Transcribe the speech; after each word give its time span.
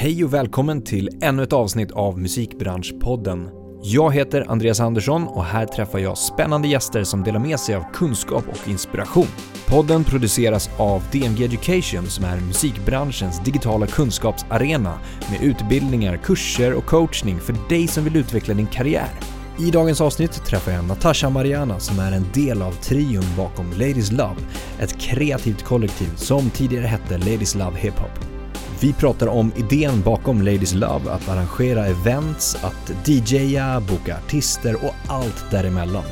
Hej 0.00 0.24
och 0.24 0.34
välkommen 0.34 0.82
till 0.82 1.08
ännu 1.22 1.42
ett 1.42 1.52
avsnitt 1.52 1.90
av 1.90 2.18
Musikbranschpodden. 2.18 3.48
Jag 3.82 4.14
heter 4.14 4.44
Andreas 4.48 4.80
Andersson 4.80 5.28
och 5.28 5.44
här 5.44 5.66
träffar 5.66 5.98
jag 5.98 6.18
spännande 6.18 6.68
gäster 6.68 7.04
som 7.04 7.22
delar 7.22 7.40
med 7.40 7.60
sig 7.60 7.74
av 7.74 7.84
kunskap 7.92 8.44
och 8.48 8.68
inspiration. 8.68 9.26
Podden 9.66 10.04
produceras 10.04 10.70
av 10.76 11.02
DMG 11.12 11.44
Education 11.44 12.06
som 12.06 12.24
är 12.24 12.40
musikbranschens 12.40 13.44
digitala 13.44 13.86
kunskapsarena 13.86 14.98
med 15.30 15.42
utbildningar, 15.42 16.16
kurser 16.16 16.74
och 16.74 16.86
coachning 16.86 17.40
för 17.40 17.54
dig 17.68 17.86
som 17.86 18.04
vill 18.04 18.16
utveckla 18.16 18.54
din 18.54 18.66
karriär. 18.66 19.10
I 19.58 19.70
dagens 19.70 20.00
avsnitt 20.00 20.44
träffar 20.44 20.72
jag 20.72 20.84
Natasha 20.84 21.30
Mariana 21.30 21.80
som 21.80 21.98
är 21.98 22.12
en 22.12 22.26
del 22.34 22.62
av 22.62 22.72
trion 22.72 23.36
bakom 23.36 23.70
Ladies 23.70 24.12
Love, 24.12 24.40
ett 24.80 25.00
kreativt 25.00 25.62
kollektiv 25.62 26.10
som 26.16 26.50
tidigare 26.50 26.86
hette 26.86 27.18
Ladies 27.18 27.54
Love 27.54 27.78
Hip 27.78 27.98
Hop. 27.98 28.37
Vi 28.80 28.92
pratar 28.92 29.26
om 29.26 29.52
idén 29.56 30.02
bakom 30.02 30.42
Ladies 30.42 30.74
Love, 30.74 31.10
att 31.10 31.28
arrangera 31.28 31.86
events, 31.86 32.56
att 32.64 33.08
DJa, 33.08 33.80
boka 33.80 34.16
artister 34.16 34.84
och 34.84 34.94
allt 35.06 35.50
däremellan. 35.50 36.04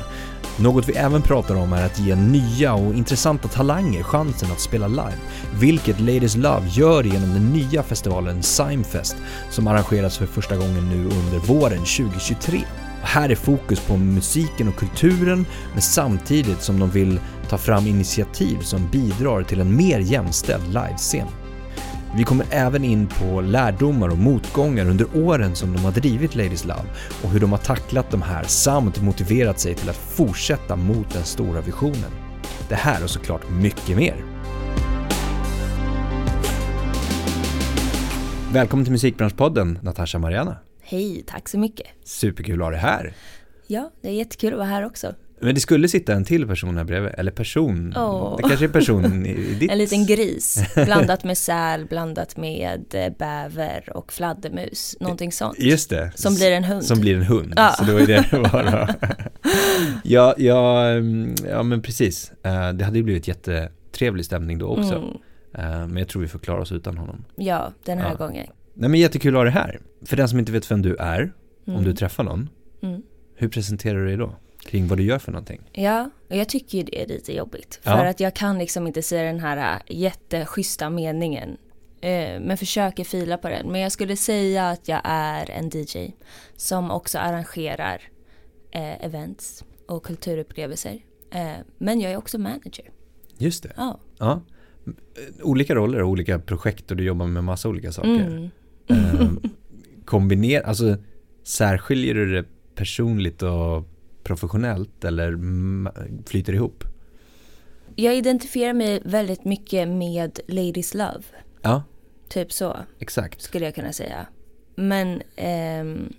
Något 0.59 0.89
vi 0.89 0.93
även 0.93 1.21
pratar 1.21 1.55
om 1.55 1.73
är 1.73 1.85
att 1.85 1.99
ge 1.99 2.15
nya 2.15 2.73
och 2.73 2.93
intressanta 2.93 3.47
talanger 3.47 4.03
chansen 4.03 4.51
att 4.51 4.59
spela 4.59 4.87
live, 4.87 5.17
vilket 5.59 5.99
Ladies 5.99 6.35
Love 6.35 6.67
gör 6.67 7.03
genom 7.03 7.33
den 7.33 7.53
nya 7.53 7.83
festivalen 7.83 8.43
Simefest 8.43 9.15
som 9.49 9.67
arrangeras 9.67 10.17
för 10.17 10.25
första 10.25 10.55
gången 10.55 10.89
nu 10.89 11.03
under 11.03 11.47
våren 11.47 11.79
2023. 11.79 12.61
Här 13.01 13.29
är 13.29 13.35
fokus 13.35 13.79
på 13.79 13.97
musiken 13.97 14.67
och 14.67 14.75
kulturen, 14.75 15.45
men 15.73 15.81
samtidigt 15.81 16.61
som 16.61 16.79
de 16.79 16.89
vill 16.89 17.19
ta 17.49 17.57
fram 17.57 17.87
initiativ 17.87 18.59
som 18.61 18.89
bidrar 18.91 19.43
till 19.43 19.61
en 19.61 19.75
mer 19.75 19.99
jämställd 19.99 20.67
livescen. 20.67 21.27
Vi 22.17 22.23
kommer 22.23 22.45
även 22.49 22.83
in 22.83 23.07
på 23.07 23.41
lärdomar 23.41 24.09
och 24.09 24.17
motgångar 24.17 24.89
under 24.89 25.17
åren 25.17 25.55
som 25.55 25.73
de 25.73 25.85
har 25.85 25.91
drivit 25.91 26.35
Ladies 26.35 26.65
Love 26.65 26.89
och 27.23 27.29
hur 27.29 27.39
de 27.39 27.51
har 27.51 27.59
tacklat 27.59 28.11
de 28.11 28.21
här 28.21 28.43
samt 28.43 29.01
motiverat 29.01 29.59
sig 29.59 29.75
till 29.75 29.89
att 29.89 29.95
fortsätta 29.95 30.75
mot 30.75 31.13
den 31.13 31.23
stora 31.23 31.61
visionen. 31.61 32.11
Det 32.69 32.75
här 32.75 33.03
och 33.03 33.09
såklart 33.09 33.49
mycket 33.49 33.97
mer. 33.97 34.15
Välkommen 38.53 38.85
till 38.85 38.91
Musikbranschpodden, 38.91 39.79
Natasha 39.81 40.19
Mariana. 40.19 40.57
Hej, 40.81 41.23
tack 41.27 41.49
så 41.49 41.59
mycket. 41.59 41.87
Superkul 42.03 42.61
att 42.61 42.65
ha 42.65 42.71
dig 42.71 42.79
här. 42.79 43.13
Ja, 43.67 43.91
det 44.01 44.07
är 44.09 44.13
jättekul 44.13 44.53
att 44.53 44.59
vara 44.59 44.69
här 44.69 44.85
också. 44.85 45.13
Men 45.41 45.55
det 45.55 45.61
skulle 45.61 45.87
sitta 45.87 46.13
en 46.13 46.23
till 46.25 46.47
person 46.47 46.77
här 46.77 46.83
bredvid, 46.83 47.11
eller 47.17 47.31
person. 47.31 47.93
Åh. 47.97 48.35
Det 48.37 48.43
kanske 48.43 48.65
är 48.65 48.69
person 48.69 49.25
i 49.25 49.29
i 49.29 49.53
ditt... 49.59 49.71
En 49.71 49.77
liten 49.77 50.05
gris, 50.05 50.63
blandat 50.85 51.23
med 51.23 51.37
säl, 51.37 51.85
blandat 51.85 52.37
med 52.37 52.85
eh, 52.93 53.13
bäver 53.19 53.97
och 53.97 54.13
fladdermus, 54.13 54.97
någonting 54.99 55.31
sånt. 55.31 55.59
Just 55.59 55.89
det. 55.89 56.11
Som 56.15 56.35
blir 56.35 56.51
en 56.51 56.63
hund. 56.63 56.83
Som 56.85 56.99
blir 56.99 57.15
en 57.15 57.23
hund. 57.23 57.53
Ja. 57.55 57.71
Så 57.77 57.83
det 57.83 57.93
var 57.93 57.99
ju 57.99 58.05
det 58.05 58.25
det 58.31 58.37
var. 58.39 58.95
ja, 60.03 60.35
ja, 60.37 60.87
mm, 60.89 61.35
ja, 61.49 61.63
men 61.63 61.81
precis. 61.81 62.31
Eh, 62.43 62.69
Det 62.73 62.85
hade 62.85 62.97
ju 62.97 63.03
blivit 63.03 63.27
jättetrevlig 63.27 64.25
stämning 64.25 64.57
då 64.57 64.67
också. 64.67 64.95
Mm, 64.95 65.07
Eh, 65.53 65.63
Men 65.87 65.97
jag 65.97 66.07
tror 66.07 66.21
vi 66.21 66.27
får 66.27 66.39
klara 66.39 66.61
oss 66.61 66.71
utan 66.71 66.97
honom. 66.97 67.25
ja, 67.35 67.71
den 67.85 67.97
här 67.97 68.09
Ja. 68.09 68.15
gången. 68.25 68.47
Nej 68.73 68.89
men 68.89 68.99
jättekul 68.99 69.35
att 69.35 69.39
ha 69.39 69.43
dig 69.43 69.53
här. 69.53 69.79
För 70.05 70.17
den 70.17 70.29
som 70.29 70.39
inte 70.39 70.51
vet 70.51 70.71
vem 70.71 70.81
du 70.81 70.95
är, 70.95 71.33
om 71.67 71.73
Mm. 71.73 71.83
du 71.85 71.93
träffar 71.93 72.23
någon, 72.23 72.49
Mm. 72.83 73.01
hur 73.35 73.47
presenterar 73.49 73.99
du 73.99 74.05
dig 74.07 74.17
då? 74.17 74.35
Kring 74.67 74.87
vad 74.87 74.97
du 74.97 75.03
gör 75.03 75.19
för 75.19 75.31
någonting? 75.31 75.61
Ja, 75.73 76.09
och 76.29 76.35
jag 76.35 76.49
tycker 76.49 76.77
ju 76.77 76.83
det 76.83 77.01
är 77.03 77.07
lite 77.07 77.33
jobbigt. 77.33 77.79
För 77.83 77.91
Ja. 77.91 78.09
att 78.09 78.19
jag 78.19 78.33
kan 78.33 78.57
liksom 78.59 78.87
inte 78.87 79.01
säga 79.01 79.23
den 79.23 79.39
här 79.39 79.81
äh, 79.87 79.97
jätteschyssta 80.01 80.89
meningen. 80.89 81.57
Eh, 82.01 82.39
Men 82.41 82.57
försöker 82.57 83.03
fila 83.03 83.37
på 83.37 83.49
den. 83.49 83.71
Men 83.71 83.81
jag 83.81 83.91
skulle 83.91 84.15
säga 84.15 84.69
att 84.69 84.87
jag 84.87 85.01
är 85.03 85.49
en 85.51 85.69
DJ. 85.73 86.11
Som 86.55 86.91
också 86.91 87.17
arrangerar 87.19 88.01
eh, 88.71 89.05
events 89.05 89.63
och 89.87 90.03
kulturupplevelser. 90.05 90.99
Eh, 91.31 91.51
Men 91.77 91.99
jag 92.01 92.11
är 92.11 92.17
också 92.17 92.37
manager. 92.37 92.89
Just 93.37 93.63
det. 93.63 93.71
Ja. 93.77 93.99
Ja. 94.19 94.41
Olika 95.43 95.75
roller 95.75 96.01
och 96.01 96.09
olika 96.09 96.39
projekt 96.39 96.91
och 96.91 96.97
du 96.97 97.03
jobbar 97.03 97.27
med 97.27 97.43
massa 97.43 97.69
olika 97.69 97.91
saker. 97.91 98.09
Mm. 98.09 98.49
Eh, 98.87 99.29
kombiner, 100.05 100.61
alltså 100.61 100.97
särskiljer 101.43 102.13
du 102.13 102.31
det 102.33 102.45
personligt 102.75 103.41
och 103.43 103.87
professionellt 104.27 105.03
eller 105.05 105.37
flyter 106.29 106.53
ihop? 106.53 106.83
Jag 107.95 108.15
identifierar 108.15 108.73
mig 108.73 109.01
väldigt 109.05 109.45
mycket 109.45 109.87
med 109.87 110.39
Ladies 110.47 110.93
Love. 110.93 111.23
Ja, 111.61 111.83
Typ 112.29 112.51
så 112.51 112.77
exakt. 112.99 113.41
skulle 113.41 113.65
jag 113.65 113.75
kunna 113.75 113.93
säga. 113.93 114.27
Men 114.75 115.21
ehm, 115.35 116.13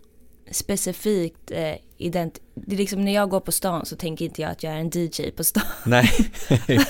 specifikt 0.50 1.50
eh, 1.50 1.74
ident- 1.98 2.40
det 2.54 2.74
är 2.74 2.78
liksom 2.78 3.04
när 3.04 3.14
jag 3.14 3.30
går 3.30 3.40
på 3.40 3.52
stan 3.52 3.86
så 3.86 3.96
tänker 3.96 4.24
inte 4.24 4.42
jag 4.42 4.50
att 4.50 4.62
jag 4.62 4.72
är 4.72 4.76
en 4.78 4.90
DJ 4.94 5.30
på 5.30 5.44
stan. 5.44 5.62
Nej, 5.86 6.08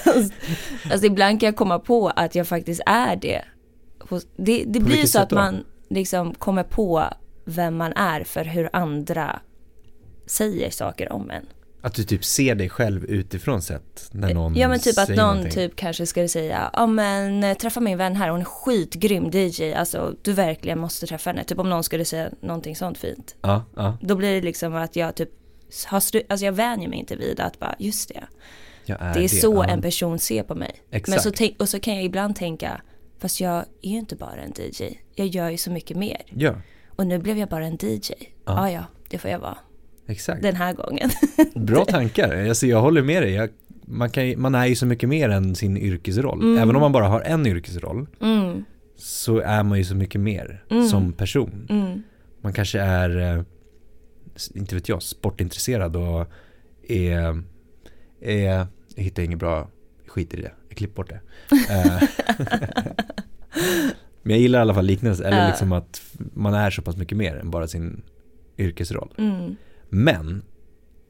Alltså 0.91 1.07
ibland 1.07 1.41
kan 1.41 1.47
jag 1.47 1.57
komma 1.57 1.79
på 1.79 2.09
att 2.09 2.35
jag 2.35 2.49
faktiskt 2.49 2.81
är 2.87 3.17
det. 3.17 3.45
Det, 4.37 4.65
det 4.67 4.81
blir 4.81 5.07
så 5.07 5.19
att 5.21 5.31
man 5.31 5.65
liksom 5.91 6.35
kommer 6.35 6.63
på 6.63 7.05
vem 7.45 7.77
man 7.77 7.93
är 7.93 8.25
för 8.25 8.45
hur 8.45 8.71
andra 8.73 9.41
säger 10.29 10.71
saker 10.71 11.13
om 11.13 11.31
en. 11.31 11.47
att 11.81 11.95
du 11.95 12.05
typ 12.05 12.25
ser 12.25 12.55
dig 12.55 12.69
själv 12.69 13.05
utifrån 13.05 13.63
sett 13.63 14.09
när 14.11 14.35
någon 14.35 14.55
Ja 14.57 14.69
men 14.69 14.81
typ 14.81 14.99
att 14.99 15.09
någon 15.09 15.17
någonting. 15.17 15.51
typ 15.53 15.77
kanske 15.77 16.07
skulle 16.07 16.29
säga, 16.29 16.71
ja 16.73 16.87
men 16.87 17.45
eh, 17.45 17.57
träffa 17.57 17.81
min 17.81 17.99
vän 17.99 18.17
här, 18.17 18.29
hon 18.29 18.41
är 18.41 18.45
skitgrym 18.45 19.31
DJ, 19.33 19.73
alltså 19.73 20.15
du 20.23 20.33
verkligen 20.33 20.79
måste 20.79 21.07
träffa 21.07 21.31
henne. 21.31 21.45
Typ 21.45 21.59
om 21.59 21.71
någon 21.71 21.85
skulle 21.85 22.05
säga 22.05 22.31
någonting 22.41 22.77
sånt 22.77 22.99
fint. 22.99 23.37
Ja, 23.41 23.65
ja, 23.77 23.99
Då 24.01 24.17
blir 24.17 24.35
det 24.35 24.41
liksom 24.41 24.75
att 24.75 24.97
jag 24.97 25.15
typ 25.15 25.31
har 25.87 25.97
alltså 25.97 26.45
jag 26.47 26.53
vänjer 26.53 26.89
mig 26.89 26.99
inte 26.99 27.17
vid 27.17 27.41
att 27.41 27.59
bara, 27.59 27.75
just 27.79 28.09
det. 28.09 28.25
är 28.95 29.15
Det 29.15 29.25
är 29.25 29.29
så 29.29 29.55
ja. 29.55 29.65
en 29.65 29.83
person 29.83 30.19
ser 30.19 30.43
på 30.43 30.55
mig. 30.55 30.83
Exakt. 30.91 31.09
Men 31.09 31.21
så 31.21 31.31
tänk, 31.31 31.61
och 31.61 31.69
så 31.69 31.81
kan 31.81 31.95
jag 31.95 32.05
ibland 32.05 32.37
tänka, 32.37 32.81
fast 33.19 33.41
jag 33.41 33.57
är 33.83 33.91
ju 33.91 33.99
inte 33.99 34.17
bara 34.17 34.41
en 34.41 34.53
DJ. 34.57 34.99
Jag 35.15 35.27
gör 35.27 35.51
ju 35.51 35.57
så 35.57 35.71
mycket 35.71 35.97
mer. 35.97 36.23
Ja, 36.31 36.55
Och 36.97 37.07
nu 37.07 37.19
blev 37.19 37.39
jag 37.39 37.49
bara 37.49 37.67
en 37.67 37.79
DJ. 37.81 38.13
Ja, 38.45 38.71
ja, 38.71 38.85
det 39.09 39.19
får 39.19 39.31
jag 39.31 39.39
vara. 39.39 39.59
Exakt. 40.09 40.43
Den 40.43 40.57
här 40.57 40.73
gången. 40.73 41.11
Bra 41.55 41.85
tankar. 41.85 42.49
Alltså, 42.49 42.67
jag 42.67 42.81
håller 42.83 43.03
med 43.03 43.23
dig. 43.23 43.33
Jag, 43.33 43.49
man, 43.85 44.11
kan, 44.11 44.41
man 44.41 44.55
är 44.55 44.67
ju 44.67 44.75
så 44.75 44.87
mycket 44.87 45.09
mer 45.09 45.29
än 45.29 45.55
sin 45.55 45.77
yrkesroll. 45.77 46.41
Mm. 46.43 46.59
Även 46.63 46.77
om 46.77 46.81
man 46.81 46.93
bara 46.93 47.09
har 47.09 47.21
en 47.21 47.47
yrkesroll 47.47 48.07
Mm, 48.21 48.65
så 48.97 49.39
är 49.39 49.63
man 49.63 49.79
ju 49.79 49.85
så 49.85 49.95
mycket 49.95 50.21
mer 50.21 50.65
Mm. 50.71 50.87
som 50.89 51.13
person. 51.13 51.67
mm, 51.71 52.03
Man 52.41 52.53
kanske 52.53 52.81
är, 52.81 53.37
eh, 53.37 53.43
inte 54.55 54.75
vet 54.75 54.89
jag, 54.89 55.03
sportintresserad 55.03 55.97
och 55.97 56.27
är, 56.89 57.43
är 58.21 58.45
jag 58.45 58.67
hittar 58.97 59.23
inget 59.23 59.39
bra, 59.39 59.69
skit 60.07 60.35
i 60.35 60.37
det, 60.43 60.53
jag 60.69 60.77
klipper 60.79 60.95
bort 60.97 61.09
det. 61.09 61.21
Eh, 61.71 62.03
Men 64.23 64.31
jag 64.35 64.39
gillar 64.39 64.59
i 64.59 64.63
alla 64.63 64.75
fall 64.75 64.85
liknelsen, 64.87 65.27
eller 65.27 65.47
liksom 65.49 65.73
att 65.73 66.03
man 66.35 66.55
är 66.55 66.71
så 66.71 66.83
pass 66.83 66.97
mycket 66.97 67.19
mer 67.19 67.37
än 67.37 67.51
bara 67.51 67.67
sin 67.69 68.03
yrkesroll. 68.59 69.15
Men 69.89 70.43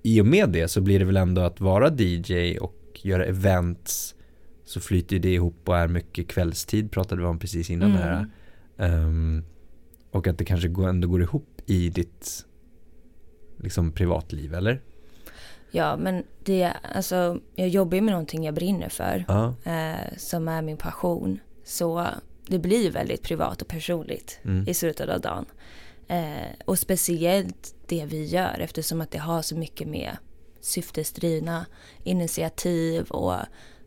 i 0.03 0.21
och 0.21 0.27
med 0.27 0.51
det 0.51 0.69
så 0.69 0.81
blir 0.81 0.99
det 0.99 1.05
väl 1.05 1.17
ändå 1.17 1.41
att 1.43 1.61
vara 1.61 1.89
DJ 1.99 2.59
och 2.59 2.75
göra 3.03 3.25
events 3.25 4.15
så 4.65 4.81
flyter 4.81 5.19
det 5.19 5.33
ihop 5.35 5.69
och 5.69 5.77
är 5.79 5.89
mycket 5.89 6.29
kvällstid 6.29 6.91
pratade 6.91 7.21
vi 7.23 7.27
om 7.29 7.39
precis 7.39 7.71
innan 7.71 7.91
Mm. 7.91 8.03
här. 8.03 8.27
Ehm, 8.79 9.45
och 10.11 10.27
att 10.27 10.39
det 10.39 10.45
kanske 10.45 10.69
ändå 10.69 11.09
går 11.09 11.23
ihop 11.23 11.61
i 11.67 11.89
ditt 11.89 12.47
liksom 13.57 13.93
privatliv 13.93 14.55
eller? 14.55 14.81
Ja, 15.71 15.97
men 15.97 16.23
det, 16.45 16.73
alltså, 16.95 17.41
jag 17.55 17.69
jobbar 17.69 17.95
ju 17.95 18.01
med 18.01 18.13
någonting 18.13 18.45
jag 18.45 18.55
brinner 18.55 18.89
för. 18.89 19.25
Ja. 19.29 19.55
Eh, 19.65 20.17
som 20.17 20.49
är 20.49 20.63
min 20.63 20.77
passion. 20.77 21.39
Så 21.65 22.07
det 22.47 22.59
blir 22.59 22.91
väldigt 22.91 23.23
privat 23.23 23.63
och 23.63 23.69
personligt 23.69 24.41
Mm. 24.45 24.69
i 24.69 24.75
slutet 24.75 25.09
av 25.09 25.21
dagen. 25.21 25.47
Eh, 26.09 26.51
och 26.65 26.79
speciellt 26.79 27.75
det 27.87 28.05
vi 28.05 28.25
gör 28.25 28.59
eftersom 28.61 29.01
att 29.01 29.11
det 29.11 29.19
har 29.19 29.43
så 29.43 29.57
mycket 29.57 29.89
med 29.89 30.17
syftesdrivna 30.61 31.67
initiativ 32.05 33.05
och 33.11 33.35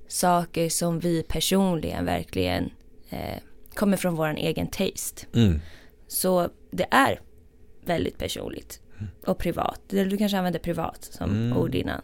saker 0.08 0.70
som 0.70 1.00
vi 1.00 1.24
personligen 1.24 2.06
verkligen 2.06 2.70
eh, 3.10 3.38
kommer 3.76 3.98
från 3.98 4.16
vår 4.16 4.28
egen 4.38 4.68
taste. 4.68 5.26
Mm. 5.34 5.60
Så 6.08 6.50
det 6.72 6.88
är 6.92 7.20
väldigt 7.86 8.18
personligt 8.18 8.82
och 9.26 9.38
privat. 9.38 9.82
Du 9.88 10.18
kanske 10.18 10.38
använder 10.38 10.60
privat 10.60 11.10
som 11.12 11.30
Mm. 11.30 11.58
ord 11.58 11.76
innan. 11.76 12.02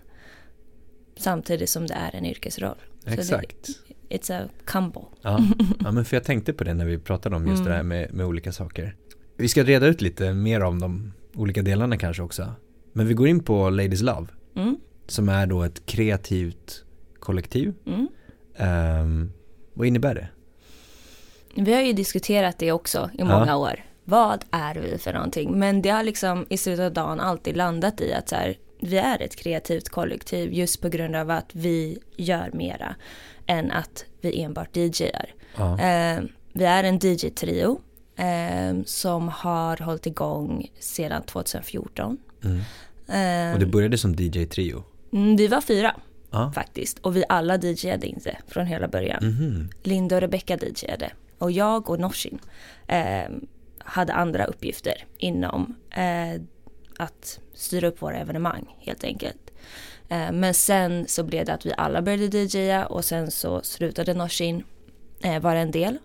Samtidigt 1.18 1.70
som 1.70 1.88
det 1.88 1.94
är 1.94 2.16
en 2.16 2.26
yrkesroll. 2.26 2.78
Exakt. 3.06 3.68
Det, 4.10 4.18
it's 4.18 4.46
a 4.46 4.50
combo. 4.66 5.06
Ja. 5.22 5.40
ja, 5.84 5.92
men 5.92 6.06
för 6.06 6.16
jag 6.16 6.24
tänkte 6.24 6.54
på 6.54 6.64
det 6.64 6.74
när 6.74 6.86
vi 6.86 6.98
pratade 7.00 7.36
om 7.36 7.48
just 7.48 7.60
Mm. 7.60 7.70
det 7.70 7.76
här 7.76 7.84
med, 7.84 8.14
med 8.14 8.26
olika 8.26 8.52
saker. 8.52 8.96
Vi 9.38 9.48
ska 9.48 9.64
reda 9.64 9.88
ut 9.88 10.02
lite 10.02 10.34
mer 10.34 10.64
om 10.64 10.80
de 10.82 11.14
olika 11.36 11.62
delarna 11.62 11.98
kanske 11.98 12.24
också. 12.24 12.54
Men 12.94 13.08
vi 13.08 13.14
går 13.14 13.28
in 13.28 13.44
på 13.44 13.70
Ladies 13.70 14.02
Love. 14.02 14.28
Mm, 14.56 14.78
Som 15.08 15.30
är 15.30 15.46
då 15.48 15.64
ett 15.64 15.86
kreativt 15.86 16.84
kollektiv. 17.20 17.74
mm. 17.86 18.08
Ehm, 18.56 19.32
vad 19.74 19.88
innebär 19.88 20.16
det? 20.16 20.28
Vi 21.56 21.74
har 21.74 21.82
ju 21.82 21.94
diskuterat 21.94 22.58
det 22.60 22.72
också 22.72 23.10
i 23.20 23.24
många 23.24 23.58
år. 23.58 23.84
Vad 24.04 24.46
är 24.52 24.76
vi 24.76 24.98
för 24.98 25.14
någonting? 25.14 25.60
Men 25.60 25.82
det 25.82 25.90
har 25.90 26.04
liksom 26.04 26.46
i 26.50 26.58
slutet 26.58 26.86
av 26.86 26.94
dagen 26.94 27.20
alltid 27.20 27.58
landat 27.58 28.02
i 28.02 28.14
att 28.14 28.30
så 28.30 28.36
här, 28.36 28.58
vi 28.82 28.98
är 28.98 29.22
ett 29.22 29.36
kreativt 29.36 29.90
kollektiv 29.90 30.54
just 30.54 30.82
på 30.82 30.90
grund 30.90 31.16
av 31.16 31.30
att 31.32 31.50
vi 31.56 32.00
gör 32.16 32.50
mera 32.54 32.96
än 33.46 33.72
att 33.72 34.06
vi 34.22 34.42
enbart 34.42 34.76
DJar. 34.78 35.34
Ja. 35.58 35.80
Eh, 35.80 36.20
vi 36.54 36.64
är 36.66 36.84
en 36.84 37.00
DJ-trio 37.00 37.80
eh, 38.18 38.84
som 38.86 39.28
har 39.30 39.78
hållit 39.78 40.06
igång 40.06 40.72
sedan 40.80 41.24
2014. 41.24 42.18
Mm. 42.44 42.58
Eh, 43.50 43.54
Och 43.54 43.60
det 43.60 43.66
började 43.66 43.98
som 43.98 44.16
DJ-trio? 44.16 44.84
mm, 45.14 45.36
vi 45.36 45.48
var 45.48 45.62
fyra 45.62 45.96
Ja. 46.32 46.52
faktiskt 46.56 47.00
och 47.00 47.16
vi 47.16 47.24
alla 47.30 47.58
DJade 47.58 48.08
inte 48.08 48.38
från 48.48 48.66
hela 48.66 48.88
början. 48.88 49.20
Mhm. 49.26 49.70
Linda 49.84 50.16
och 50.16 50.22
Rebecca 50.22 50.58
DJade 50.58 51.12
och 51.38 51.52
jag 51.52 51.90
och 51.90 52.00
Norsin 52.00 52.40
eh, 52.88 53.30
hade 53.80 54.14
andra 54.14 54.46
uppgifter 54.46 55.06
inom 55.18 55.76
eh, 55.92 56.42
att 56.98 57.40
styra 57.54 57.88
upp 57.88 58.02
våra 58.02 58.18
evenemang 58.18 58.76
helt 58.80 59.04
enkelt. 59.04 59.52
Eh, 60.10 60.32
men 60.32 60.54
sen 60.54 61.08
så 61.08 61.24
blev 61.24 61.46
det 61.46 61.54
att 61.54 61.66
vi 61.66 61.74
alla 61.78 62.02
började 62.02 62.38
DJa 62.38 62.86
och 62.86 63.06
sen 63.06 63.32
så 63.32 63.62
slutade 63.62 64.14
Norsin 64.14 64.64
eh, 65.24 65.40
vara 65.40 65.60
en 65.60 65.72
del. 65.72 65.98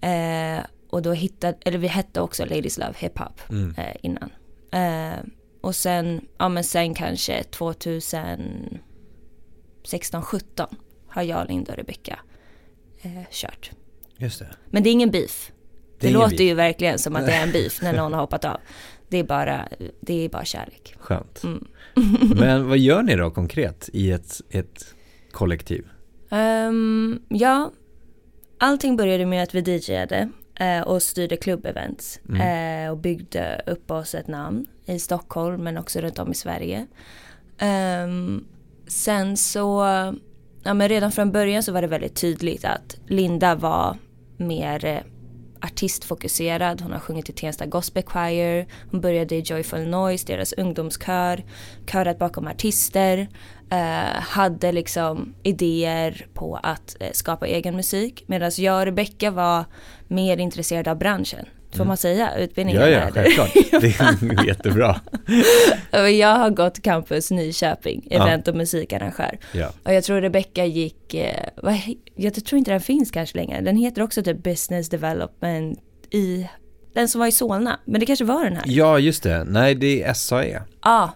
Eh, 0.00 0.64
och 0.90 1.02
då 1.02 1.12
hittade, 1.12 1.58
eller 1.64 1.78
vi 1.78 1.86
hette 1.86 2.20
också 2.20 2.44
Ladies 2.44 2.78
Love 2.78 2.94
Hip 2.98 3.18
Hop 3.18 3.40
Mm. 3.50 3.74
eh, 3.76 3.96
innan. 4.02 4.30
Eh, 4.72 5.18
och 5.60 5.74
sen, 5.74 6.20
ja 6.38 6.48
men 6.48 6.64
sen 6.64 6.94
kanske 6.94 7.42
2016, 7.42 10.22
17 10.22 10.66
har 11.08 11.22
jag, 11.22 11.48
Linda 11.48 11.72
och 11.72 11.78
Rebecca 11.78 12.18
eh, 13.02 13.10
kört. 13.30 13.70
Just 14.16 14.38
det. 14.38 14.48
Men 14.70 14.82
det 14.82 14.90
är 14.90 14.92
ingen 14.92 15.10
beef. 15.10 15.52
Det, 15.98 16.06
ingen 16.08 16.20
låter 16.20 16.30
beef. 16.30 16.40
ju 16.40 16.54
verkligen 16.54 16.98
som 16.98 17.16
att 17.16 17.26
det 17.26 17.32
är 17.32 17.42
en 17.42 17.52
beef 17.52 17.82
när 17.82 17.92
någon 17.96 18.12
har 18.12 18.20
hoppat 18.20 18.44
av. 18.44 18.56
Det 19.08 19.18
är 19.18 19.24
bara, 19.24 19.68
det 20.00 20.24
är 20.24 20.28
bara 20.28 20.44
kärlek. 20.44 20.94
Skönt. 20.98 21.42
Mm. 21.44 21.66
Men 22.36 22.68
vad 22.68 22.78
gör 22.78 23.02
ni 23.02 23.16
då 23.16 23.30
konkret 23.30 23.90
i 23.92 24.10
ett, 24.10 24.40
ett 24.50 24.94
kollektiv? 25.30 25.86
Ehm, 26.30 27.22
ja, 27.28 27.70
allting 28.58 28.96
började 28.96 29.26
med 29.26 29.42
att 29.42 29.54
vi 29.54 29.60
DJade 29.60 30.28
eh, 30.60 30.80
och 30.80 31.02
styrde 31.02 31.36
klubbevents 31.36 32.20
Mm. 32.28 32.40
eh, 32.86 32.90
och 32.90 32.98
byggde 32.98 33.62
upp 33.66 33.90
oss 33.90 34.14
ett 34.14 34.28
namn 34.28 34.66
i 34.86 34.98
Stockholm 34.98 35.62
men 35.64 35.78
också 35.78 36.00
runt 36.00 36.18
om 36.18 36.30
i 36.32 36.34
Sverige. 36.34 36.86
Ehm, 37.58 38.44
sen 38.86 39.36
så, 39.36 39.82
ja 40.62 40.74
men 40.74 40.88
redan 40.88 41.12
från 41.12 41.32
början 41.32 41.62
så 41.62 41.72
var 41.72 41.82
det 41.82 41.88
väldigt 41.88 42.16
tydligt 42.16 42.64
att 42.64 42.96
Linda 43.06 43.54
var 43.54 43.96
mer 44.36 44.84
eh, 44.84 45.00
artistfokuserad. 45.62 46.80
Hon 46.80 46.92
har 46.92 46.98
sjungit 46.98 47.28
i 47.28 47.32
Tensta 47.32 47.66
Gospel 47.66 48.02
Choir. 48.02 48.66
Hon 48.90 49.00
började 49.00 49.34
i 49.34 49.40
Joyful 49.40 49.86
Noise, 49.88 50.26
deras 50.26 50.52
ungdomskör. 50.52 51.44
Körat 51.92 52.18
bakom 52.18 52.46
artister. 52.46 53.28
Eh, 53.70 54.20
hade 54.20 54.72
liksom 54.72 55.34
idéer 55.42 56.26
på 56.34 56.58
att 56.62 56.96
eh, 57.00 57.08
skapa 57.12 57.46
egen 57.46 57.76
musik. 57.76 58.24
Medan 58.26 58.50
jag 58.56 58.78
och 58.78 58.84
Rebecca 58.84 59.30
var 59.30 59.64
mer 60.10 60.36
intresserade 60.36 60.90
av 60.90 60.98
branschen. 60.98 61.46
Får 61.76 61.84
man 61.84 61.96
säga? 61.96 62.34
Utbildningen 62.38 62.82
Ja, 62.82 62.88
ja, 62.88 63.10
självklart. 63.12 63.50
Det 63.80 64.00
är 64.00 64.46
jättebra. 64.46 65.00
Jag 66.20 66.36
har 66.36 66.50
gått 66.50 66.82
campus 66.82 67.30
Nyköping, 67.30 68.06
Ja. 68.10 68.26
event 68.26 68.48
och 68.48 68.54
musikarrangör. 68.56 69.38
Ja. 69.52 69.68
Och 69.84 69.94
jag 69.94 70.04
tror 70.04 70.20
Rebecca 70.20 70.64
gick, 70.64 71.14
eh, 71.14 71.44
jag 72.16 72.34
tror 72.44 72.58
inte 72.58 72.70
den 72.70 72.80
finns 72.80 73.10
kanske 73.10 73.36
längre. 73.38 73.60
Den 73.60 73.76
heter 73.76 74.02
också 74.02 74.22
typ 74.22 74.42
business 74.42 74.88
development 74.88 75.78
i, 76.10 76.48
den 76.94 77.08
som 77.08 77.18
var 77.18 77.26
i 77.26 77.32
Solna. 77.32 77.80
Men 77.84 78.00
det 78.00 78.06
kanske 78.06 78.24
var 78.24 78.44
den 78.44 78.56
här. 78.56 78.62
Ja, 78.66 78.72
ja, 78.72 78.98
just 78.98 79.22
det. 79.22 79.44
Nej, 79.44 79.74
det 79.74 80.02
är 80.02 80.12
SAE. 80.14 80.62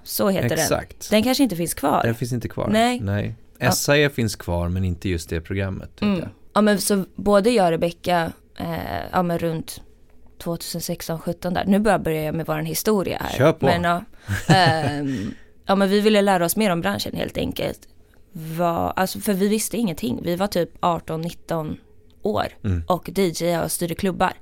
så 0.05 0.29
heter 0.29 0.49
den. 0.49 0.59
Exakt. 0.59 1.11
Den 1.11 1.23
kanske 1.23 1.43
inte 1.43 1.57
finns 1.57 1.75
kvar. 1.75 2.03
Den 2.05 2.15
finns 2.15 2.33
inte 2.33 2.49
kvar. 2.49 2.69
Nej. 2.73 3.01
Nej. 3.01 3.35
Ja. 3.59 3.73
SAE 3.73 4.11
finns 4.11 4.37
kvar, 4.37 4.69
men 4.69 4.85
inte 4.85 5.09
just 5.09 5.29
det 5.31 5.41
programmet. 5.41 5.91
vet 5.91 6.03
Mm. 6.03 6.29
Ja 6.55 6.61
men 6.61 6.79
så 6.81 7.05
både 7.17 7.51
jag 7.51 7.65
och 7.65 7.71
Rebecca, 7.71 8.33
eh, 8.59 9.03
ja 9.13 9.23
men 9.23 9.39
runt 9.39 9.81
2016, 10.39 11.19
17 11.19 11.55
där. 11.55 11.65
Nu 11.65 11.79
börjar 11.79 11.95
jag 11.95 12.03
börja 12.03 12.33
med 12.33 12.47
vår 12.47 12.57
historia 12.59 13.19
här. 13.21 13.39
Kör 13.39 13.53
på. 13.53 13.67
Men, 13.67 13.85
ja, 13.85 14.05
ehm, 14.55 15.35
ja 15.67 15.75
men 15.75 15.89
vi 15.89 16.01
ville 16.01 16.23
lära 16.23 16.45
oss 16.45 16.57
mer 16.57 16.71
om 16.71 16.81
branschen 16.81 17.17
helt 17.17 17.39
enkelt. 17.39 17.89
Vad, 18.33 18.93
alltså 18.97 19.21
för 19.21 19.33
vi 19.33 19.49
visste 19.49 19.77
ingenting. 19.77 20.21
Vi 20.23 20.37
var 20.37 20.47
typ 20.47 20.71
18-19 20.81 21.77
år 22.23 22.47
Mm. 22.65 22.83
och 22.87 23.11
DJ 23.19 23.59
och 23.59 23.73
styrde 23.73 23.95
klubbar. 23.95 24.33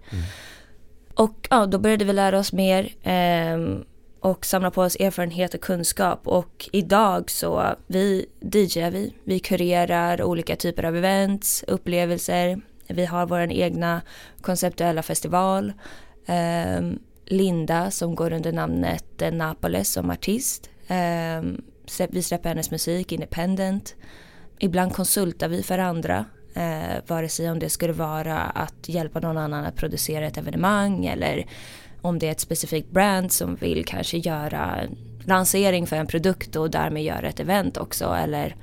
Och 1.14 1.48
ja, 1.50 1.66
då 1.66 1.78
började 1.78 2.04
vi 2.04 2.12
lära 2.12 2.38
oss 2.38 2.52
mer 2.52 2.94
ehm, 3.02 3.84
och 4.20 4.46
samla 4.46 4.70
på 4.70 4.82
oss 4.82 4.96
erfarenhet 5.00 5.54
och 5.54 5.60
kunskap. 5.60 6.28
Och 6.28 6.68
idag 6.72 7.30
så 7.30 7.74
vi 7.86 8.26
DJar 8.40 8.90
vi. 8.90 9.14
Vi 9.24 9.38
kurerar 9.38 10.22
olika 10.22 10.56
typer 10.56 10.84
av 10.84 10.96
events, 10.96 11.64
upplevelser. 11.66 12.60
Vi 12.92 13.04
har 13.04 13.26
vår 13.26 13.52
egna 13.52 14.02
konceptuella 14.40 15.02
festival. 15.02 15.72
Ehm, 16.26 16.98
Linda 17.26 17.90
som 17.90 18.14
går 18.14 18.32
under 18.32 18.52
namnet 18.52 19.22
eh, 19.22 19.32
Napoles 19.32 19.92
som 19.92 20.10
artist. 20.10 20.70
Ehm, 20.88 21.62
vi 22.10 22.22
släpper 22.22 22.48
hennes 22.48 22.70
musik 22.70 23.12
independent. 23.12 23.94
Ibland 24.58 24.94
konsultar 24.94 25.48
vi 25.48 25.62
för 25.62 25.78
andra. 25.78 26.24
Eh, 26.54 27.02
vare 27.06 27.28
sig 27.28 27.50
om 27.50 27.58
det 27.58 27.70
skulle 27.70 27.92
vara 27.92 28.38
att 28.38 28.88
hjälpa 28.88 29.20
någon 29.20 29.38
annan 29.38 29.64
att 29.64 29.76
producera 29.76 30.26
ett 30.26 30.38
evenemang 30.38 31.06
eller 31.06 31.46
om 32.02 32.18
det 32.18 32.26
är 32.26 32.32
ett 32.32 32.40
specifikt 32.40 32.90
brand 32.90 33.32
som 33.32 33.54
vill 33.54 33.84
kanske 33.84 34.18
göra 34.18 34.78
lansering 35.24 35.86
för 35.86 35.96
en 35.96 36.06
produkt 36.06 36.56
och 36.56 36.70
därmed 36.70 37.02
göra 37.02 37.28
ett 37.28 37.40
event 37.40 37.76
också 37.76 38.14
eller 38.14 38.56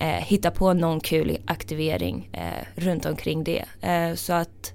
eh, 0.00 0.06
hitta 0.06 0.50
på 0.50 0.72
någon 0.72 1.00
kul 1.00 1.38
aktivering 1.44 2.30
eh, 2.32 2.66
runt 2.82 3.06
omkring 3.06 3.44
det. 3.44 3.64
Eh, 3.80 4.14
så 4.14 4.32
att 4.32 4.72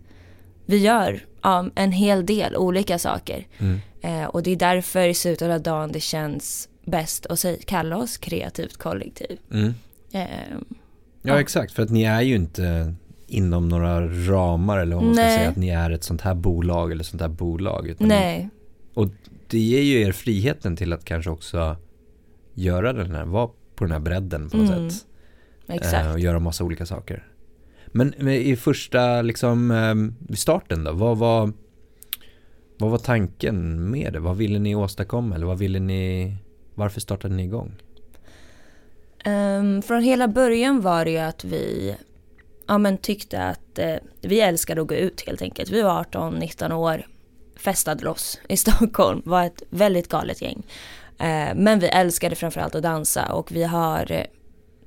vi 0.66 0.78
gör 0.78 1.26
ja, 1.42 1.70
en 1.76 1.92
hel 1.92 2.26
del 2.26 2.56
olika 2.56 3.00
saker. 3.00 3.48
Mm. 3.58 3.80
Eh, 4.02 4.26
och 4.26 4.44
det 4.44 4.52
är 4.52 4.56
därför 4.56 5.08
i 5.08 5.14
slutet 5.14 5.50
av 5.52 5.62
dagen 5.62 5.92
det 5.92 6.00
känns 6.00 6.70
bäst 6.86 7.26
att 7.26 7.40
säga, 7.40 7.58
kalla 7.66 7.98
oss 7.98 8.18
kreativt 8.18 8.78
kollektiv. 8.78 9.40
Mm. 9.52 9.74
Eh, 10.12 10.22
Ja, 11.22 11.34
Ja. 11.34 11.40
exakt. 11.40 11.74
För 11.74 11.84
att 11.84 11.90
ni 11.90 12.04
är 12.04 12.22
ju 12.22 12.36
inte 12.36 12.94
inom 13.28 13.70
några 13.70 14.08
ramar 14.08 14.78
eller 14.78 14.96
vad 14.96 15.06
man 15.06 15.14
ska 15.16 15.24
Nej. 15.24 15.38
säga 15.38 15.50
att 15.50 15.56
ni 15.58 15.70
är 15.70 15.90
ett 15.92 16.04
sånt 16.04 16.22
här 16.22 16.34
bolag 16.34 16.92
eller 16.92 17.04
sånt 17.04 17.22
här 17.22 17.30
bolag. 17.30 17.94
Nej, 18.00 18.50
det 19.48 19.60
ger 19.60 19.82
ju 19.82 20.02
er 20.02 20.12
friheten 20.12 20.76
till 20.76 20.94
att 20.94 21.06
kanske 21.06 21.30
också 21.32 21.76
göra 22.54 22.94
den 22.94 23.12
här, 23.16 23.26
vara 23.26 23.48
på 23.76 23.84
den 23.84 23.92
här 23.92 24.00
bredden 24.00 24.50
på 24.50 24.58
något 24.58 24.70
Mm, 24.70 24.90
sätt. 24.90 25.06
Exakt. 25.68 26.06
Eh, 26.06 26.14
och 26.14 26.20
göra 26.20 26.40
massa 26.40 26.64
olika 26.64 26.86
saker. 26.86 27.28
Men 27.88 28.14
men 28.18 28.34
i 28.34 28.56
första, 28.56 29.22
liksom, 29.22 29.72
eh, 29.72 29.96
vid 30.30 30.40
starten 30.40 30.84
då, 30.84 30.92
vad 30.92 31.18
var, 31.18 31.52
vad 32.78 32.92
var 32.92 32.98
tanken 32.98 33.90
med 33.90 34.14
det? 34.14 34.20
Vad 34.20 34.38
ville 34.38 34.60
ni 34.60 34.76
åstadkomma? 34.76 35.36
Eller 35.36 35.46
vad 35.46 35.58
ville 35.58 35.80
ni, 35.80 36.36
varför 36.74 37.02
startade 37.02 37.36
ni 37.36 37.44
igång? 37.44 37.72
Ehm, 39.24 39.82
från 39.82 40.02
hela 40.02 40.28
början 40.28 40.82
var 40.82 41.06
det 41.06 41.12
ju 41.12 41.18
att 41.18 41.44
vi 41.44 41.96
ja, 42.68 42.78
men 42.78 42.98
tyckte 42.98 43.44
att 43.44 43.80
eh, 43.80 43.96
vi 44.22 44.42
älskade 44.42 44.82
att 44.82 44.88
gå 44.88 44.96
ut 44.96 45.22
helt 45.28 45.42
enkelt. 45.42 45.70
Vi 45.70 45.82
var 45.82 46.04
18-19 46.04 46.74
år, 46.74 47.08
festade 47.58 48.04
loss 48.04 48.40
i 48.50 48.58
Stockholm, 48.58 49.22
var 49.26 49.44
ett 49.44 49.64
väldigt 49.70 50.10
galet 50.10 50.42
gäng. 50.42 50.64
Eh, 51.18 51.56
men 51.56 51.80
vi 51.80 51.88
älskade 51.88 52.36
framförallt 52.36 52.76
att 52.76 52.84
dansa 52.84 53.34
och 53.34 53.52
vi 53.52 53.64
har 53.64 54.12
eh, 54.12 54.26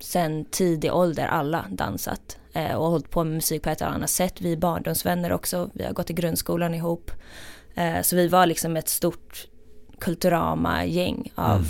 sen 0.01 0.45
tidig 0.45 0.95
ålder 0.95 1.27
alla 1.27 1.65
dansat 1.71 2.39
eh, 2.53 2.75
och 2.75 2.91
hållit 2.91 3.11
på 3.11 3.25
med 3.25 3.35
musik 3.35 3.63
på 3.63 3.71
ett 3.71 3.81
eller 3.83 3.93
annat 3.93 4.11
sätt. 4.11 4.41
Vi 4.41 4.53
är 4.53 4.57
barndomsvänner 4.57 5.33
också, 5.33 5.71
vi 5.75 5.85
har 5.85 5.93
gått 5.93 6.11
i 6.11 6.13
grundskolan 6.13 6.75
ihop. 6.75 7.11
Eh, 7.75 8.03
så 8.03 8.17
vi 8.17 8.29
var 8.29 8.47
liksom 8.47 8.77
ett 8.77 8.89
stort 8.89 9.47
kulturama-gäng 10.01 11.33
av 11.35 11.57
Mm. 11.57 11.69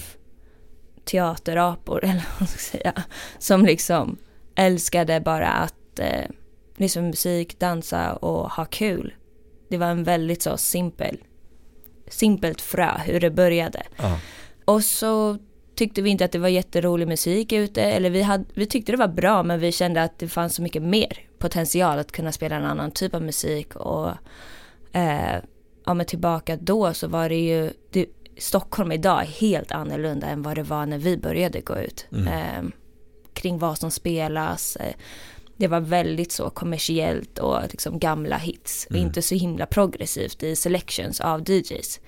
teaterapor 1.04 1.99
eller 2.04 2.14
vad 2.30 2.40
man 2.40 2.49
ska 2.49 2.58
säga. 2.58 2.92
Som 3.38 3.64
liksom 3.64 4.16
älskade 4.54 5.20
bara 5.20 5.49
att 5.49 5.99
eh, 5.99 6.26
liksom 6.76 7.06
musik, 7.06 7.58
dansa 7.58 8.12
och 8.12 8.50
ha 8.52 8.64
kul. 8.64 9.14
Det 9.70 9.76
var 9.76 9.87
en 9.87 10.04
väldigt 10.04 10.42
så 10.42 10.56
simpel, 10.56 11.18
simpelt 12.08 12.61
frö 12.61 12.90
hur 13.04 13.20
det 13.20 13.30
började. 13.30 13.82
Ja. 13.97 14.18
Och 14.64 14.85
så 14.85 15.38
tyckte 15.78 16.02
vi 16.02 16.11
inte 16.11 16.25
att 16.25 16.32
det 16.32 16.38
var 16.38 16.49
jätterolig 16.49 17.08
musik 17.08 17.52
ute, 17.52 17.82
eller 17.82 18.11
vi, 18.11 18.23
hade, 18.23 18.44
vi 18.54 18.66
tyckte 18.66 18.92
det 18.92 18.99
var 18.99 19.08
bra 19.08 19.42
men 19.42 19.61
vi 19.61 19.73
kände 19.73 20.02
att 20.02 20.18
det 20.18 20.28
fanns 20.28 20.54
så 20.54 20.62
mycket 20.62 20.82
mer 20.82 21.20
potential 21.38 21.99
att 21.99 22.12
kunna 22.12 22.32
spela 22.32 22.56
en 22.56 22.64
annan 22.64 22.90
typ 22.90 23.14
av 23.14 23.23
musik 23.23 23.76
och 23.76 24.11
eh, 24.92 25.37
ja 25.87 25.94
men 25.94 26.06
tillbaka 26.06 26.56
då 26.56 26.94
så 26.94 27.08
var 27.08 27.28
det 27.28 27.40
ju, 27.40 27.70
det, 27.90 28.06
Stockholm 28.38 28.92
idag 28.92 29.23
är 29.23 29.26
helt 29.26 29.73
annorlunda 29.73 30.26
än 30.26 30.42
vad 30.42 30.56
det 30.56 30.62
var 30.62 30.87
när 30.87 30.99
vi 30.99 31.16
började 31.16 31.61
gå 31.61 31.76
ut. 31.78 32.06
Mm. 32.12 32.28
Eh, 32.28 32.70
kring 33.32 33.58
vad 33.58 33.78
som 33.78 33.90
spelas, 33.90 34.76
eh, 34.76 34.94
det 35.56 35.68
var 35.68 35.80
väldigt 35.80 36.32
så 36.32 36.50
kommersiellt 36.50 37.38
och 37.38 37.62
liksom 37.70 37.99
gamla 37.99 38.37
hits. 38.37 38.87
Mm. 38.90 39.02
inte 39.02 39.23
så 39.23 39.35
himla 39.35 39.66
progressivt 39.66 40.42
i 40.42 40.56
selections 40.56 41.20
av 41.20 41.50
DJs. 41.50 42.00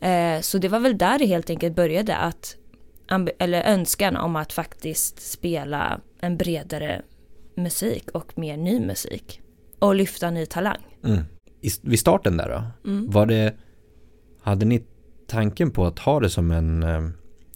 Eh, 0.00 0.40
så 0.40 0.58
det 0.58 0.68
var 0.68 0.80
väl 0.80 0.98
där 0.98 1.18
det 1.18 1.26
helt 1.26 1.50
enkelt 1.50 1.76
började 1.76 2.16
att, 2.16 2.56
eller 3.38 3.62
önskan 3.62 4.16
om 4.16 4.36
att 4.36 4.52
faktiskt 4.52 5.30
spela 5.30 6.00
en 6.20 6.36
bredare 6.36 7.02
musik 7.56 8.10
och 8.10 8.38
mer 8.38 8.56
ny 8.56 8.80
musik. 8.80 9.40
Och 9.78 9.94
lyfta 9.94 10.30
ny 10.30 10.46
talang. 10.46 10.98
Mm. 11.04 11.24
I, 11.60 11.70
vid 11.82 12.00
starten 12.00 12.36
där 12.36 12.48
då, 12.48 12.90
Mm. 12.90 13.10
var 13.10 13.26
det, 13.26 13.54
hade 14.42 14.64
ni 14.66 14.84
tanken 15.26 15.70
på 15.70 15.86
att 15.86 15.98
ha 15.98 16.20
det 16.20 16.30
som 16.30 16.50
en 16.50 16.82
eh, 16.82 17.08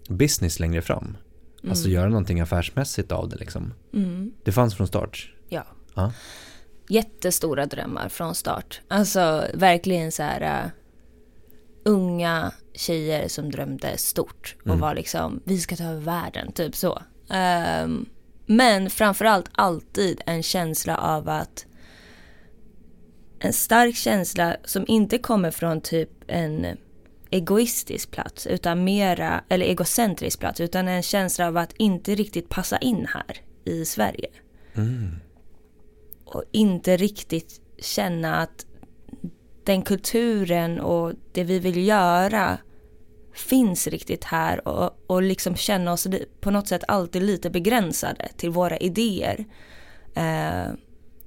business 0.09 0.61
längre 0.61 0.83
fram? 0.83 1.17
Alltså 1.69 1.89
göra 1.89 2.09
någonting 2.09 2.41
affärsmässigt 2.41 3.13
av 3.13 3.29
det 3.29 3.37
liksom? 3.37 3.75
Mm. 3.95 4.33
Det 4.45 4.53
fanns 4.53 4.75
från 4.77 4.87
start? 4.87 5.33
Ja. 5.49 5.65
Ja. 5.95 6.13
Jättestora 6.89 7.67
drömmar 7.67 8.09
från 8.09 8.35
start. 8.35 8.81
Alltså 8.89 9.45
verkligen 9.55 10.13
så 10.13 10.23
här 10.23 10.65
uh, 10.65 10.71
unga 11.89 12.53
tjejer 12.75 13.29
som 13.29 13.51
drömde 13.51 13.99
stort 13.99 14.57
och 14.61 14.67
Mm. 14.67 14.81
var 14.81 14.95
liksom, 14.95 15.41
vi 15.45 15.59
ska 15.59 15.77
ta 15.77 15.85
över 15.85 16.01
världen, 16.01 16.53
typ 16.53 16.77
så. 16.77 17.03
Ehm, 17.31 18.07
men 18.47 18.91
framförallt 18.91 19.49
alltid 19.53 20.21
en 20.27 20.43
känsla 20.43 20.97
av 20.97 21.29
att 21.29 21.67
en 23.41 23.53
stark 23.53 23.95
känsla 23.97 24.57
som 24.65 24.85
inte 24.89 25.19
kommer 25.19 25.51
från 25.51 25.81
typ 25.81 26.11
en 26.27 26.67
egoistisk 27.31 28.11
plats 28.11 28.47
utan 28.47 28.85
mera, 28.85 29.45
eller 29.49 29.67
egocentrisk 29.67 30.41
plats 30.41 30.61
utan 30.61 30.89
en 30.89 31.03
känsla 31.03 31.47
av 31.47 31.57
att 31.57 31.73
inte 31.77 32.15
riktigt 32.15 32.49
passa 32.49 32.79
in 32.79 33.07
här 33.15 33.37
i 33.65 33.85
Sverige 33.85 34.29
Mm. 34.75 35.15
och 36.25 36.45
inte 36.53 36.97
riktigt 36.97 37.61
känna 37.79 38.37
att 38.37 38.67
den 39.69 39.83
kulturen 39.83 40.81
och 40.81 41.13
det 41.33 41.45
vi 41.45 41.59
vill 41.59 41.87
göra 41.87 42.59
finns 43.35 43.87
riktigt 43.87 44.25
här 44.25 44.69
och, 44.69 45.05
och 45.07 45.23
liksom 45.23 45.57
känna 45.57 45.93
oss 45.93 46.07
på 46.41 46.51
något 46.51 46.69
sätt 46.69 46.83
alltid 46.89 47.23
lite 47.23 47.51
begränsade 47.51 48.29
till 48.37 48.51
våra 48.51 48.77
idéer. 48.79 49.45
Eh, 50.15 50.73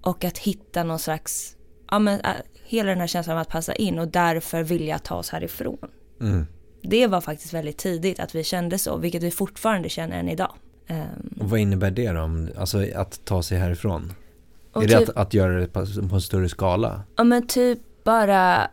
och 0.01 0.23
att 0.25 0.37
hitta 0.37 0.83
någon 0.83 0.99
slags, 0.99 1.55
ja 1.91 1.99
men 1.99 2.19
eh, 2.19 2.31
hela 2.63 2.89
den 2.89 2.99
här 2.99 3.07
känslan 3.07 3.35
av 3.37 3.41
att 3.41 3.49
passa 3.49 3.73
in 3.75 3.99
och 3.99 4.07
därför 4.07 4.63
vilja 4.63 4.99
ta 4.99 5.15
oss 5.15 5.29
härifrån. 5.29 5.77
Mm. 6.21 6.45
Det 6.81 7.07
var 7.07 7.21
faktiskt 7.21 7.53
väldigt 7.53 7.77
tidigt 7.77 8.19
att 8.19 8.35
vi 8.35 8.43
kände 8.43 8.77
så, 8.77 8.97
vilket 8.97 9.23
vi 9.23 9.31
fortfarande 9.31 9.89
känner 9.89 10.19
än 10.19 10.29
idag. 10.29 10.53
Ehm, 10.87 11.37
Och 11.39 11.49
vad 11.49 11.59
innebär 11.59 11.91
det 11.91 12.11
då? 12.11 12.21
om- 12.21 12.49
Alltså 12.57 12.85
att 12.95 13.25
ta 13.25 13.43
sig 13.43 13.57
härifrån? 13.57 14.13
är 14.75 14.81
det 14.81 14.97
typ- 14.99 15.09
att, 15.09 15.17
att 15.17 15.33
göra 15.33 15.59
det 15.59 15.67
på, 15.67 15.85
på 16.09 16.15
en 16.15 16.21
större 16.21 16.49
skala? 16.49 17.03
Ja 17.15 17.23
men 17.23 17.47
typ 17.47 17.79
bara 18.03 18.69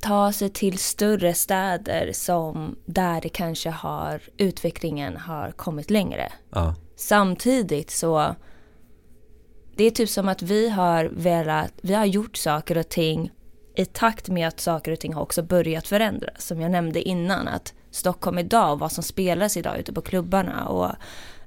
ta 0.00 0.32
sig 0.32 0.50
till 0.50 0.78
större 0.78 1.34
städer 1.34 2.10
som 2.12 2.76
där 2.86 3.20
det 3.20 3.28
kanske 3.28 3.70
har 3.70 4.22
utvecklingen 4.36 5.16
har 5.16 5.50
kommit 5.50 5.90
längre. 5.90 6.32
Ja. 6.50 6.74
Samtidigt 6.96 7.90
så 7.90 8.34
det 9.76 9.84
är 9.84 9.90
typ 9.90 10.08
som 10.08 10.28
att 10.28 10.42
vi 10.42 10.68
har 10.68 11.04
velat, 11.04 11.72
vi 11.82 11.94
har 11.94 12.04
gjort 12.04 12.36
saker 12.36 12.78
och 12.78 12.88
ting 12.88 13.30
i 13.76 13.84
takt 13.84 14.28
med 14.28 14.48
att 14.48 14.60
saker 14.60 14.92
och 14.92 15.00
ting 15.00 15.14
har 15.14 15.22
också 15.22 15.42
börjat 15.42 15.86
förändras. 15.86 16.46
Som 16.46 16.60
jag 16.60 16.70
nämnde 16.70 17.02
innan 17.02 17.48
att 17.48 17.74
Stockholm 17.90 18.38
idag 18.38 18.72
och 18.72 18.78
vad 18.78 18.92
som 18.92 19.04
spelas 19.04 19.56
idag 19.56 19.78
ute 19.78 19.92
på 19.92 20.00
klubbarna 20.02 20.68
och 20.68 20.90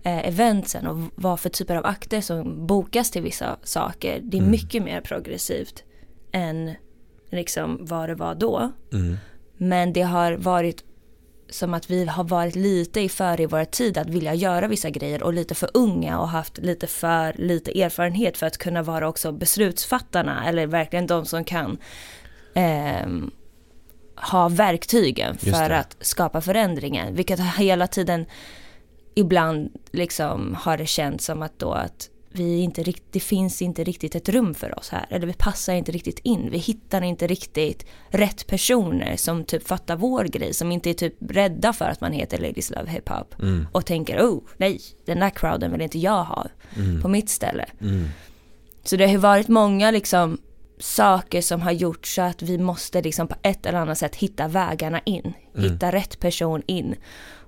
eh, 0.04 0.28
eventsen 0.28 0.88
och 0.88 0.98
vad 1.16 1.40
för 1.40 1.50
typer 1.50 1.76
av 1.76 1.86
akter 1.86 2.22
som 2.22 2.68
bokas 2.68 3.12
till 3.12 3.22
vissa 3.22 3.58
saker. 3.64 4.20
Det 4.24 4.38
är 4.38 4.42
Mm. 4.42 4.52
mycket 4.52 4.84
mer 4.84 5.02
progressivt 5.02 5.84
än 6.32 6.76
liksom 7.30 7.78
vad 7.82 8.10
det 8.10 8.16
var 8.16 8.36
då. 8.36 8.72
Mm. 8.94 9.18
Men 9.58 9.94
det 9.94 10.02
har 10.02 10.34
varit 10.34 10.84
som 11.50 11.74
att 11.74 11.90
vi 11.90 12.06
har 12.06 12.24
varit 12.24 12.56
lite 12.56 13.02
i 13.02 13.10
före 13.10 13.44
i 13.44 13.46
vår 13.46 13.66
tid 13.66 13.98
att 13.98 14.10
vilja 14.10 14.34
göra 14.34 14.68
vissa 14.68 14.90
grejer 14.90 15.24
och 15.24 15.34
lite 15.34 15.56
för 15.56 15.70
unga 15.74 16.20
och 16.20 16.30
haft 16.30 16.58
lite 16.58 16.88
för 16.88 17.34
lite 17.34 17.82
erfarenhet 17.82 18.38
för 18.38 18.46
att 18.46 18.58
kunna 18.58 18.84
vara 18.84 19.08
också 19.08 19.32
beslutsfattarna 19.32 20.48
eller 20.48 20.68
verkligen 20.68 21.08
de 21.08 21.26
som 21.26 21.44
kan 21.44 21.78
ehm, 22.54 23.32
ha 24.16 24.50
verktygen 24.50 25.38
för 25.38 25.70
att 25.70 25.98
skapa 26.02 26.42
förändringen. 26.42 27.16
Vilket 27.16 27.40
hela 27.40 27.88
tiden 27.88 28.26
ibland 29.16 29.72
liksom 29.92 30.58
har 30.60 30.78
det 30.78 30.86
känts 30.86 31.26
som 31.26 31.42
att 31.42 31.60
då 31.60 31.72
att 31.72 32.10
vi 32.32 32.60
inte 32.60 32.84
rikt, 32.84 33.04
det 33.12 33.20
finns 33.20 33.62
inte 33.62 33.84
riktigt 33.84 34.16
ett 34.16 34.30
rum 34.30 34.54
för 34.54 34.80
oss 34.80 34.90
här. 34.90 35.06
Eller 35.10 35.28
vi 35.28 35.34
passar 35.34 35.74
inte 35.74 35.92
riktigt 35.92 36.20
in. 36.20 36.50
Vi 36.52 36.58
hittar 36.58 37.02
inte 37.02 37.28
riktigt 37.28 37.86
rätt 38.10 38.48
personer 38.48 39.16
som 39.16 39.44
typ 39.44 39.68
fattar 39.68 39.96
vår 39.96 40.24
grej. 40.24 40.54
Som 40.54 40.72
inte 40.72 40.90
är 40.90 40.94
typ 40.94 41.16
rädda 41.30 41.74
för 41.74 41.86
att 41.86 42.02
man 42.02 42.12
heter 42.12 42.38
Ladies 42.38 42.70
Love 42.70 42.92
Hip 42.92 43.10
Hop. 43.10 43.36
Mm. 43.40 43.68
Och 43.72 43.86
tänker 43.86 44.20
oh 44.22 44.44
nej, 44.58 44.80
den 45.06 45.20
där 45.20 45.30
crowden 45.30 45.72
vill 45.72 45.82
inte 45.82 46.00
jag 46.00 46.24
ha 46.24 46.48
Mm. 46.78 47.02
på 47.02 47.08
mitt 47.08 47.30
ställe. 47.30 47.66
Mm. 47.82 48.08
Så 48.84 48.96
det 48.96 49.08
har 49.08 49.18
varit 49.18 49.48
många 49.48 49.92
liksom 49.92 50.38
saker 50.80 51.42
som 51.42 51.62
har 51.62 51.72
gjort 51.72 52.08
så 52.08 52.22
att 52.22 52.42
vi 52.42 52.58
måste 52.58 53.02
liksom 53.02 53.28
på 53.28 53.36
ett 53.42 53.66
eller 53.66 53.80
annat 53.80 53.98
sätt 53.98 54.16
hitta 54.16 54.48
vägarna 54.48 55.00
in. 55.06 55.34
Mm. 55.56 55.72
Hitta 55.72 55.92
rätt 55.92 56.20
person 56.20 56.64
in. 56.66 56.96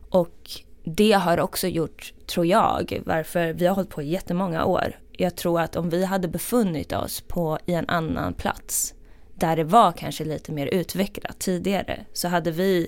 Och 0.09 0.51
det 0.83 1.11
har 1.11 1.39
också 1.39 1.67
gjort, 1.67 2.13
tror 2.27 2.45
jag, 2.45 3.01
varför 3.05 3.53
vi 3.53 3.65
har 3.65 3.75
hållit 3.75 3.89
på 3.89 4.01
i 4.01 4.09
jättemånga 4.09 4.65
år. 4.65 5.00
Jag 5.11 5.35
tror 5.35 5.61
att 5.61 5.75
om 5.75 5.89
vi 5.89 6.05
hade 6.05 6.27
befunnit 6.27 6.93
oss 6.93 7.21
på 7.21 7.59
i 7.65 7.73
en 7.73 7.89
annan 7.89 8.33
plats 8.33 8.93
där 9.35 9.55
det 9.55 9.63
var 9.63 9.91
kanske 9.91 10.25
lite 10.25 10.51
mer 10.51 10.67
utvecklat 10.67 11.39
tidigare 11.39 12.05
så 12.13 12.27
hade 12.27 12.51
vi 12.51 12.88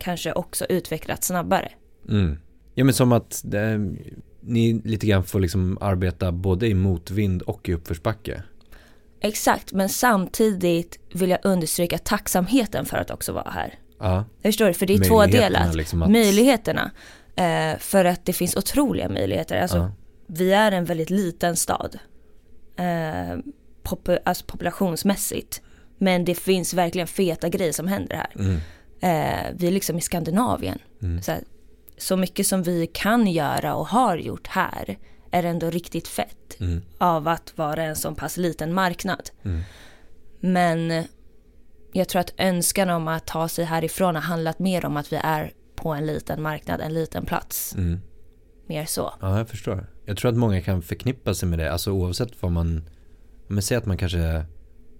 kanske 0.00 0.32
också 0.32 0.64
utvecklats 0.64 1.26
snabbare. 1.26 1.72
Mm. 2.08 2.38
Ja 2.74 2.84
men 2.84 2.94
som 2.94 3.12
att 3.12 3.44
eh, 3.54 3.78
ni 4.40 4.82
lite 4.84 5.06
grann 5.06 5.24
får 5.24 5.40
liksom 5.40 5.78
arbeta 5.80 6.32
både 6.32 6.66
i 6.66 6.74
motvind 6.74 7.42
och 7.42 7.68
i 7.68 7.74
uppförsbacke. 7.74 8.42
Exakt, 9.20 9.72
men 9.72 9.88
samtidigt 9.88 10.98
vill 11.14 11.30
jag 11.30 11.40
understryka 11.42 11.98
tacksamheten 11.98 12.84
för 12.84 12.96
att 12.96 13.10
också 13.10 13.32
vara 13.32 13.50
här. 13.50 13.78
Ja. 14.00 14.24
Jag 14.42 14.52
förstår 14.52 14.66
du? 14.66 14.74
För 14.74 14.86
det 14.86 14.94
är 14.94 14.98
Möjligheterna 14.98 15.48
tvådelat. 15.58 15.74
liksom 15.74 16.02
att- 16.02 16.10
Möjligheterna. 16.10 16.90
Eh, 17.36 17.78
för 17.78 18.04
att 18.04 18.24
det 18.24 18.32
finns 18.32 18.56
otroliga 18.56 19.08
möjligheter. 19.08 19.60
Alltså, 19.62 19.76
Ja. 19.78 19.92
Vi 20.26 20.52
är 20.52 20.72
en 20.72 20.84
väldigt 20.84 21.10
liten 21.10 21.56
stad. 21.56 21.98
Eh, 22.76 23.38
pop- 23.82 24.18
alltså 24.24 24.44
populationsmässigt. 24.46 25.62
Men 25.98 26.24
det 26.24 26.34
finns 26.34 26.74
verkligen 26.74 27.06
feta 27.06 27.48
grejer 27.48 27.72
som 27.72 27.88
händer 27.88 28.16
här. 28.16 28.30
Mm. 28.34 28.56
Eh, 29.00 29.46
vi 29.56 29.66
är 29.66 29.70
liksom 29.70 29.98
i 29.98 30.00
Skandinavien. 30.00 30.78
Mm. 31.02 31.22
Så, 31.22 31.32
här, 31.32 31.40
så 31.98 32.16
mycket 32.16 32.46
som 32.46 32.62
vi 32.62 32.86
kan 32.86 33.26
göra 33.26 33.74
och 33.74 33.86
har 33.88 34.16
gjort 34.16 34.46
här 34.46 34.98
är 35.30 35.42
ändå 35.44 35.70
riktigt 35.70 36.08
fett. 36.08 36.60
Mm. 36.60 36.82
Av 36.98 37.28
att 37.28 37.52
vara 37.58 37.82
en 37.82 37.96
så 37.96 38.14
pass 38.14 38.36
liten 38.36 38.74
marknad. 38.74 39.30
Mm. 39.44 39.60
Men 40.40 41.04
jag 41.92 42.08
tror 42.08 42.20
att 42.20 42.34
önskan 42.38 42.90
om 42.90 43.08
att 43.08 43.26
ta 43.26 43.48
sig 43.48 43.64
härifrån 43.64 44.14
har 44.14 44.22
handlat 44.22 44.58
mer 44.58 44.84
om 44.84 44.96
att 44.96 45.12
vi 45.12 45.16
är 45.16 45.52
på 45.76 45.88
en 45.92 46.06
liten 46.06 46.42
marknad, 46.42 46.80
en 46.80 46.94
liten 46.94 47.26
plats. 47.26 47.74
Mm. 47.74 48.00
Mer 48.66 48.84
så. 48.86 49.14
Ja, 49.20 49.38
jag 49.38 49.48
förstår. 49.48 49.86
Jag 50.04 50.16
tror 50.16 50.30
att 50.30 50.36
många 50.36 50.60
kan 50.60 50.82
förknippa 50.82 51.34
sig 51.34 51.48
med 51.48 51.58
det, 51.58 51.72
alltså 51.72 51.90
oavsett 51.92 52.42
vad 52.42 52.52
man, 52.52 52.82
men 53.46 53.62
säg 53.62 53.76
att 53.76 53.86
man 53.86 53.96
kanske 53.96 54.44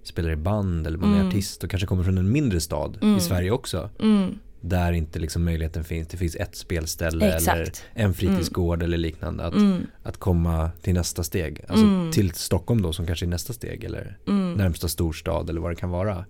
spelar 0.03 0.31
i 0.31 0.37
band 0.37 0.87
eller 0.87 0.99
man 0.99 1.11
är 1.13 1.17
Mm. 1.17 1.29
artist 1.29 1.65
och 1.65 1.71
kanske 1.71 1.87
kommer 1.87 2.03
från 2.05 2.19
en 2.19 2.33
mindre 2.33 2.61
stad 2.61 2.99
Mm. 3.03 3.17
i 3.17 3.21
Sverige 3.21 3.51
också. 3.51 3.91
Mm, 4.01 4.39
Där 4.63 4.93
inte 4.93 5.19
liksom 5.19 5.45
möjligheten 5.45 5.85
finns, 5.85 6.09
det 6.09 6.17
finns 6.17 6.37
ett 6.37 6.57
spelställe 6.57 7.25
eller 7.27 7.37
exakt. 7.63 7.85
en 7.95 8.15
fritidsgård 8.15 8.83
eller 8.83 8.99
liknande. 8.99 9.45
Att, 9.45 9.55
Mm, 9.55 9.87
att 10.03 10.17
komma 10.17 10.71
till 10.83 10.95
nästa 10.95 11.23
steg, 11.23 11.65
alltså 11.69 11.85
Mm. 11.87 12.13
till 12.13 12.31
Stockholm 12.35 12.83
då 12.83 12.93
som 12.93 13.07
kanske 13.07 13.27
är 13.27 13.29
nästa 13.29 13.53
steg 13.53 13.85
eller 13.85 14.19
mm, 14.29 14.55
närmsta 14.55 14.89
storstad 14.89 15.51
eller 15.51 15.61
vad 15.61 15.71
det 15.71 15.77
kan 15.77 15.91
vara. 15.91 16.25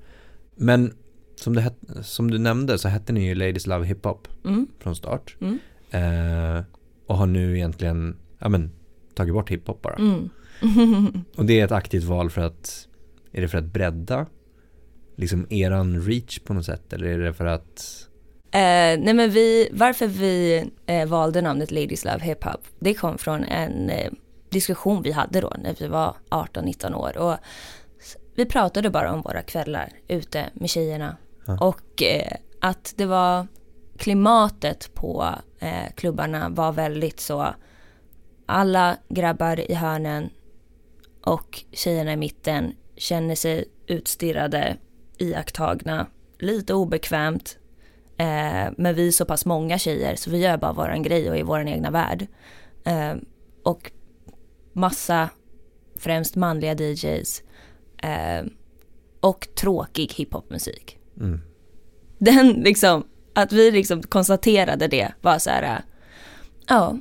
Men 0.60 0.94
som, 1.36 1.54
det 1.54 1.72
som 2.02 2.30
du 2.30 2.38
nämnde 2.38 2.78
så 2.78 2.88
hette 2.88 3.12
ni 3.12 3.26
ju 3.26 3.34
Ladies 3.34 3.66
Love 3.66 3.86
Hip 3.86 4.04
Hop 4.04 4.28
mm, 4.44 4.66
från 4.78 4.96
start. 4.96 5.36
mm, 5.40 5.58
Eh, 5.92 6.62
och 7.06 7.16
har 7.16 7.26
nu 7.26 7.56
egentligen, 7.56 8.16
ja 8.38 8.48
men, 8.48 8.70
tagit 9.14 9.34
bort 9.34 9.50
hiphop 9.50 9.82
bara. 9.82 9.94
mm. 9.94 10.30
Och 11.36 11.44
det 11.44 11.60
är 11.60 11.64
ett 11.64 11.72
aktivt 11.72 12.04
val 12.04 12.30
för 12.30 12.40
att, 12.40 12.88
är 13.32 13.40
det 13.40 13.48
för 13.48 13.58
att 13.58 13.64
bredda 13.64 14.26
liksom 15.16 15.46
eran 15.50 16.02
reach 16.02 16.38
på 16.38 16.54
något 16.54 16.64
sätt? 16.66 16.92
Eller 16.92 17.06
är 17.06 17.18
det 17.18 17.32
för 17.34 17.46
att, 17.46 18.06
Eh, 18.52 18.98
nej 19.00 19.14
men 19.14 19.30
vi, 19.30 19.68
varför 19.72 20.06
vi 20.06 20.64
eh, 20.86 21.08
valde 21.08 21.42
namnet 21.42 21.70
Ladies 21.70 22.04
Love 22.04 22.20
Hip 22.24 22.44
Hop, 22.44 22.60
det 22.78 22.94
kom 22.94 23.18
från 23.18 23.44
en 23.44 23.90
eh, 23.90 24.10
diskussion 24.50 25.02
vi 25.02 25.12
hade 25.12 25.40
då 25.40 25.52
när 25.62 25.74
vi 25.78 25.86
var 25.86 26.16
18-19 26.30 26.94
år. 26.94 27.18
Och 27.18 27.36
vi 28.40 28.46
pratade 28.46 28.90
bara 28.90 29.12
om 29.12 29.22
våra 29.22 29.42
kvällar 29.42 29.92
ute 30.08 30.50
med 30.54 30.70
tjejerna. 30.70 31.16
Ja. 31.46 31.58
Och 31.60 32.02
eh, 32.02 32.36
att 32.60 32.94
det 32.96 33.06
var 33.06 33.46
klimatet 33.98 34.94
på 34.94 35.34
eh, 35.58 35.92
klubbarna 35.94 36.48
var 36.48 36.72
väldigt 36.72 37.20
så, 37.20 37.54
alla 38.46 38.96
grabbar 39.08 39.70
i 39.70 39.74
hörnen 39.74 40.30
och 41.24 41.64
tjejerna 41.72 42.12
i 42.12 42.16
mitten 42.16 42.72
känner 42.96 43.34
sig 43.34 43.64
utstirrade, 43.86 44.76
iakttagna, 45.18 46.06
lite 46.38 46.74
obekvämt. 46.74 47.58
Eh, 48.16 48.72
men 48.76 48.94
vi 48.94 49.08
är 49.08 49.12
så 49.12 49.24
pass 49.24 49.46
många 49.46 49.78
tjejer 49.78 50.16
så 50.16 50.30
vi 50.30 50.38
gör 50.38 50.56
bara 50.56 50.72
våran 50.72 51.02
grej 51.02 51.30
och 51.30 51.38
i 51.38 51.42
våran 51.42 51.68
egna 51.68 51.90
värld. 51.90 52.26
Eh, 52.84 53.14
och 53.64 53.92
massa, 54.72 55.28
främst 55.96 56.36
manliga 56.36 56.74
DJs 56.74 57.42
eh, 58.02 58.46
och 59.20 59.48
tråkig 59.54 60.12
hiphopmusik. 60.12 60.98
Mm. 61.20 61.40
Den 62.18 62.48
liksom, 62.52 63.04
att 63.34 63.52
vi 63.52 63.70
liksom 63.70 64.02
konstaterade 64.02 64.88
det 64.88 65.12
var 65.20 65.38
så 65.38 65.50
här, 65.50 65.82
ja, 66.66 66.96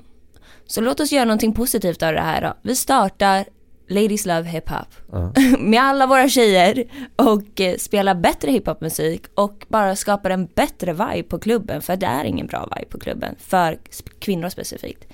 så 0.66 0.82
låt 0.82 1.00
oss 1.00 1.12
göra 1.12 1.26
någonting 1.26 1.54
positivt 1.54 2.04
av 2.04 2.14
det 2.14 2.22
här 2.22 2.42
då. 2.42 2.54
Vi 2.62 2.76
startar 2.76 3.46
Ladies 3.90 4.26
Love 4.26 4.44
Hip 4.44 4.70
Hop 4.70 4.88
Ja. 5.12 5.34
med 5.60 5.82
alla 5.82 6.08
våra 6.08 6.30
tjejer 6.30 6.84
och 7.16 7.62
eh, 7.62 7.78
spelar 7.78 8.16
bättre 8.16 8.52
hiphopmusik 8.52 9.24
och 9.36 9.66
bara 9.68 9.96
skapar 9.96 10.30
en 10.30 10.46
bättre 10.46 10.94
vibe 10.94 11.24
på 11.24 11.40
klubben 11.40 11.82
för 11.82 11.96
det 11.96 12.06
är 12.06 12.24
ingen 12.24 12.48
bra 12.48 12.70
vibe 12.76 12.90
på 12.90 13.00
klubben 13.00 13.36
för 13.40 13.80
kvinnor 14.20 14.50
specifikt. 14.50 15.06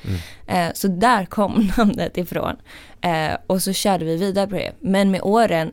Eh, 0.48 0.68
så 0.74 0.88
där 0.88 1.26
kom 1.26 1.72
namnet 1.78 2.18
ifrån. 2.18 2.56
Eh, 3.06 3.38
och 3.48 3.64
så 3.64 3.74
körde 3.74 4.06
vi 4.06 4.18
vidare 4.18 4.48
på 4.48 4.56
det. 4.56 4.74
Men 4.80 5.12
med 5.12 5.22
åren 5.24 5.72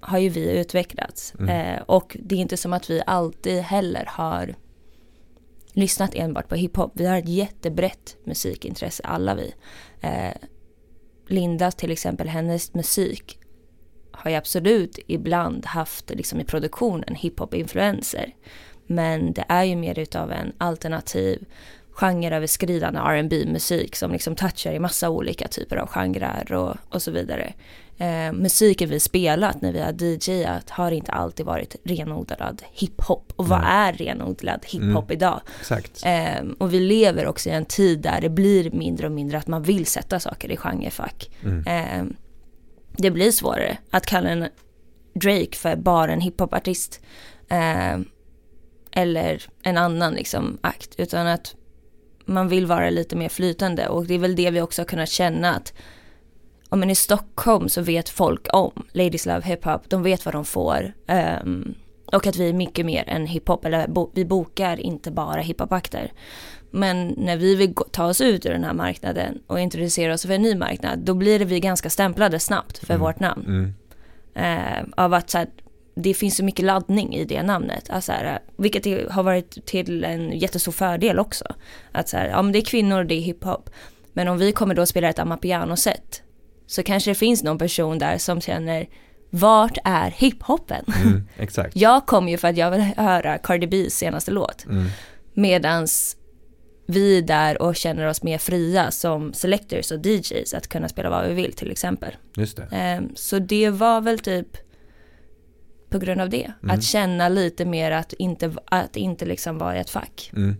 har 0.00 0.18
ju 0.18 0.28
vi 0.28 0.60
utvecklats 0.60 1.34
eh, 1.34 1.82
och 1.82 2.16
det 2.20 2.34
är 2.34 2.38
inte 2.38 2.56
som 2.56 2.72
att 2.72 2.90
vi 2.90 3.02
alltid 3.06 3.62
heller 3.62 4.04
har 4.08 4.54
lyssnat 5.72 6.14
enbart 6.14 6.48
på 6.48 6.54
hiphop. 6.54 6.92
Vi 6.94 7.06
har 7.06 7.18
ett 7.18 7.28
jättebrett 7.28 8.16
musikintresse 8.24 9.02
alla 9.02 9.34
vi. 9.34 9.54
Eh, 10.00 10.34
Linda 11.26 11.70
till 11.70 11.90
exempel, 11.90 12.28
hennes 12.28 12.74
musik 12.74 13.38
har 14.10 14.30
ju 14.30 14.36
absolut 14.36 14.98
ibland 15.06 15.66
haft 15.66 16.10
liksom 16.10 16.40
i 16.40 16.44
produktionen 16.44 17.14
hiphop-influenser. 17.14 18.34
Men 18.86 19.32
det 19.32 19.44
är 19.48 19.64
ju 19.64 19.76
mer 19.76 19.98
utav 19.98 20.32
en 20.32 20.52
alternativ 20.58 21.44
genreöverskridande 22.00 23.00
R&B 23.00 23.44
musik 23.46 23.96
som 23.96 24.12
liksom 24.12 24.34
touchar 24.34 24.72
i 24.72 24.78
massa 24.78 25.10
olika 25.10 25.48
typer 25.48 25.76
av 25.76 25.88
genrer 25.88 26.52
och, 26.52 26.76
och 26.88 27.02
så 27.02 27.10
vidare. 27.10 27.52
Eh, 27.98 28.32
musiken 28.32 28.88
vi 28.90 29.00
spelat 29.00 29.62
när 29.62 29.72
vi 29.72 29.80
har 29.80 30.02
DJat 30.02 30.70
har 30.70 30.90
inte 30.90 31.12
alltid 31.12 31.46
varit 31.46 31.76
renodlad 31.84 32.62
hiphop. 32.72 33.32
Och 33.36 33.48
vad 33.48 33.60
Nej. 33.60 33.70
är 33.70 33.92
renodlad 33.92 34.66
hiphop 34.66 35.10
idag? 35.10 35.40
Exakt. 35.60 36.02
Ehm, 36.04 36.52
och 36.52 36.74
vi 36.74 36.80
lever 36.80 37.26
också 37.26 37.48
i 37.48 37.52
en 37.52 37.64
tid 37.64 38.00
där 38.00 38.20
det 38.20 38.28
blir 38.28 38.70
mindre 38.70 39.06
och 39.06 39.12
mindre 39.12 39.38
att 39.38 39.46
man 39.46 39.62
vill 39.62 39.86
sätta 39.86 40.20
saker 40.20 40.50
i 40.50 40.56
genrefack. 40.56 41.30
Mm. 41.42 41.64
Ehm, 41.66 42.16
det 42.96 43.10
blir 43.10 43.32
svårare 43.32 43.78
att 43.90 44.06
kalla 44.06 44.28
en 44.28 44.48
Drake 45.14 45.56
för 45.56 45.76
bara 45.76 46.12
en 46.12 46.20
hiphopartist. 46.20 47.00
Ehm, 47.48 48.04
eller 48.92 49.42
en 49.62 49.76
annan 49.76 50.14
liksom 50.14 50.58
akt. 50.60 50.94
Utan 50.98 51.26
att 51.26 51.54
man 52.30 52.48
vill 52.48 52.66
vara 52.66 52.90
lite 52.90 53.16
mer 53.16 53.28
flytande. 53.28 53.88
Och 53.88 54.06
det 54.06 54.14
är 54.14 54.18
väl 54.18 54.36
det 54.36 54.50
vi 54.50 54.60
också 54.60 54.82
har 54.82 54.86
kunnat 54.86 55.08
känna 55.08 55.54
att 55.54 55.72
om 56.68 56.80
man 56.80 56.90
i 56.90 56.94
Stockholm 56.94 57.68
så 57.68 57.82
vet 57.82 58.08
folk 58.08 58.46
om 58.52 58.86
Ladies 58.92 59.26
Love 59.26 59.42
Hip 59.44 59.64
Hop. 59.64 59.82
De 59.88 60.02
vet 60.02 60.24
vad 60.24 60.34
de 60.34 60.44
får. 60.44 60.92
Ehm, 61.06 61.74
och 62.12 62.26
att 62.26 62.36
vi 62.36 62.48
är 62.48 62.52
mycket 62.52 62.86
mer 62.86 63.04
än 63.08 63.26
hiphop. 63.26 63.64
Eller 63.64 63.88
bo, 63.88 64.10
vi 64.14 64.24
bokar 64.24 64.80
inte 64.80 65.10
bara 65.10 65.40
hiphopakter. 65.40 66.12
Men 66.70 67.14
när 67.16 67.36
vi 67.36 67.54
vill 67.54 67.74
ta 67.90 68.06
oss 68.06 68.20
ut 68.20 68.46
ur 68.46 68.50
den 68.50 68.64
här 68.64 68.72
marknaden 68.72 69.38
och 69.46 69.60
introducera 69.60 70.14
oss 70.14 70.22
för 70.22 70.34
en 70.34 70.42
ny 70.42 70.54
marknad. 70.54 70.98
Då 70.98 71.14
blir 71.14 71.40
vi 71.40 71.60
ganska 71.60 71.90
stämplade 71.90 72.38
snabbt 72.38 72.78
för 72.78 72.96
vårt 72.96 73.20
namn. 73.20 73.44
Mm. 73.46 73.74
Eh, 74.34 74.84
av 74.96 75.14
att 75.14 75.30
så 75.30 75.38
här, 75.38 75.48
det 76.02 76.14
finns 76.14 76.36
så 76.36 76.44
mycket 76.44 76.64
laddning 76.64 77.14
i 77.16 77.24
det 77.24 77.42
namnet. 77.42 77.90
Alltså, 77.90 78.12
så 78.12 78.18
här, 78.18 78.38
vilket 78.56 79.10
har 79.10 79.22
varit 79.22 79.66
till 79.66 80.04
en 80.04 80.38
jättestor 80.38 80.72
fördel 80.72 81.18
också. 81.18 81.44
Att 81.92 82.08
så 82.08 82.16
här, 82.16 82.28
ja 82.28 82.42
men 82.42 82.52
det 82.52 82.58
är 82.58 82.64
kvinnor, 82.64 83.04
det 83.04 83.14
är 83.14 83.20
hiphop. 83.20 83.70
Men 84.12 84.28
om 84.28 84.38
vi 84.38 84.52
kommer 84.52 84.74
då 84.74 84.86
spela 84.86 85.08
ett 85.08 85.18
Amapiano-set. 85.18 86.22
Så 86.66 86.82
kanske 86.82 87.10
det 87.10 87.14
finns 87.14 87.42
någon 87.42 87.58
person 87.58 87.98
där 87.98 88.18
som 88.18 88.40
känner, 88.40 88.88
vart 89.30 89.78
är 89.84 90.10
hiphopen? 90.10 90.84
Mm. 91.04 91.28
Exakt. 91.38 91.76
Jag 91.76 92.06
kom 92.06 92.28
ju 92.28 92.36
för 92.36 92.48
att 92.48 92.56
jag 92.56 92.70
vill 92.70 92.80
höra 92.80 93.38
Cardi 93.38 93.66
B's 93.66 93.88
senaste 93.88 94.30
låt. 94.30 94.64
Mm. 94.66 94.86
Medans 95.34 96.16
vi 96.86 97.18
är 97.18 97.22
där 97.22 97.62
och 97.62 97.76
känner 97.76 98.06
oss 98.06 98.22
mer 98.22 98.38
fria 98.38 98.90
som 98.90 99.32
selectors 99.32 99.90
och 99.90 100.06
DJs 100.06 100.54
att 100.54 100.68
kunna 100.68 100.88
spela 100.88 101.10
vad 101.10 101.28
vi 101.28 101.34
vill 101.34 101.52
till 101.52 101.70
exempel. 101.70 102.16
Just 102.36 102.56
det. 102.56 102.68
Ehm, 102.72 103.08
Så 103.14 103.38
det 103.38 103.70
var 103.70 104.00
väl 104.00 104.18
typ 104.18 104.56
på 105.90 105.98
grund 105.98 106.20
av 106.20 106.28
det. 106.28 106.52
Mm. 106.62 106.76
Att 106.76 106.82
känna 106.82 107.28
lite 107.28 107.64
mer 107.64 107.90
att 107.90 108.12
inte, 108.12 108.52
att 108.64 108.96
inte 108.96 109.24
liksom 109.24 109.58
vara 109.58 109.76
i 109.76 109.80
ett 109.80 109.90
fack. 109.90 110.30
Mm. 110.36 110.56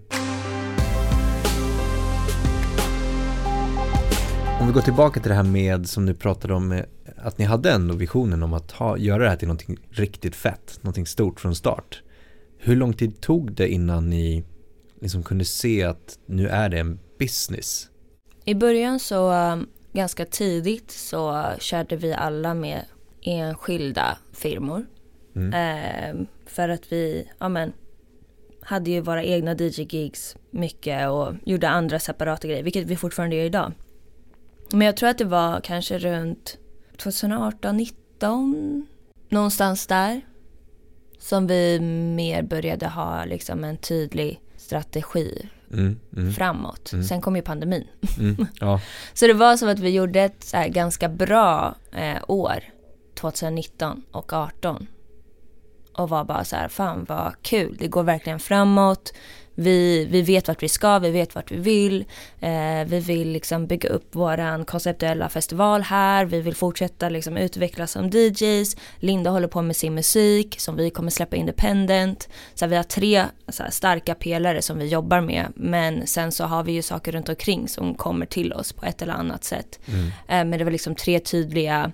Om 4.60 4.66
vi 4.66 4.72
går 4.72 4.80
tillbaka 4.80 5.20
till 5.20 5.28
det 5.28 5.34
här 5.34 5.42
med 5.42 5.88
som 5.88 6.06
du 6.06 6.14
pratade 6.14 6.54
om, 6.54 6.82
att 7.16 7.38
ni 7.38 7.44
hade 7.44 7.70
ändå 7.70 7.94
visionen 7.94 8.42
om 8.42 8.52
att 8.52 8.70
ha, 8.70 8.96
göra 8.96 9.22
det 9.22 9.28
här 9.28 9.36
till 9.36 9.48
någonting 9.48 9.76
riktigt 9.90 10.36
fett, 10.36 10.78
någonting 10.82 11.06
stort 11.06 11.40
från 11.40 11.54
start. 11.54 12.02
Hur 12.58 12.76
lång 12.76 12.92
tid 12.92 13.20
tog 13.20 13.52
det 13.52 13.68
innan 13.68 14.10
ni 14.10 14.44
liksom 15.00 15.22
kunde 15.22 15.44
se 15.44 15.84
att 15.84 16.18
nu 16.26 16.48
är 16.48 16.68
det 16.68 16.78
en 16.78 16.98
business? 17.18 17.88
I 18.44 18.54
början 18.54 19.00
så 19.00 19.32
um, 19.32 19.68
ganska 19.92 20.24
tidigt 20.24 20.90
så 20.90 21.52
körde 21.58 21.96
vi 21.96 22.12
alla 22.12 22.54
med 22.54 22.84
enskilda 23.22 24.18
firmor. 24.32 24.86
Mm. 25.36 25.52
Ehm, 25.54 26.26
för 26.46 26.68
att 26.68 26.92
vi, 26.92 27.30
ja 27.38 27.48
men, 27.48 27.72
hade 28.62 28.90
ju 28.90 29.00
våra 29.00 29.24
egna 29.24 29.54
DJ-gigs 29.54 30.36
mycket 30.50 31.08
och 31.08 31.34
gjorde 31.44 31.68
andra 31.68 31.98
separata 31.98 32.48
grejer, 32.48 32.62
vilket 32.62 32.86
vi 32.86 32.96
fortfarande 32.96 33.36
gör 33.36 33.44
idag. 33.44 33.72
Men 34.72 34.86
jag 34.86 34.96
tror 34.96 35.08
att 35.08 35.18
det 35.18 35.24
var 35.24 35.60
kanske 35.60 35.98
runt 35.98 36.58
2018, 36.96 37.76
19 37.76 38.86
någonstans 39.28 39.86
där. 39.86 40.20
Som 41.18 41.46
vi 41.46 41.80
mer 42.16 42.42
började 42.42 42.86
ha 42.88 43.24
liksom 43.24 43.64
en 43.64 43.76
tydlig 43.76 44.40
strategi 44.56 45.48
Mm, 45.72 45.98
mm, 46.16 46.32
framåt. 46.32 46.92
Mm. 46.92 47.04
Sen 47.04 47.20
kom 47.20 47.36
ju 47.36 47.42
pandemin. 47.42 47.86
mm, 48.18 48.46
ja, 48.60 48.80
Så 49.14 49.26
det 49.26 49.32
var 49.32 49.56
som 49.56 49.68
att 49.68 49.78
vi 49.78 49.90
gjorde 49.90 50.20
ett 50.20 50.52
ganska 50.68 51.08
bra 51.08 51.74
eh, 51.92 52.22
år 52.28 52.64
2019 53.14 54.02
och 54.10 54.28
2018. 54.28 54.86
Och 56.00 56.08
var 56.08 56.24
bara 56.24 56.44
så 56.44 56.56
här, 56.56 56.68
fan 56.68 57.06
vad 57.08 57.32
kul, 57.42 57.76
det 57.78 57.88
går 57.88 58.02
verkligen 58.02 58.38
framåt. 58.38 59.12
Vi, 59.54 60.04
vi 60.10 60.22
vet 60.22 60.48
vart 60.48 60.62
vi 60.62 60.68
ska, 60.68 60.98
vi 60.98 61.10
vet 61.10 61.34
vart 61.34 61.50
vi 61.50 61.56
vill. 61.56 62.04
Eh, 62.40 62.84
vi 62.86 63.00
vill 63.00 63.28
liksom 63.28 63.66
bygga 63.66 63.88
upp 63.88 64.14
våran 64.14 64.64
konceptuella 64.64 65.28
festival 65.28 65.82
här. 65.82 66.24
Vi 66.24 66.40
vill 66.40 66.54
fortsätta 66.54 67.08
liksom 67.08 67.36
utvecklas 67.36 67.90
som 67.90 68.10
DJs. 68.10 68.76
Linda 68.98 69.30
håller 69.30 69.48
på 69.48 69.62
med 69.62 69.76
sin 69.76 69.94
musik 69.94 70.60
som 70.60 70.76
vi 70.76 70.90
kommer 70.90 71.10
släppa 71.10 71.36
independent. 71.36 72.28
Så 72.54 72.66
vi 72.66 72.76
har 72.76 72.82
tre 72.82 73.24
så 73.48 73.62
här, 73.62 73.70
starka 73.70 74.14
pelare 74.14 74.62
som 74.62 74.78
vi 74.78 74.86
jobbar 74.86 75.20
med. 75.20 75.52
Men 75.54 76.06
sen 76.06 76.32
så 76.32 76.44
har 76.44 76.62
vi 76.64 76.72
ju 76.72 76.82
saker 76.82 77.12
runt 77.12 77.28
omkring 77.28 77.68
som 77.68 77.94
kommer 77.94 78.26
till 78.26 78.52
oss 78.52 78.72
på 78.72 78.86
ett 78.86 79.02
eller 79.02 79.14
annat 79.14 79.44
sätt. 79.44 79.80
mm, 79.86 80.06
Eh, 80.06 80.44
men 80.44 80.50
det 80.50 80.64
var 80.64 80.70
liksom 80.70 80.94
tre 80.94 81.20
tydliga, 81.20 81.92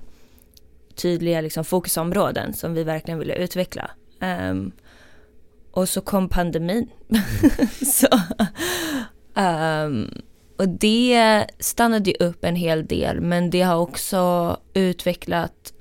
tydliga 0.97 1.41
liksom 1.41 1.65
fokusområden 1.65 2.53
som 2.55 2.75
vi 2.75 2.85
verkligen 2.85 3.19
ville 3.19 3.35
utveckla. 3.35 3.91
Ehm, 4.21 4.73
och 5.73 5.89
så 5.89 6.01
kom 6.01 6.29
pandemin. 6.29 6.91
så, 7.87 8.09
ehm, 9.35 10.11
och 10.59 10.69
det 10.69 11.45
stannade 11.59 12.11
ju 12.11 12.17
upp 12.27 12.45
en 12.45 12.57
hel 12.57 12.87
del 12.87 13.21
men 13.21 13.51
det 13.51 13.63
har 13.63 13.77
också 13.77 14.57
utvecklat 14.75 15.73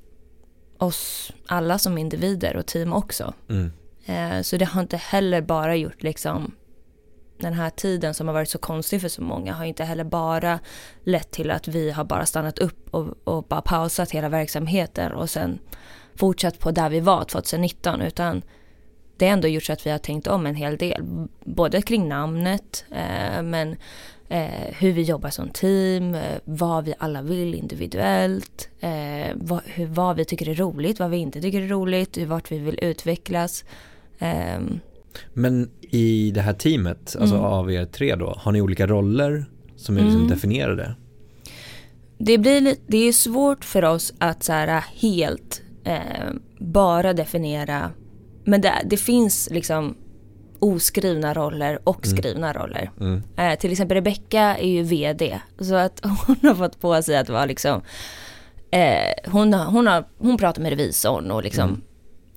oss 0.78 1.32
alla 1.48 1.78
som 1.80 1.98
individer 1.98 2.56
och 2.56 2.66
team 2.66 2.94
också. 2.94 3.34
mm, 3.50 3.72
Eh, 4.08 4.42
Så 4.42 4.58
det 4.58 4.66
har 4.66 4.82
inte 4.82 4.98
heller 4.98 5.42
bara 5.42 5.76
gjort 5.76 6.04
liksom 6.04 6.52
den 7.38 7.54
här 7.54 7.70
tiden 7.70 8.14
som 8.14 8.28
har 8.28 8.34
varit 8.34 8.50
så 8.50 8.58
konstig 8.58 9.02
för 9.02 9.08
så 9.08 9.22
många 9.22 9.54
har 9.54 9.66
inte 9.66 9.84
heller 9.84 10.04
bara 10.04 10.60
lett 11.04 11.32
till 11.32 11.52
att 11.52 11.68
vi 11.68 11.92
har 11.92 12.04
bara 12.04 12.26
stannat 12.26 12.60
upp 12.60 12.94
och, 12.94 13.08
och 13.24 13.44
bara 13.44 13.62
pausat 13.62 14.12
hela 14.12 14.30
verksamheten 14.30 15.12
och 15.12 15.30
sen 15.30 15.60
fortsatt 16.16 16.60
på 16.60 16.72
där 16.72 16.90
vi 16.90 17.00
var 17.00 17.24
2019 17.24 18.02
utan 18.02 18.42
det 19.18 19.26
har 19.26 19.34
ändå 19.34 19.48
gjort 19.48 19.64
så 19.64 19.74
att 19.74 19.86
vi 19.86 19.90
har 19.92 19.98
tänkt 19.98 20.28
om 20.28 20.46
en 20.46 20.56
hel 20.56 20.78
del. 20.78 21.04
Både 21.46 21.82
kring 21.82 22.08
namnet 22.10 22.86
eh, 22.92 23.44
men 23.44 23.76
eh, 24.30 24.74
hur 24.78 24.92
vi 24.92 25.02
jobbar 25.02 25.30
som 25.30 25.50
team, 25.50 26.16
eh, 26.16 26.38
vad 26.46 26.86
vi 26.86 26.94
alla 27.00 27.22
vill 27.22 27.56
individuellt, 27.56 28.70
eh, 28.80 29.36
vad, 29.36 29.62
hur, 29.66 29.86
vad 29.86 30.16
vi 30.16 30.26
tycker 30.26 30.50
är 30.50 30.56
roligt, 30.56 31.00
vad 31.00 31.10
vi 31.10 31.18
inte 31.18 31.42
tycker 31.42 31.62
är 31.62 31.68
roligt, 31.68 32.18
hur- 32.18 32.26
vart 32.26 32.52
vi 32.52 32.58
vill 32.58 32.80
utvecklas. 32.82 33.66
Ehm, 34.20 34.80
men 35.34 35.70
i 35.82 36.32
det 36.32 36.42
här 36.42 36.54
teamet, 36.54 37.16
alltså 37.20 37.36
Mm. 37.36 37.46
av 37.48 37.72
er 37.72 37.86
tre 37.86 38.16
då, 38.16 38.36
har 38.40 38.52
ni 38.52 38.62
olika 38.62 38.88
roller 38.88 39.46
som 39.76 39.98
är 39.98 40.02
liksom 40.02 40.18
Mm. 40.22 40.30
definierade? 40.30 40.96
det 42.18 42.38
blir 42.38 42.76
det 42.88 42.98
är 42.98 43.12
svårt 43.14 43.66
för 43.66 43.84
oss 43.86 44.14
att 44.18 44.44
så 44.44 44.52
här, 44.54 44.84
helt 44.96 45.62
eh, 45.84 46.00
bara 46.60 47.14
definiera, 47.14 47.92
men 48.44 48.62
det, 48.62 48.74
det 48.86 48.98
finns 48.98 49.50
liksom 49.52 49.98
oskrivna 50.60 51.34
roller 51.34 51.80
och 51.84 52.06
Mm. 52.08 52.18
skrivna 52.18 52.54
roller. 52.54 52.92
Mm. 53.00 53.22
Eh, 53.38 53.60
till 53.60 53.72
exempel 53.72 53.96
Rebecca 53.96 54.40
är 54.58 54.68
ju 54.68 54.84
VD, 54.84 55.40
så 55.60 55.76
att 55.76 56.02
hon 56.28 56.36
har 56.42 56.56
fått 56.56 56.80
på 56.82 57.02
sig 57.02 57.18
att 57.18 57.30
vara 57.30 57.46
liksom, 57.46 57.82
eh, 58.72 59.32
hon, 59.32 59.54
har, 59.54 59.66
hon, 59.66 59.88
har, 59.88 60.04
hon 60.18 60.38
pratar 60.38 60.62
med 60.62 60.70
revisorn 60.70 61.32
och 61.32 61.44
liksom 61.44 61.70
Mm. 61.70 61.82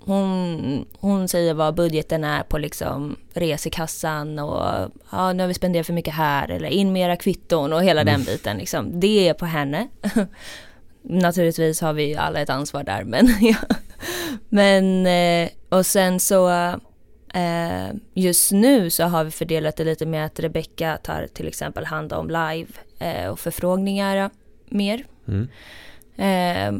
Hon, 0.00 0.86
hon 1.00 1.28
säger 1.28 1.54
vad 1.54 1.74
budgeten 1.74 2.24
är 2.24 2.42
på 2.42 2.58
liksom 2.58 3.16
resekassan 3.34 4.38
och 4.38 4.90
ja, 5.12 5.32
nu 5.32 5.42
har 5.42 5.48
vi 5.48 5.54
spenderat 5.54 5.86
för 5.86 5.92
mycket 5.92 6.14
här 6.14 6.48
eller 6.50 6.68
in 6.68 6.92
mera 6.92 7.16
kvitton 7.16 7.72
och 7.72 7.82
hela 7.82 8.00
Mm. 8.00 8.12
den 8.14 8.24
biten 8.24 8.58
liksom. 8.58 9.00
Det 9.00 9.28
är 9.28 9.34
på 9.34 9.46
henne. 9.46 9.88
Naturligtvis 11.02 11.80
har 11.80 11.92
vi 11.92 12.16
alla 12.16 12.40
ett 12.40 12.50
ansvar 12.50 12.84
där 12.84 13.04
men. 13.04 13.28
Men 14.48 15.06
eh, 15.06 15.48
och 15.68 15.86
sen 15.86 16.20
så 16.20 16.48
eh, 17.34 17.88
just 18.14 18.52
nu 18.52 18.90
så 18.90 19.04
har 19.04 19.24
vi 19.24 19.30
fördelat 19.30 19.76
det 19.76 19.84
lite 19.84 20.06
med 20.06 20.26
att 20.26 20.40
Rebecca 20.40 20.96
tar 20.96 21.26
till 21.34 21.48
exempel 21.48 21.84
hand 21.84 22.12
om 22.12 22.28
live 22.28 22.66
eh, 22.98 23.28
och 23.28 23.38
förfrågningar 23.38 24.30
mer. 24.68 25.04
Mm. 25.28 25.48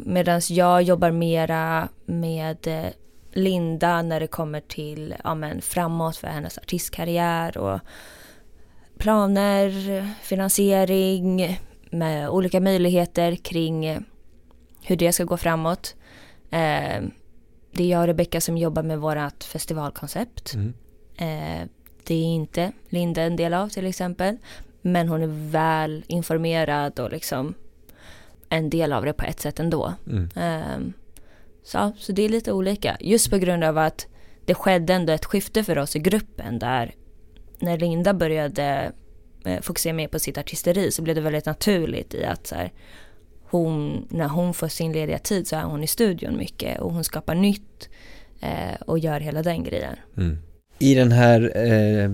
Medan 0.05 0.41
jag 0.49 0.81
jobbar 0.81 1.11
mera 1.11 1.87
med 2.05 2.67
Linda 3.31 4.01
när 4.01 4.19
det 4.19 4.27
kommer 4.27 4.61
till 4.61 5.15
ja, 5.23 5.35
men 5.35 5.61
framåt 5.61 6.17
för 6.17 6.27
hennes 6.27 6.57
artistkarriär 6.57 7.57
och 7.57 7.79
planer, 8.97 9.71
finansiering 10.21 11.59
med 11.89 12.29
olika 12.29 12.59
möjligheter 12.59 13.35
kring 13.35 13.85
eh, 13.85 13.99
hur 14.83 14.95
det 14.95 15.11
ska 15.11 15.23
gå 15.23 15.37
framåt. 15.37 15.95
Eh, 16.49 17.01
det 17.71 17.83
är 17.83 17.87
jag 17.87 18.01
och 18.01 18.07
Rebecka 18.07 18.41
som 18.41 18.57
jobbar 18.57 18.83
med 18.83 18.99
vårt 18.99 19.43
festivalkoncept. 19.43 20.53
Mm. 20.53 20.73
Eh, 21.17 21.67
det 22.03 22.13
är 22.13 22.23
inte 22.23 22.71
Linda 22.89 23.21
en 23.21 23.35
del 23.35 23.53
av 23.53 23.69
till 23.69 23.87
exempel. 23.87 24.37
Men 24.81 25.07
hon 25.07 25.21
är 25.23 25.51
väl 25.51 26.03
informerad 26.07 26.99
och 26.99 27.11
liksom 27.11 27.53
en 28.49 28.69
del 28.69 28.93
av 28.93 29.05
det 29.05 29.13
på 29.13 29.25
ett 29.25 29.39
sätt 29.39 29.59
ändå. 29.59 29.93
Mm. 30.07 30.29
Ehm, 30.35 30.93
så, 31.69 31.91
så 31.97 32.11
det 32.11 32.21
är 32.21 32.29
lite 32.29 32.51
olika. 32.51 32.97
Just 32.99 33.29
på 33.29 33.37
grund 33.37 33.63
av 33.63 33.77
att 33.77 34.07
det 34.45 34.53
skedde 34.53 34.93
ändå 34.93 35.13
ett 35.13 35.25
skifte 35.25 35.63
för 35.63 35.77
oss 35.77 35.95
i 35.95 35.99
gruppen 35.99 36.59
där 36.59 36.95
när 37.59 37.77
Linda 37.77 38.13
började 38.13 38.91
eh, 39.45 39.61
fokusera 39.61 39.93
mer 39.93 40.07
på 40.07 40.19
sitt 40.19 40.37
artisteri 40.37 40.91
så 40.91 41.01
blev 41.01 41.15
det 41.15 41.21
väldigt 41.21 41.45
naturligt 41.45 42.13
i 42.13 42.25
att 42.25 42.47
så 42.47 42.55
här, 42.55 42.71
hon, 43.43 44.05
när 44.09 44.27
hon 44.27 44.53
får 44.53 44.67
sin 44.67 44.91
lediga 44.91 45.19
tid 45.19 45.47
så 45.47 45.55
är 45.55 45.63
hon 45.63 45.83
i 45.83 45.87
studion 45.87 46.37
mycket 46.37 46.79
och 46.79 46.93
hon 46.93 47.03
skapar 47.03 47.35
nytt 47.35 47.89
eh, 48.39 48.81
och 48.85 48.99
gör 48.99 49.19
hela 49.19 49.43
den 49.43 49.63
grejen. 49.63 49.95
Mm. 50.17 50.37
I 50.79 50.95
den 50.95 51.11
här, 51.11 51.57
eh, 51.57 52.09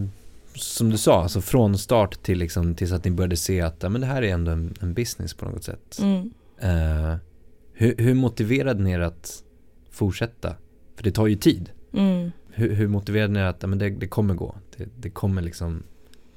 som 0.56 0.90
du 0.90 0.98
sa, 0.98 1.24
alltså 1.24 1.42
från 1.42 1.78
start 1.78 2.24
till 2.24 2.38
liksom, 2.38 2.76
tills 2.76 2.92
att 2.92 3.06
ni 3.06 3.12
började 3.12 3.38
se 3.38 3.62
att 3.62 3.84
ja, 3.84 3.90
men 3.90 4.02
det 4.02 4.08
här 4.08 4.22
är 4.22 4.34
ändå 4.34 4.52
en, 4.52 4.74
en 4.82 4.94
business 4.94 5.34
på 5.34 5.46
något 5.46 5.64
sätt. 5.64 6.00
Mm. 6.00 6.32
Eh, 6.60 7.18
hur, 7.76 7.96
hur 7.98 8.14
motiverade 8.14 8.84
ni 8.84 8.92
er 8.92 9.00
att 9.00 9.44
fortsätta? 9.92 10.56
För 10.96 11.04
det 11.04 11.12
tar 11.12 11.28
ju 11.28 11.36
tid. 11.36 11.70
Mm. 11.94 12.32
Hur, 12.54 12.74
hur 12.74 12.88
motiverade 12.88 13.34
ni 13.34 13.40
er 13.40 13.44
att 13.44 13.62
men 13.70 13.78
det, 13.80 13.90
det 13.90 14.08
kommer 14.08 14.34
gå? 14.34 14.56
Det, 14.78 14.88
det 15.00 15.10
kommer 15.10 15.42
liksom 15.42 15.84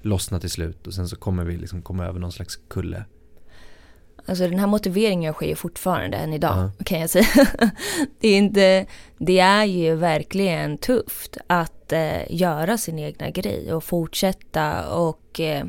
lossna 0.03 0.41
till 0.41 0.51
slut 0.51 0.87
och 0.87 0.95
sen 0.95 1.09
så 1.09 1.17
kommer 1.17 1.45
vi 1.45 1.57
liksom 1.57 1.83
komma 1.83 2.07
över 2.07 2.21
någon 2.21 2.33
slags 2.33 2.59
kulle. 2.69 3.05
Alltså 4.27 4.49
den 4.49 4.59
här 4.59 4.67
motiveringen 4.67 5.33
sker 5.33 5.47
ju 5.47 5.55
fortfarande 5.55 6.17
än 6.17 6.33
idag 6.33 6.71
Ja. 6.79 6.85
kan 6.85 7.01
jag 7.01 7.11
säga. 7.11 7.27
det, 8.21 8.29
är 8.29 8.39
inte, 8.39 8.87
det 9.19 9.39
är 9.39 9.65
ju 9.65 9.95
verkligen 9.95 10.79
tufft 10.79 11.37
att 11.47 11.93
eh, 11.93 12.35
göra 12.35 12.79
sin 12.79 12.99
egna 12.99 13.31
grej 13.31 13.73
och 13.73 13.85
fortsätta 13.85 14.89
och 14.95 15.41
eh, 15.41 15.67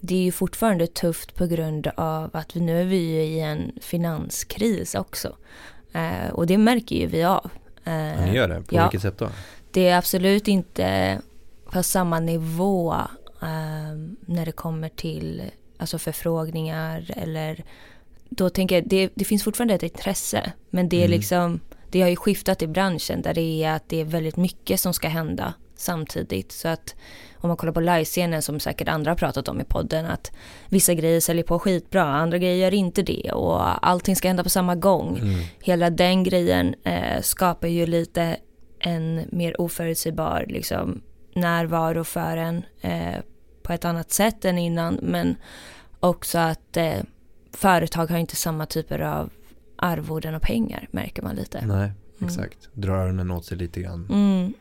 det 0.00 0.14
är 0.14 0.22
ju 0.22 0.32
fortfarande 0.32 0.86
tufft 0.86 1.34
på 1.34 1.46
grund 1.46 1.86
av 1.96 2.30
att 2.32 2.54
nu 2.54 2.80
är 2.80 2.84
vi 2.84 2.96
ju 2.96 3.22
i 3.22 3.40
en 3.40 3.72
finanskris 3.80 4.94
också. 4.94 5.36
Eh, 5.92 6.30
och 6.32 6.46
det 6.46 6.58
märker 6.58 6.96
ju 6.96 7.06
vi 7.06 7.24
av. 7.24 7.50
Eh, 7.84 7.92
Ja, 7.92 8.26
ni 8.26 8.36
gör 8.36 8.48
det? 8.48 8.62
På 8.62 8.74
ja. 8.76 8.82
vilket 8.82 9.02
sätt 9.02 9.18
då? 9.18 9.28
det 9.70 9.88
är 9.88 9.98
absolut 9.98 10.48
inte 10.48 11.18
på 11.70 11.82
samma 11.82 12.20
nivå 12.20 12.94
ehm, 13.42 14.16
när 14.20 14.46
det 14.46 14.52
kommer 14.52 14.88
till 14.88 15.42
alltså 15.78 15.98
förfrågningar 15.98 17.10
eller 17.16 17.64
då 18.28 18.50
tänker 18.50 18.74
jag 18.74 18.88
det, 18.88 19.10
det 19.14 19.24
finns 19.24 19.44
fortfarande 19.44 19.74
ett 19.74 19.82
intresse 19.82 20.52
men 20.70 20.88
det 20.88 20.96
är 20.96 21.00
Mm. 21.06 21.10
liksom 21.10 21.60
det 21.90 22.00
har 22.00 22.08
ju 22.08 22.16
skiftat 22.16 22.62
i 22.62 22.66
branschen 22.66 23.22
där 23.22 23.34
det 23.34 23.64
är 23.64 23.72
att 23.72 23.88
det 23.88 24.00
är 24.00 24.04
väldigt 24.04 24.36
mycket 24.36 24.80
som 24.80 24.94
ska 24.94 25.08
hända 25.08 25.54
samtidigt 25.80 26.52
så 26.52 26.68
att 26.68 26.94
om 27.40 27.48
man 27.48 27.56
kollar 27.56 27.72
på 27.72 27.80
livescenen 27.80 28.42
som 28.42 28.60
säkert 28.60 28.88
andra 28.88 29.10
har 29.10 29.16
pratat 29.16 29.48
om 29.48 29.60
i 29.60 29.64
podden 29.64 30.06
att 30.06 30.32
vissa 30.68 30.94
grejer 30.94 31.20
säljer 31.20 31.44
på 31.44 31.58
skitbra, 31.58 32.02
andra 32.04 32.38
grejer 32.38 32.56
gör 32.56 32.74
inte 32.74 33.02
det 33.02 33.32
och 33.32 33.86
allting 33.88 34.16
ska 34.16 34.28
hända 34.28 34.42
på 34.42 34.50
samma 34.50 34.74
gång 34.74 35.18
Mm. 35.18 35.40
hela 35.62 35.90
den 35.90 36.22
grejen 36.24 36.74
eh, 36.84 37.20
skapar 37.22 37.68
ju 37.68 37.86
lite 37.86 38.36
en 38.80 39.24
mer 39.32 39.60
oförutsägbar 39.60 40.44
liksom, 40.48 41.00
närvaro 41.34 42.04
för 42.04 42.36
en 42.36 42.64
eh, 42.80 43.16
på 43.62 43.72
ett 43.72 43.84
annat 43.84 44.10
sätt 44.10 44.44
än 44.44 44.58
innan. 44.58 44.98
Men 45.02 45.36
också 46.00 46.38
att 46.38 46.76
eh, 46.76 46.98
företag 47.52 48.06
har 48.10 48.18
inte 48.18 48.36
samma 48.36 48.66
typer 48.66 48.98
av 49.00 49.30
arvoden 49.76 50.34
och 50.34 50.42
pengar 50.42 50.88
märker 50.90 51.22
man 51.22 51.34
lite. 51.36 51.66
Nej, 51.66 51.92
Mm. 52.20 52.28
exakt. 52.28 52.68
Drar 52.72 52.94
öronen 52.96 53.30
åt 53.30 53.44
sig 53.44 53.58
lite 53.58 53.80
grann 53.80 54.06
Mm. 54.10 54.52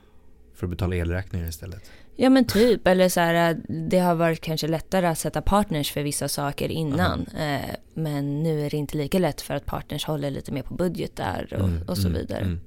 För 0.58 0.66
att 0.66 0.70
betala 0.70 0.96
elräkningar 0.96 1.48
istället. 1.48 1.92
Ja 2.16 2.30
men 2.30 2.46
typ, 2.46 2.88
eller 2.88 3.10
så 3.10 3.20
här, 3.20 3.58
det 3.90 4.00
har 4.00 4.16
varit 4.16 4.42
kanske 4.42 4.68
lättare 4.68 5.06
att 5.08 5.18
sätta 5.20 5.42
partners 5.42 5.92
för 5.92 6.04
vissa 6.04 6.28
saker 6.28 6.70
innan. 6.70 7.26
Eh, 7.40 7.70
men 7.94 8.44
nu 8.44 8.66
är 8.66 8.70
det 8.70 8.78
inte 8.78 8.98
lika 8.98 9.20
lätt 9.20 9.42
för 9.42 9.54
att 9.54 9.66
partners 9.66 10.06
håller 10.06 10.32
lite 10.32 10.52
mer 10.52 10.62
på 10.62 10.74
budgetar 10.74 11.48
och, 11.52 11.60
Mm, 11.68 11.82
och 11.88 11.98
så 11.98 12.08
mm, 12.08 12.22
vidare. 12.22 12.40
mm. 12.42 12.60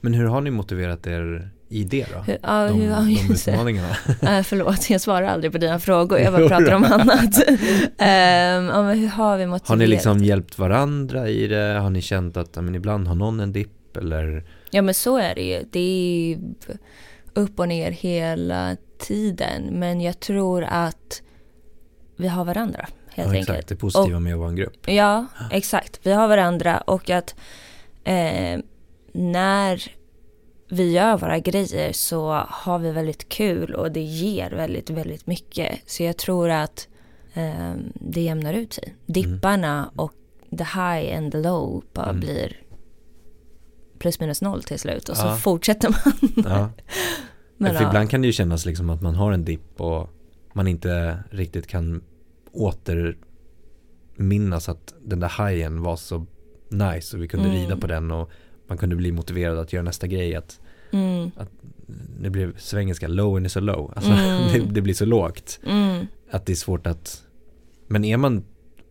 Men 0.00 0.14
hur 0.14 0.24
har 0.26 0.40
ni 0.40 0.50
motiverat 0.50 1.06
er 1.06 1.50
i 1.68 1.84
det 1.84 2.06
då? 2.14 2.18
Hur, 2.20 2.38
ja, 2.42 2.66
de, 2.68 2.80
hur 2.80 2.90
har 2.90 3.02
de 3.04 3.32
utmaningarna? 3.34 3.88
Äh, 4.38 4.42
förlåt, 4.42 4.90
jag 4.90 5.00
svarar 5.00 5.26
aldrig 5.26 5.52
på 5.52 5.58
dina 5.58 5.78
frågor. 5.78 6.18
Jag 6.18 6.32
bara 6.32 6.48
pratar 6.58 6.74
om 6.74 6.84
annat. 6.84 7.34
Ehm, 7.98 8.64
ja, 8.66 8.92
hur 8.92 9.08
har 9.08 9.38
vi 9.38 9.46
motiverat? 9.46 9.68
Har 9.68 9.76
ni 9.76 9.86
liksom 9.86 10.24
hjälpt 10.24 10.58
varandra 10.58 11.28
i 11.28 11.46
det? 11.46 11.78
Har 11.80 11.90
ni 11.90 12.02
känt 12.02 12.36
att 12.36 12.50
ja, 12.56 12.62
men 12.62 12.74
ibland 12.74 13.08
har 13.08 13.14
någon 13.14 13.40
en 13.40 13.52
dipp 13.52 13.96
eller? 13.96 14.44
Ja, 14.70 14.82
men 14.82 14.94
så 14.94 15.16
är 15.18 15.34
det 15.34 15.42
ju. 15.42 15.64
Det 15.70 15.80
är 15.80 16.38
upp 17.38 17.58
och 17.58 17.68
ner 17.68 17.90
hela 17.90 18.76
tiden. 18.98 19.62
Men 19.72 20.00
jag 20.00 20.20
tror 20.20 20.64
att 20.64 21.22
vi 22.16 22.28
har 22.28 22.44
varandra, 22.44 22.86
helt 23.10 23.28
ja, 23.32 23.38
enkelt. 23.38 23.48
exakt, 23.48 23.68
det 23.68 23.76
positiva 23.76 24.20
med 24.20 24.32
att 24.32 24.38
vara 24.38 24.48
en 24.48 24.56
grupp. 24.56 24.88
Ja, 24.88 25.26
exakt. 25.52 26.00
Vi 26.02 26.12
har 26.12 26.28
varandra 26.28 26.80
och 26.80 27.10
att 27.10 27.34
eh, 28.04 28.58
när 29.12 29.92
vi 30.70 30.92
gör 30.92 31.16
våra 31.18 31.38
grejer 31.38 31.92
så 31.92 32.30
har 32.48 32.78
vi 32.78 32.90
väldigt 32.90 33.28
kul 33.28 33.74
och 33.74 33.92
det 33.92 34.00
ger 34.00 34.50
väldigt, 34.50 34.90
väldigt 34.90 35.26
mycket. 35.26 35.78
Så 35.86 36.02
jag 36.02 36.16
tror 36.16 36.50
att 36.50 36.88
eh, 37.34 37.72
det 37.94 38.20
jämnar 38.20 38.54
ut 38.54 38.72
sig. 38.72 38.94
Dipparna 39.06 39.90
och 39.96 40.12
the 40.50 40.64
high 40.64 41.18
and 41.18 41.32
the 41.32 41.38
low 41.38 41.84
bara 41.92 42.08
Mm. 42.08 42.20
blir 42.20 42.56
plus 43.98 44.20
minus 44.20 44.42
noll 44.42 44.62
till 44.62 44.78
slut 44.78 45.08
och 45.08 45.16
så 45.16 45.26
Ja. 45.26 45.36
fortsätter 45.36 45.88
man. 45.90 46.12
Ja. 46.52 46.70
Men, 47.56 47.74
för 47.74 47.82
ja. 47.82 47.88
ibland 47.88 48.10
kan 48.10 48.20
det 48.20 48.26
ju 48.26 48.32
kännas 48.32 48.66
liksom 48.66 48.90
att 48.90 49.02
man 49.02 49.14
har 49.14 49.32
en 49.32 49.44
dipp 49.44 49.80
och 49.80 50.10
man 50.52 50.68
inte 50.68 51.18
riktigt 51.30 51.66
kan 51.66 52.02
återminnas 54.16 54.68
att 54.68 54.94
den 55.04 55.20
där 55.20 55.28
hajen 55.28 55.82
var 55.82 55.96
så 55.96 56.26
nice 56.68 57.16
och 57.16 57.22
vi 57.22 57.28
kunde 57.28 57.48
Mm. 57.48 57.58
rida 57.60 57.76
på 57.76 57.86
den 57.86 58.10
och 58.10 58.30
man 58.66 58.78
kunde 58.78 58.96
bli 58.96 59.12
motiverad 59.12 59.58
att 59.58 59.72
göra 59.72 59.82
nästa 59.84 60.06
grej 60.06 60.34
att 60.34 60.60
Mm, 60.92 61.30
det 62.20 62.30
blev 62.30 62.58
svengelska 62.58 63.08
low 63.08 63.36
and 63.36 63.50
so 63.50 63.60
low 63.60 63.92
alltså 63.96 64.10
Mm. 64.12 64.52
det, 64.52 64.58
det 64.74 64.80
blir 64.80 64.94
så 64.94 65.04
lågt 65.04 65.60
mm, 65.66 66.06
att 66.30 66.46
det 66.46 66.52
är 66.52 66.56
svårt 66.56 66.86
att 66.86 67.22
men 67.86 68.04
är 68.04 68.16
man 68.16 68.44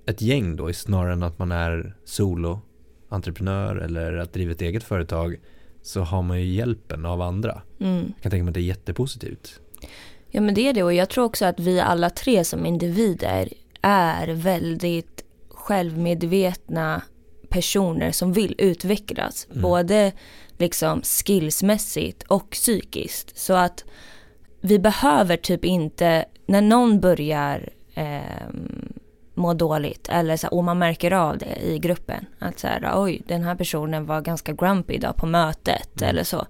ett 0.05 0.21
gäng 0.21 0.55
då 0.55 0.73
snarare 0.73 1.13
än 1.13 1.23
att 1.23 1.39
man 1.39 1.51
är 1.51 1.95
solo 2.05 2.59
entreprenör 3.09 3.75
eller 3.75 4.13
att 4.13 4.33
driva 4.33 4.51
ett 4.51 4.61
eget 4.61 4.83
företag 4.83 5.39
så 5.81 6.01
har 6.01 6.21
man 6.21 6.39
ju 6.41 6.45
hjälpen 6.45 7.05
av 7.05 7.21
andra 7.21 7.61
mm. 7.79 8.13
jag 8.15 8.21
kan 8.21 8.31
tänka 8.31 8.43
mig 8.43 8.49
att 8.49 8.53
det 8.53 8.59
är 8.59 8.61
jättepositivt 8.61 9.59
Ja 10.29 10.41
men 10.41 10.53
det 10.53 10.61
är 10.61 10.73
det 10.73 10.83
och 10.83 10.93
jag 10.93 11.09
tror 11.09 11.25
också 11.25 11.45
att 11.45 11.59
vi 11.59 11.79
alla 11.79 12.09
tre 12.09 12.43
som 12.43 12.65
individer 12.65 13.49
är 13.81 14.27
väldigt 14.27 15.23
självmedvetna 15.49 17.01
personer 17.49 18.11
som 18.11 18.33
vill 18.33 18.55
utvecklas. 18.57 19.47
Mm. 19.49 19.61
Både 19.61 20.11
liksom 20.57 21.01
skillsmässigt 21.01 22.23
och 22.23 22.49
psykiskt. 22.49 23.37
Så 23.37 23.53
att 23.53 23.85
vi 24.61 24.79
behöver 24.79 25.37
typ 25.37 25.65
inte, 25.65 26.25
när 26.45 26.61
någon 26.61 26.99
börjar 26.99 27.69
ehm, 27.93 28.93
mår 29.37 29.53
dåligt 29.53 30.09
eller 30.09 30.37
så 30.37 30.47
här, 30.47 30.53
och 30.53 30.63
man 30.63 30.79
märker 30.79 31.11
av 31.11 31.37
det 31.37 31.65
i 31.65 31.79
gruppen. 31.79 32.25
Att 32.39 32.59
så 32.59 32.67
här, 32.67 32.91
oj, 32.95 33.21
den 33.27 33.43
här 33.43 33.55
personen 33.55 34.05
var 34.05 34.21
ganska 34.21 34.53
grumpy 34.53 34.93
idag 34.93 35.15
på 35.15 35.25
mötet 35.25 36.01
Mm. 36.01 36.09
eller 36.09 36.23
så. 36.23 36.45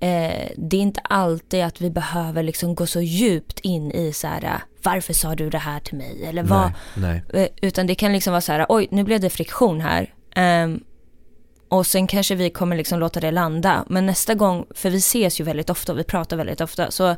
Eh, 0.00 0.48
det 0.56 0.76
är 0.76 0.80
inte 0.80 1.00
alltid 1.00 1.64
att 1.64 1.80
vi 1.80 1.90
behöver 1.90 2.42
liksom 2.42 2.74
gå 2.74 2.86
så 2.86 3.00
djupt 3.00 3.60
in 3.60 3.90
i 3.92 4.12
så 4.12 4.26
här, 4.26 4.62
varför 4.82 5.12
sa 5.12 5.34
du 5.34 5.50
det 5.50 5.58
här 5.58 5.80
till 5.80 5.96
mig? 5.98 6.24
Eller 6.24 6.42
vad, 6.42 6.72
Nej, 6.94 7.22
nej. 7.32 7.42
Eh, 7.44 7.68
Utan 7.68 7.86
det 7.86 7.94
kan 7.94 8.12
liksom 8.12 8.30
vara 8.32 8.40
så 8.40 8.52
här, 8.52 8.66
oj 8.68 8.88
nu 8.90 9.04
blev 9.04 9.20
det 9.20 9.30
friktion 9.30 9.80
här. 9.80 10.14
Ehm, 10.34 10.80
och 11.68 11.86
sen 11.86 12.06
kanske 12.06 12.34
vi 12.34 12.50
kommer 12.50 12.76
liksom 12.76 12.98
låta 12.98 13.20
det 13.20 13.30
landa. 13.30 13.84
Men 13.88 14.06
nästa 14.06 14.34
gång, 14.34 14.66
för 14.70 14.90
vi 14.90 14.98
ses 14.98 15.40
ju 15.40 15.44
väldigt 15.44 15.70
ofta 15.70 15.92
och 15.92 15.98
vi 15.98 16.04
pratar 16.04 16.36
väldigt 16.36 16.60
ofta. 16.60 16.90
Så 16.90 17.16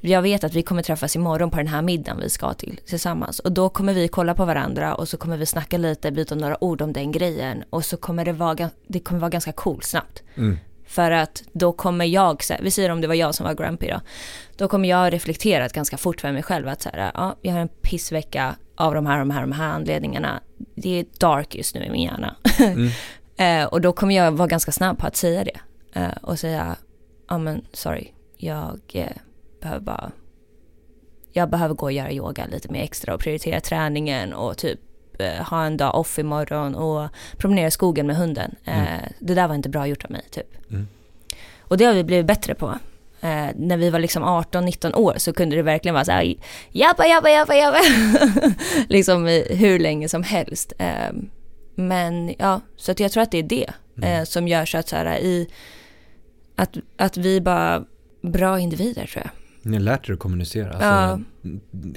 jag 0.00 0.22
vet 0.22 0.44
att 0.44 0.54
vi 0.54 0.62
kommer 0.62 0.82
träffas 0.82 1.16
imorgon 1.16 1.50
på 1.50 1.56
den 1.56 1.66
här 1.66 1.82
middagen 1.82 2.20
vi 2.20 2.28
ska 2.30 2.54
till 2.54 2.80
tillsammans. 2.86 3.38
Och 3.38 3.52
då 3.52 3.68
kommer 3.68 3.94
vi 3.94 4.08
kolla 4.08 4.34
på 4.34 4.44
varandra 4.44 4.94
och 4.94 5.08
så 5.08 5.16
kommer 5.16 5.36
vi 5.36 5.46
snacka 5.46 5.78
lite, 5.78 6.12
byta 6.12 6.34
några 6.34 6.64
ord 6.64 6.82
om 6.82 6.92
den 6.92 7.12
grejen. 7.12 7.64
Och 7.70 7.84
så 7.84 7.96
kommer 7.96 8.24
det 8.24 8.32
vara, 8.32 8.70
det 8.86 9.00
kommer 9.00 9.20
vara 9.20 9.30
ganska 9.30 9.52
coolt 9.52 9.84
snabbt. 9.84 10.22
Mm. 10.34 10.58
För 10.86 11.10
att 11.10 11.42
då 11.52 11.72
kommer 11.72 12.04
jag, 12.04 12.42
vi 12.60 12.70
säger 12.70 12.90
om 12.90 13.00
det 13.00 13.06
var 13.06 13.14
jag 13.14 13.34
som 13.34 13.46
var 13.46 13.54
grumpy 13.54 13.88
då. 13.88 14.00
Då 14.56 14.68
kommer 14.68 14.88
jag 14.88 15.12
reflekterat 15.12 15.72
ganska 15.72 15.96
fort 15.96 16.20
för 16.20 16.32
mig 16.32 16.42
själv 16.42 16.68
att 16.68 16.82
så 16.82 16.88
här, 16.92 17.10
ja, 17.14 17.36
jag 17.42 17.52
har 17.52 17.60
en 17.60 17.68
pissvecka 17.68 18.56
av 18.76 18.94
de 18.94 19.06
här, 19.06 19.18
de 19.18 19.30
här, 19.30 19.40
de 19.40 19.52
här 19.52 19.68
anledningarna. 19.68 20.40
Det 20.74 21.00
är 21.00 21.06
dark 21.18 21.54
just 21.54 21.74
nu 21.74 21.84
i 21.84 21.90
min 21.90 22.02
hjärna. 22.02 22.36
Mm. 22.58 22.90
eh, 23.36 23.64
och 23.64 23.80
då 23.80 23.92
kommer 23.92 24.14
jag 24.14 24.32
vara 24.32 24.48
ganska 24.48 24.72
snabb 24.72 24.98
på 24.98 25.06
att 25.06 25.16
säga 25.16 25.44
det. 25.44 25.60
Eh, 26.00 26.12
och 26.22 26.38
säga, 26.38 26.76
ja 27.28 27.38
men 27.38 27.64
sorry, 27.72 28.08
jag 28.36 28.80
eh, 28.92 29.06
behöver 29.60 29.80
bara, 29.80 30.10
jag 31.32 31.50
behöver 31.50 31.74
gå 31.74 31.86
och 31.86 31.92
göra 31.92 32.12
yoga 32.12 32.46
lite 32.46 32.72
mer 32.72 32.82
extra 32.82 33.14
och 33.14 33.20
prioritera 33.20 33.60
träningen 33.60 34.32
och 34.32 34.58
typ 34.58 34.80
eh, 35.18 35.44
ha 35.44 35.64
en 35.64 35.76
dag 35.76 35.94
off 35.94 36.18
imorgon 36.18 36.74
och 36.74 37.08
promenera 37.36 37.66
i 37.66 37.70
skogen 37.70 38.06
med 38.06 38.16
hunden. 38.16 38.54
Eh, 38.64 39.08
Det 39.20 39.34
där 39.34 39.48
var 39.48 39.54
inte 39.54 39.68
bra 39.68 39.86
gjort 39.86 40.04
av 40.04 40.10
mig 40.10 40.22
typ. 40.30 40.70
Mm. 40.70 40.88
Och 41.60 41.76
det 41.78 41.84
har 41.84 41.94
vi 41.94 42.04
blivit 42.04 42.26
bättre 42.26 42.54
på. 42.54 42.66
Eh, 43.20 43.46
när 43.56 43.76
vi 43.76 43.90
var 43.90 43.98
liksom 43.98 44.22
18-19 44.24 44.94
år 44.94 45.14
så 45.16 45.32
kunde 45.32 45.56
det 45.56 45.62
verkligen 45.62 45.94
vara 45.94 46.04
så 46.04 46.12
här, 46.12 46.34
jabba, 46.70 47.06
jabba, 47.06 47.28
jabba, 47.28 47.54
jabba. 47.54 47.78
liksom 48.88 49.26
hur 49.50 49.78
länge 49.78 50.08
som 50.08 50.22
helst. 50.22 50.72
Eh, 50.78 51.10
men 51.74 52.34
ja, 52.38 52.60
så 52.76 52.92
att 52.92 53.00
jag 53.00 53.12
tror 53.12 53.22
att 53.22 53.30
det 53.30 53.38
är 53.38 53.42
det 53.42 53.70
eh, 54.02 54.24
som 54.24 54.48
gör 54.48 54.64
så 54.64 54.78
att 54.78 54.88
så 54.88 54.96
här 54.96 55.18
i, 55.18 55.48
att, 56.56 56.76
att 56.96 57.16
vi 57.16 57.40
bara 57.40 57.84
bra 58.22 58.58
individer 58.60 59.06
tror 59.06 59.22
jag. 59.24 59.30
Ni 59.70 59.76
har 59.76 59.82
lärt 59.82 60.08
er 60.08 60.12
att 60.12 60.18
kommunicera. 60.18 60.70
Alltså, 60.70 60.86
Ja. 60.86 61.18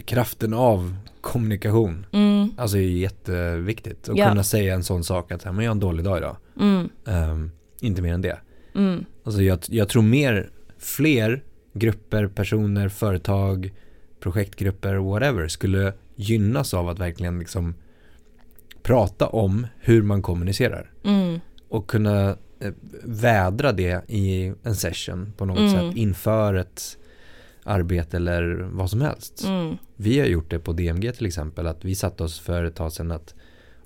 Kraften 0.05 0.53
av 0.53 0.95
kommunikation. 1.21 2.05
Mm, 2.11 2.51
Alltså 2.57 2.77
är 2.77 2.81
jätteviktigt. 2.81 4.09
Att 4.09 4.17
Ja. 4.17 4.29
kunna 4.29 4.43
säga 4.43 4.73
en 4.75 4.83
sån 4.83 5.03
sak 5.03 5.31
att 5.31 5.45
"Men 5.45 5.55
jag 5.59 5.63
har 5.65 5.71
en 5.71 5.79
dålig 5.79 6.05
dag 6.05 6.17
idag. 6.17 6.37
mm, 6.59 6.89
Ehm, 7.07 7.51
inte 7.79 8.01
mer 8.01 8.13
än 8.13 8.21
det. 8.21 8.37
mm, 8.75 9.05
Alltså 9.23 9.41
jag, 9.41 9.59
jag 9.67 9.89
tror 9.89 10.01
mer, 10.01 10.49
fler 10.79 11.43
grupper, 11.73 12.27
personer, 12.27 12.89
företag, 12.89 13.71
projektgrupper, 14.19 14.95
whatever, 14.95 15.47
skulle 15.47 15.93
gynnas 16.15 16.73
av 16.73 16.89
att 16.89 16.99
verkligen 16.99 17.39
liksom 17.39 17.73
prata 18.85 19.27
om 19.27 19.67
hur 19.79 20.01
man 20.01 20.21
kommunicerar. 20.21 20.91
mm, 21.03 21.39
Och 21.69 21.87
kunna 21.89 22.29
eh, 22.59 22.71
vädra 23.03 23.71
det 23.71 24.09
i 24.09 24.53
en 24.63 24.75
session 24.75 25.33
på 25.37 25.45
något 25.45 25.57
Mm. 25.57 25.71
sätt 25.71 25.97
inför 25.97 26.53
ett 26.53 26.97
arbete 27.63 28.17
eller 28.17 28.69
vad 28.71 28.89
som 28.89 29.01
helst. 29.01 29.43
mm, 29.45 29.77
Vi 29.95 30.19
har 30.19 30.25
gjort 30.27 30.49
det 30.51 30.59
på 30.59 30.73
DMG 30.73 31.11
till 31.11 31.25
exempel, 31.25 31.67
att 31.67 31.85
vi 31.85 31.95
satte 31.95 32.23
oss 32.23 32.39
för 32.39 32.63
ett 32.63 32.75
tag 32.75 32.91
sedan 32.91 33.11
att 33.11 33.33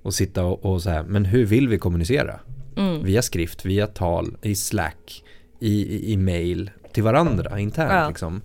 och 0.01 0.13
sitta 0.13 0.43
och, 0.43 0.65
och 0.65 0.81
så 0.81 0.89
här, 0.89 1.03
men 1.03 1.25
hur 1.25 1.45
vill 1.45 1.67
vi 1.67 1.77
kommunicera? 1.77 2.39
mm. 2.75 3.03
Via 3.05 3.21
skrift, 3.21 3.65
via 3.65 3.87
tal, 3.87 4.37
i 4.41 4.55
Slack, 4.55 5.23
i, 5.59 5.95
i, 5.95 6.11
i 6.13 6.17
mail, 6.17 6.71
till 6.93 7.03
varandra 7.03 7.59
internt 7.59 7.91
Ja. 7.93 8.07
liksom. 8.09 8.41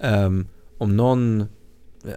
Ehm, 0.00 0.46
om 0.78 0.96
någon 0.96 1.44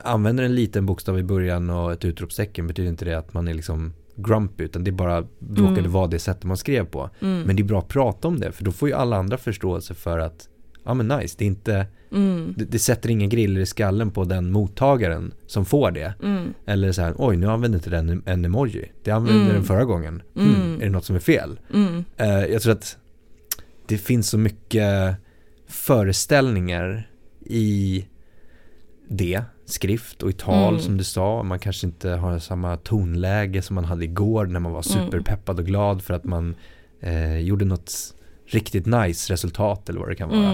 använder 0.03 0.43
en 0.43 0.55
liten 0.55 0.85
bokstav 0.85 1.19
i 1.19 1.23
början 1.23 1.69
och 1.69 1.91
ett 1.93 2.05
utropstecken 2.05 2.67
betyder 2.67 2.89
inte 2.89 3.05
det 3.05 3.13
att 3.17 3.33
man 3.33 3.47
är 3.47 3.53
liksom 3.53 3.93
grumpy 4.15 4.63
utan 4.63 4.83
det 4.83 4.89
är 4.89 4.93
bara 4.93 5.21
råkade 5.49 5.79
Mm. 5.79 5.91
vara 5.91 6.07
det 6.07 6.19
sättet 6.19 6.43
man 6.43 6.57
skrev 6.57 6.85
på. 6.85 7.09
Mm. 7.19 7.41
Men 7.41 7.55
det 7.55 7.61
är 7.61 7.63
bra 7.63 7.79
att 7.79 7.87
prata 7.87 8.27
om 8.27 8.39
det 8.39 8.51
för 8.51 8.63
då 8.63 8.71
får 8.71 8.89
ju 8.89 8.95
alla 8.95 9.17
andra 9.17 9.37
förståelse 9.37 9.93
för 9.93 10.19
att 10.19 10.49
ja 10.83 10.93
men 10.93 11.07
nice, 11.07 11.35
det 11.37 11.45
är 11.45 11.47
inte 11.47 11.85
Mm. 12.11 12.53
det, 12.57 12.65
det 12.65 12.79
sätter 12.79 13.09
ingen 13.09 13.29
griller 13.29 13.61
i 13.61 13.65
skallen 13.65 14.11
på 14.11 14.23
den 14.23 14.51
mottagaren 14.51 15.33
som 15.47 15.65
får 15.65 15.91
det. 15.91 16.13
Mm. 16.23 16.53
Eller 16.65 16.91
så 16.91 17.01
här, 17.01 17.13
oj 17.17 17.37
nu 17.37 17.47
använder 17.47 17.77
inte 17.79 17.89
den 17.89 18.23
en 18.25 18.45
emoji. 18.45 18.91
Det 19.03 19.11
använde 19.11 19.41
Mm. 19.41 19.53
den 19.53 19.63
förra 19.63 19.85
gången. 19.85 20.21
Hmm, 20.35 20.55
Mm. 20.55 20.81
är 20.81 20.85
det 20.85 20.91
något 20.91 21.05
som 21.05 21.15
är 21.15 21.19
fel? 21.19 21.59
Mm. 21.73 22.03
Eh, 22.17 22.27
jag 22.45 22.61
tror 22.61 22.73
att 22.73 22.97
det 23.87 23.97
finns 23.97 24.29
så 24.29 24.37
mycket 24.37 25.15
föreställningar 25.67 27.09
i 27.45 28.05
det, 29.09 29.41
skrift 29.65 30.23
och 30.23 30.29
i 30.29 30.33
tal 30.33 30.73
Mm. 30.73 30.79
som 30.81 30.97
du 30.97 31.03
sa. 31.03 31.43
Man 31.43 31.59
kanske 31.59 31.87
inte 31.87 32.09
har 32.09 32.39
samma 32.39 32.77
tonläge 32.77 33.61
som 33.61 33.75
man 33.75 33.85
hade 33.85 34.03
igår 34.03 34.45
när 34.45 34.59
man 34.59 34.71
var 34.71 34.81
superpeppad 34.81 35.59
och 35.59 35.65
glad 35.65 36.01
för 36.01 36.13
att 36.13 36.23
man 36.23 36.55
eh, 37.01 37.37
gjorde 37.39 37.65
något 37.65 37.91
riktigt 38.47 38.85
nice 38.85 39.33
resultat 39.33 39.89
eller 39.89 39.99
vad 39.99 40.09
det 40.09 40.15
kan 40.15 40.29
vara. 40.29 40.51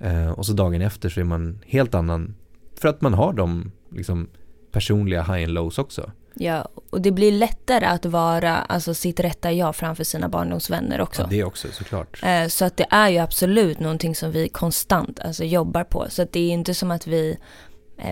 Mm. 0.00 0.26
Eh, 0.26 0.30
och 0.30 0.46
så 0.46 0.52
dagen 0.52 0.82
efter 0.82 1.08
så 1.08 1.20
är 1.20 1.24
man 1.24 1.58
helt 1.66 1.94
annan 1.94 2.34
för 2.80 2.88
att 2.88 3.00
man 3.00 3.14
har 3.14 3.32
de 3.32 3.72
liksom, 3.90 4.28
personliga 4.72 5.22
high 5.22 5.44
and 5.44 5.48
lows 5.52 5.78
också. 5.78 6.10
Ja, 6.38 6.68
och 6.90 7.00
det 7.00 7.10
blir 7.12 7.32
lättare 7.32 7.84
att 7.86 8.04
vara 8.06 8.56
alltså, 8.56 8.94
sitt 8.94 9.20
rätta 9.20 9.52
jag 9.52 9.76
framför 9.76 10.04
sina 10.04 10.28
barndomsvänner 10.28 11.00
också. 11.00 11.22
Ja, 11.22 11.28
det 11.30 11.44
också 11.44 11.68
såklart. 11.72 12.20
Eh, 12.22 12.46
Så 12.48 12.64
att 12.64 12.76
det 12.76 12.86
är 12.90 13.08
ju 13.08 13.18
absolut 13.18 13.80
någonting 13.80 14.14
som 14.14 14.30
vi 14.32 14.48
konstant 14.48 15.20
alltså, 15.20 15.44
jobbar 15.44 15.84
på. 15.84 16.06
Så 16.08 16.22
att 16.22 16.32
det 16.32 16.40
är 16.40 16.50
inte 16.50 16.74
som 16.74 16.90
att 16.90 17.06
vi, 17.06 17.38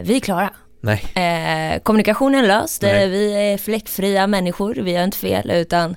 vi 0.03 0.17
är 0.17 0.21
klara. 0.21 0.51
Nej, 0.81 1.05
Eh, 1.15 1.81
kommunikationen 1.81 2.45
är 2.45 2.49
löst, 2.49 2.83
Nej. 2.83 3.05
eh, 3.05 3.11
vi 3.11 3.53
är 3.53 3.59
fläckfria 3.59 4.27
människor, 4.27 4.75
vi 4.75 4.93
gör 4.93 5.05
inte 5.05 5.17
fel 5.17 5.51
utan 5.51 5.97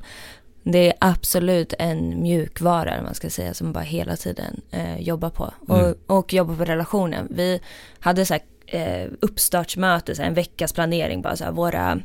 det 0.63 0.87
är 0.87 0.93
absolut 0.99 1.73
en 1.79 2.21
mjukvara, 2.21 3.01
man 3.03 3.13
ska 3.15 3.29
säga, 3.29 3.53
som 3.53 3.73
bara 3.73 3.83
hela 3.83 4.15
tiden 4.15 4.61
eh, 4.71 4.99
jobbar 5.01 5.29
på. 5.29 5.53
Mm. 5.69 5.81
Och, 6.07 6.17
och 6.17 6.33
jobbar 6.33 6.55
på 6.55 6.65
relationen. 6.65 7.27
Vi 7.29 7.61
hade 7.99 8.25
så 8.25 8.33
här, 8.33 8.41
eh, 8.67 9.07
uppstartsmöte, 9.19 10.15
så 10.15 10.21
här, 10.21 10.29
en 10.29 10.35
veckas 10.35 10.73
planering, 10.73 11.21
bara 11.21 11.35
så 11.35 11.43
här, 11.43 11.51
våra, 11.51 11.99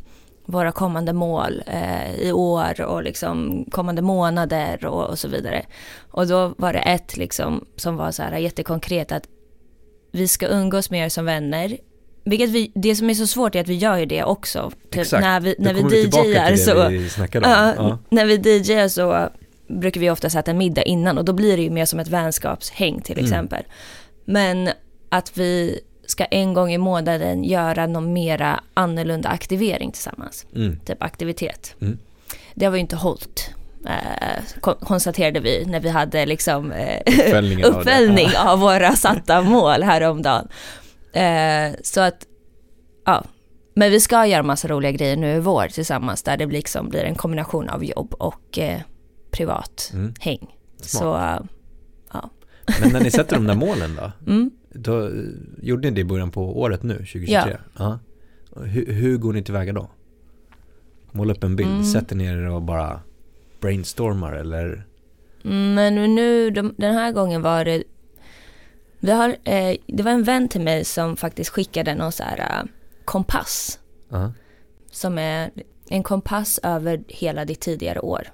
våra 0.44 0.72
kommande 0.72 1.12
mål 1.12 1.62
eh, 1.66 2.14
i 2.14 2.32
år 2.32 2.80
och 2.80 3.02
liksom 3.02 3.64
kommande 3.70 4.02
månader 4.02 4.84
och, 4.86 5.10
och 5.10 5.18
så 5.18 5.28
vidare. 5.28 5.66
Och 6.10 6.26
då 6.26 6.54
var 6.58 6.72
det 6.72 6.78
ett 6.78 7.16
liksom 7.16 7.64
som 7.76 7.96
var 7.96 8.10
så 8.10 8.22
här 8.22 8.38
jättekonkret 8.38 9.12
att 9.12 9.24
vi 10.12 10.28
ska 10.28 10.46
umgås 10.46 10.90
mer 10.90 11.08
som 11.08 11.24
vänner. 11.24 11.76
Vilket 12.24 12.50
vi, 12.50 12.72
det 12.74 12.96
som 12.96 13.10
är 13.10 13.14
så 13.14 13.26
svårt 13.26 13.54
är 13.54 13.60
att 13.60 13.68
vi 13.68 13.74
gör 13.74 13.98
ju 13.98 14.06
det 14.06 14.24
också. 14.24 14.72
Typ 14.90 15.00
exakt. 15.00 15.20
när 15.22 15.40
vi, 15.40 15.54
när 15.58 15.74
vi 15.74 15.80
DJar 15.80 16.56
så, 16.56 16.88
vi 16.88 17.10
ja, 17.40 17.74
Ja. 17.76 17.98
när 18.10 18.26
vi 18.26 18.34
DJar 18.36 18.88
så 18.88 19.28
brukar 19.68 20.00
vi 20.00 20.10
ofta 20.10 20.26
äta 20.38 20.50
en 20.50 20.58
middag 20.58 20.82
innan 20.82 21.18
och 21.18 21.24
då 21.24 21.32
blir 21.32 21.56
det 21.56 21.62
ju 21.62 21.70
mer 21.70 21.84
som 21.84 22.00
ett 22.00 22.08
vänskapshäng 22.08 23.00
till 23.00 23.18
Mm. 23.18 23.24
exempel. 23.24 23.62
Men 24.24 24.70
att 25.08 25.38
vi 25.38 25.80
ska 26.06 26.24
en 26.24 26.54
gång 26.54 26.72
i 26.72 26.78
månaden 26.78 27.44
göra 27.44 27.86
någon 27.86 28.12
mera 28.12 28.60
annorlunda 28.74 29.28
aktivering 29.28 29.90
tillsammans. 29.92 30.46
Mm. 30.54 30.78
Typ 30.84 31.02
aktivitet. 31.02 31.74
Mm. 31.80 31.98
Det 32.54 32.64
har 32.64 32.72
vi 32.72 32.78
inte 32.78 32.96
hållit. 32.96 33.50
Eh, 33.86 34.42
kon- 34.60 34.76
konstaterade 34.80 35.40
vi 35.40 35.64
när 35.66 35.80
vi 35.80 35.88
hade 35.88 36.26
liksom 36.26 36.72
eh, 36.72 37.00
Uppföljningen 37.06 37.64
av 37.64 37.78
uppföljning 37.80 38.28
av 38.46 38.58
våra 38.60 38.92
satta 38.96 39.42
mål 39.42 39.82
häromdagen. 39.82 40.48
Eh, 41.12 41.72
så 41.82 42.00
att, 42.00 42.26
ja. 43.04 43.24
Men 43.74 43.90
vi 43.90 44.00
ska 44.00 44.26
göra 44.26 44.42
massa 44.42 44.68
roliga 44.68 44.92
grejer 44.92 45.16
nu 45.16 45.36
i 45.36 45.40
vår 45.40 45.66
tillsammans 45.68 46.22
där 46.22 46.36
det 46.36 46.46
liksom 46.46 46.88
blir 46.88 47.04
en 47.04 47.14
kombination 47.14 47.68
av 47.68 47.84
jobb 47.84 48.14
och 48.18 48.58
eh, 48.58 48.80
privat 49.30 49.90
Mm. 49.94 50.14
häng. 50.20 50.56
Smart. 50.80 51.02
Så, 51.02 51.16
eh, 51.16 51.40
Men 52.80 52.92
när 52.92 53.00
ni 53.00 53.10
sätter 53.10 53.36
de 53.36 53.46
där 53.46 53.54
målen 53.54 53.96
då? 53.96 54.12
mm. 54.32 54.50
Då 54.74 55.10
gjorde 55.62 55.88
ni 55.90 55.94
det 55.94 56.00
i 56.00 56.04
början 56.04 56.30
på 56.30 56.60
året 56.60 56.82
nu, 56.82 56.94
2023? 56.94 57.26
Ja. 57.34 57.48
Ja. 57.78 57.98
Hur, 58.64 58.92
hur 58.92 59.16
går 59.18 59.32
ni 59.32 59.42
tillväga 59.42 59.72
då? 59.72 59.90
Måla 61.12 61.32
upp 61.34 61.44
en 61.44 61.56
bild, 61.56 61.70
Mm. 61.70 61.84
sätter 61.84 62.16
ni 62.16 62.24
er 62.24 62.48
och 62.48 62.62
bara 62.62 63.00
brainstormar 63.62 64.32
eller? 64.32 64.86
Men 65.42 66.14
nu, 66.14 66.50
de, 66.50 66.74
den 66.78 66.94
här 66.94 67.12
gången 67.12 67.42
var 67.42 67.64
det, 67.64 67.82
vi 69.00 69.12
har, 69.12 69.28
eh, 69.28 69.76
det 69.86 70.02
var 70.02 70.12
en 70.12 70.22
vän 70.22 70.48
till 70.48 70.60
mig 70.60 70.84
som 70.84 71.16
faktiskt 71.16 71.50
skickade 71.50 71.94
någon 71.94 72.12
så 72.12 72.22
här 72.22 72.38
eh, 72.38 72.68
kompass. 73.04 73.78
Ja. 74.08 74.32
Som 74.90 75.18
är 75.18 75.50
en 75.88 76.02
kompass 76.02 76.60
över 76.62 77.02
hela 77.08 77.44
ditt 77.44 77.60
tidigare 77.60 78.00
år. 78.00 78.28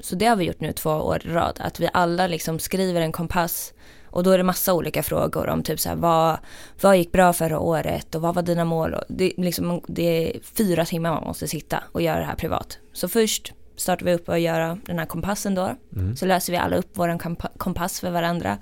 Så 0.00 0.14
det 0.14 0.26
har 0.26 0.36
vi 0.36 0.44
gjort 0.44 0.60
nu 0.60 0.72
två 0.72 0.90
år 0.90 1.26
i 1.26 1.28
rad. 1.28 1.56
Att 1.60 1.80
vi 1.80 1.88
alla 1.92 2.26
liksom 2.26 2.58
skriver 2.58 3.00
en 3.00 3.12
kompass 3.12 3.74
Och 4.06 4.22
då 4.22 4.30
är 4.30 4.38
det 4.38 4.44
massa 4.44 4.74
olika 4.74 5.02
frågor 5.02 5.48
om 5.48 5.62
typ 5.62 5.80
så 5.80 5.88
här, 5.88 5.96
vad, 5.96 6.38
vad 6.80 6.96
gick 6.96 7.12
bra 7.12 7.32
förra 7.32 7.58
året 7.58 8.14
och 8.14 8.22
vad 8.22 8.34
var 8.34 8.42
dina 8.42 8.64
mål? 8.64 8.94
Och 8.94 9.04
det, 9.08 9.32
liksom, 9.36 9.80
det 9.88 10.02
är 10.02 10.40
fyra 10.42 10.84
timmar 10.84 11.10
man 11.10 11.24
måste 11.24 11.48
sitta 11.48 11.82
och 11.92 12.02
göra 12.02 12.18
det 12.18 12.26
här 12.26 12.34
privat. 12.36 12.78
Så 12.92 13.08
först 13.08 13.54
startar 13.76 14.06
vi 14.06 14.14
upp 14.14 14.28
och 14.28 14.38
göra 14.38 14.78
den 14.86 14.98
här 14.98 15.06
kompassen 15.06 15.54
då. 15.54 15.76
Mm. 15.96 16.16
Så 16.16 16.26
löser 16.26 16.52
vi 16.52 16.58
alla 16.58 16.76
upp 16.76 16.90
vår 16.92 17.18
kompass 17.58 18.00
för 18.00 18.10
varandra. 18.10 18.58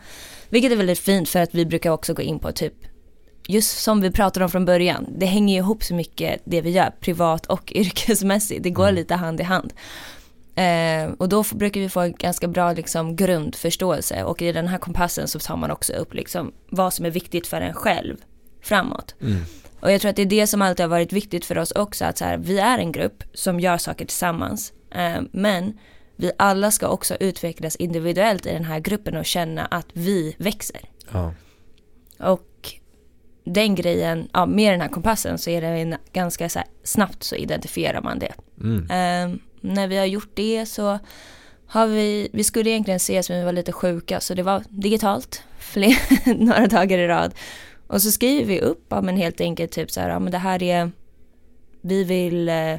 Vilket 0.48 0.72
är 0.72 0.76
väldigt 0.76 0.98
fint 0.98 1.28
för 1.28 1.42
att 1.42 1.54
vi 1.54 1.66
brukar 1.66 1.90
också 1.90 2.14
gå 2.14 2.22
in 2.22 2.38
på 2.38 2.52
typ 2.52 2.74
just 3.48 3.78
som 3.78 4.00
vi 4.00 4.10
pratade 4.10 4.44
om 4.44 4.50
från 4.50 4.64
början, 4.64 5.06
det 5.18 5.26
hänger 5.26 5.58
ihop 5.58 5.84
så 5.84 5.94
mycket 5.94 6.40
det 6.44 6.60
vi 6.60 6.70
gör, 6.70 6.90
privat 7.00 7.46
och 7.46 7.72
yrkesmässigt. 7.76 8.62
Det 8.62 8.70
går 8.70 8.84
mm. 8.84 8.94
lite 8.94 9.14
hand 9.14 9.40
i 9.40 9.42
hand. 9.42 9.72
Eh, 10.54 11.12
och 11.18 11.28
då 11.28 11.44
brukar 11.54 11.80
vi 11.80 11.88
få 11.88 12.00
en 12.00 12.12
ganska 12.12 12.48
bra 12.48 12.72
liksom, 12.72 13.16
grundförståelse 13.16 14.24
och 14.24 14.42
i 14.42 14.52
den 14.52 14.68
här 14.68 14.78
kompassen 14.78 15.28
så 15.28 15.38
tar 15.38 15.56
man 15.56 15.70
också 15.70 15.92
upp 15.92 16.14
liksom, 16.14 16.52
vad 16.70 16.94
som 16.94 17.06
är 17.06 17.10
viktigt 17.10 17.46
för 17.46 17.60
en 17.60 17.74
själv 17.74 18.16
framåt. 18.62 19.14
Mm. 19.20 19.42
Och 19.80 19.92
jag 19.92 20.00
tror 20.00 20.08
att 20.08 20.16
det 20.16 20.22
är 20.22 20.26
det 20.26 20.46
som 20.46 20.62
alltid 20.62 20.84
har 20.84 20.90
varit 20.90 21.12
viktigt 21.12 21.44
för 21.44 21.58
oss 21.58 21.72
också, 21.72 22.04
att 22.04 22.18
så 22.18 22.24
här, 22.24 22.38
vi 22.38 22.58
är 22.58 22.78
en 22.78 22.92
grupp 22.92 23.24
som 23.34 23.60
gör 23.60 23.78
saker 23.78 24.04
tillsammans, 24.04 24.72
men 25.30 25.78
vi 26.16 26.32
alla 26.38 26.70
ska 26.70 26.88
också 26.88 27.16
utvecklas 27.20 27.76
individuellt 27.76 28.46
i 28.46 28.52
den 28.52 28.64
här 28.64 28.80
gruppen 28.80 29.16
och 29.16 29.26
känna 29.26 29.66
att 29.66 29.86
vi 29.92 30.36
växer. 30.38 30.80
Ja. 31.12 31.34
Och 32.18 32.72
den 33.44 33.74
grejen, 33.74 34.28
ja, 34.32 34.46
med 34.46 34.72
den 34.72 34.80
här 34.80 34.88
kompassen 34.88 35.38
så 35.38 35.50
är 35.50 35.60
det 35.60 35.66
en, 35.66 35.96
ganska 36.12 36.48
så 36.48 36.58
här, 36.58 36.68
snabbt 36.84 37.22
så 37.22 37.36
identifierar 37.36 38.02
man 38.02 38.18
det. 38.18 38.32
Mm. 38.60 38.82
Eh, 38.82 39.38
när 39.60 39.86
vi 39.86 39.96
har 39.96 40.06
gjort 40.06 40.30
det 40.34 40.66
så 40.66 40.98
har 41.66 41.86
vi, 41.86 42.28
vi 42.32 42.44
skulle 42.44 42.70
egentligen 42.70 42.96
ses 42.96 43.28
men 43.28 43.38
vi 43.38 43.44
var 43.44 43.52
lite 43.52 43.72
sjuka 43.72 44.20
så 44.20 44.34
det 44.34 44.42
var 44.42 44.62
digitalt 44.68 45.42
fler, 45.58 46.34
några 46.44 46.66
dagar 46.66 46.98
i 46.98 47.06
rad. 47.06 47.34
Och 47.86 48.02
så 48.02 48.10
skriver 48.10 48.44
vi 48.44 48.60
upp, 48.60 48.86
ja 48.88 49.00
men 49.00 49.16
helt 49.16 49.40
enkelt 49.40 49.72
typ 49.72 49.90
så 49.90 50.00
här, 50.00 50.08
ja 50.08 50.18
men 50.18 50.32
det 50.32 50.38
här 50.38 50.62
är, 50.62 50.90
vi 51.80 52.04
vill 52.04 52.48
eh, 52.48 52.76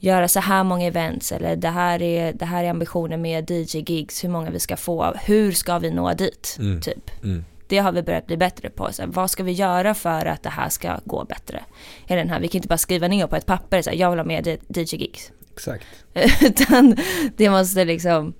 göra 0.00 0.28
så 0.28 0.40
här 0.40 0.64
många 0.64 0.86
events 0.86 1.32
eller 1.32 1.56
det 1.56 1.68
här 1.68 2.02
är, 2.02 2.32
det 2.32 2.44
här 2.44 2.64
är 2.64 2.70
ambitionen 2.70 3.22
med 3.22 3.50
DJ-gigs, 3.50 4.24
hur 4.24 4.28
många 4.28 4.50
vi 4.50 4.60
ska 4.60 4.76
få, 4.76 5.14
hur 5.24 5.52
ska 5.52 5.78
vi 5.78 5.90
nå 5.90 6.12
dit, 6.14 6.56
mm. 6.58 6.80
typ. 6.80 7.10
Mm. 7.22 7.44
Det 7.66 7.78
har 7.78 7.92
vi 7.92 8.02
börjat 8.02 8.26
bli 8.26 8.36
bättre 8.36 8.70
på. 8.70 8.92
Så 8.92 9.02
här, 9.02 9.08
vad 9.08 9.30
ska 9.30 9.42
vi 9.42 9.52
göra 9.52 9.94
för 9.94 10.26
att 10.26 10.42
det 10.42 10.48
här 10.48 10.68
ska 10.68 10.98
gå 11.04 11.24
bättre? 11.24 11.64
I 12.06 12.14
den 12.14 12.30
här, 12.30 12.40
vi 12.40 12.48
kan 12.48 12.58
inte 12.58 12.68
bara 12.68 12.78
skriva 12.78 13.08
ner 13.08 13.26
på 13.26 13.36
ett 13.36 13.46
papper, 13.46 13.82
så 13.82 13.90
här, 13.90 13.96
jag 13.96 14.10
vill 14.10 14.18
ha 14.18 14.26
med 14.26 14.46
DJ-gigs. 14.68 15.32
Exakt. 15.52 15.86
Utan 16.42 16.96
det 17.36 17.50
måste 17.50 17.84
liksom, 17.84 18.34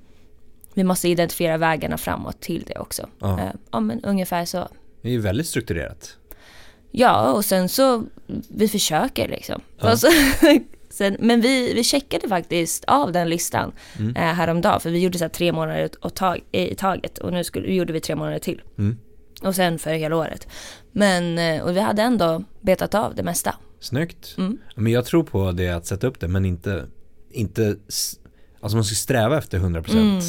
vi 0.75 0.85
måste 0.85 1.09
identifiera 1.09 1.57
vägarna 1.57 1.99
framåt 1.99 2.41
till 2.41 2.65
det 2.67 2.79
också. 2.79 3.09
Ja, 3.19 3.29
uh, 3.29 3.61
ja 3.71 3.81
men 3.81 4.05
ungefär 4.05 4.45
så. 4.45 4.69
Det 5.03 5.09
är 5.09 5.13
ju 5.13 5.21
väldigt 5.21 5.47
strukturerat. 5.47 6.17
Ja, 6.91 7.33
och 7.33 7.45
sen 7.45 7.69
så, 7.69 8.05
vi 8.49 8.69
försöker 8.69 9.29
liksom. 9.29 9.61
Ja. 9.79 9.97
Sen, 11.01 11.17
men 11.19 11.41
vi, 11.41 11.75
vi 11.75 11.85
checkade 11.85 12.29
faktiskt 12.29 12.85
av 12.85 13.13
den 13.13 13.29
listan 13.29 13.73
mm. 13.99 14.17
eh, 14.17 14.23
häromdagen, 14.23 14.81
för 14.81 14.91
vi 14.91 14.99
gjorde 14.99 15.19
så 15.19 15.29
tre 15.29 15.53
månader 15.53 15.91
och 16.01 16.15
tag, 16.15 16.41
i 16.53 16.75
taget 16.75 17.19
och 17.19 17.33
nu 17.33 17.45
skulle, 17.45 17.73
gjorde 17.73 17.93
vi 17.93 18.01
tre 18.01 18.17
månader 18.17 18.39
till. 18.39 18.63
Mm. 18.79 18.99
Och 19.43 19.55
sen 19.55 19.79
för 19.79 19.91
hela 19.91 20.17
året. 20.17 20.49
Men, 20.93 21.39
eh, 21.39 21.63
och 21.63 21.77
vi 21.77 21.81
hade 21.81 22.03
ändå 22.03 22.45
betat 22.61 22.95
av 22.95 23.15
det 23.15 23.23
mesta. 23.23 23.55
Snyggt. 23.79 24.35
Mm. 24.39 24.59
Men 24.75 24.93
jag 24.93 25.05
tror 25.05 25.23
på 25.23 25.53
det 25.53 25.69
att 25.69 25.87
sätta 25.87 26.07
upp 26.07 26.21
det, 26.21 26.29
men 26.29 26.45
inte 26.45 26.87
inte, 27.31 27.77
alltså 28.61 28.77
man 28.77 28.85
ska 28.85 28.95
sträva 28.95 29.39
efter 29.39 29.59
100% 29.59 29.93
mm. 29.93 30.21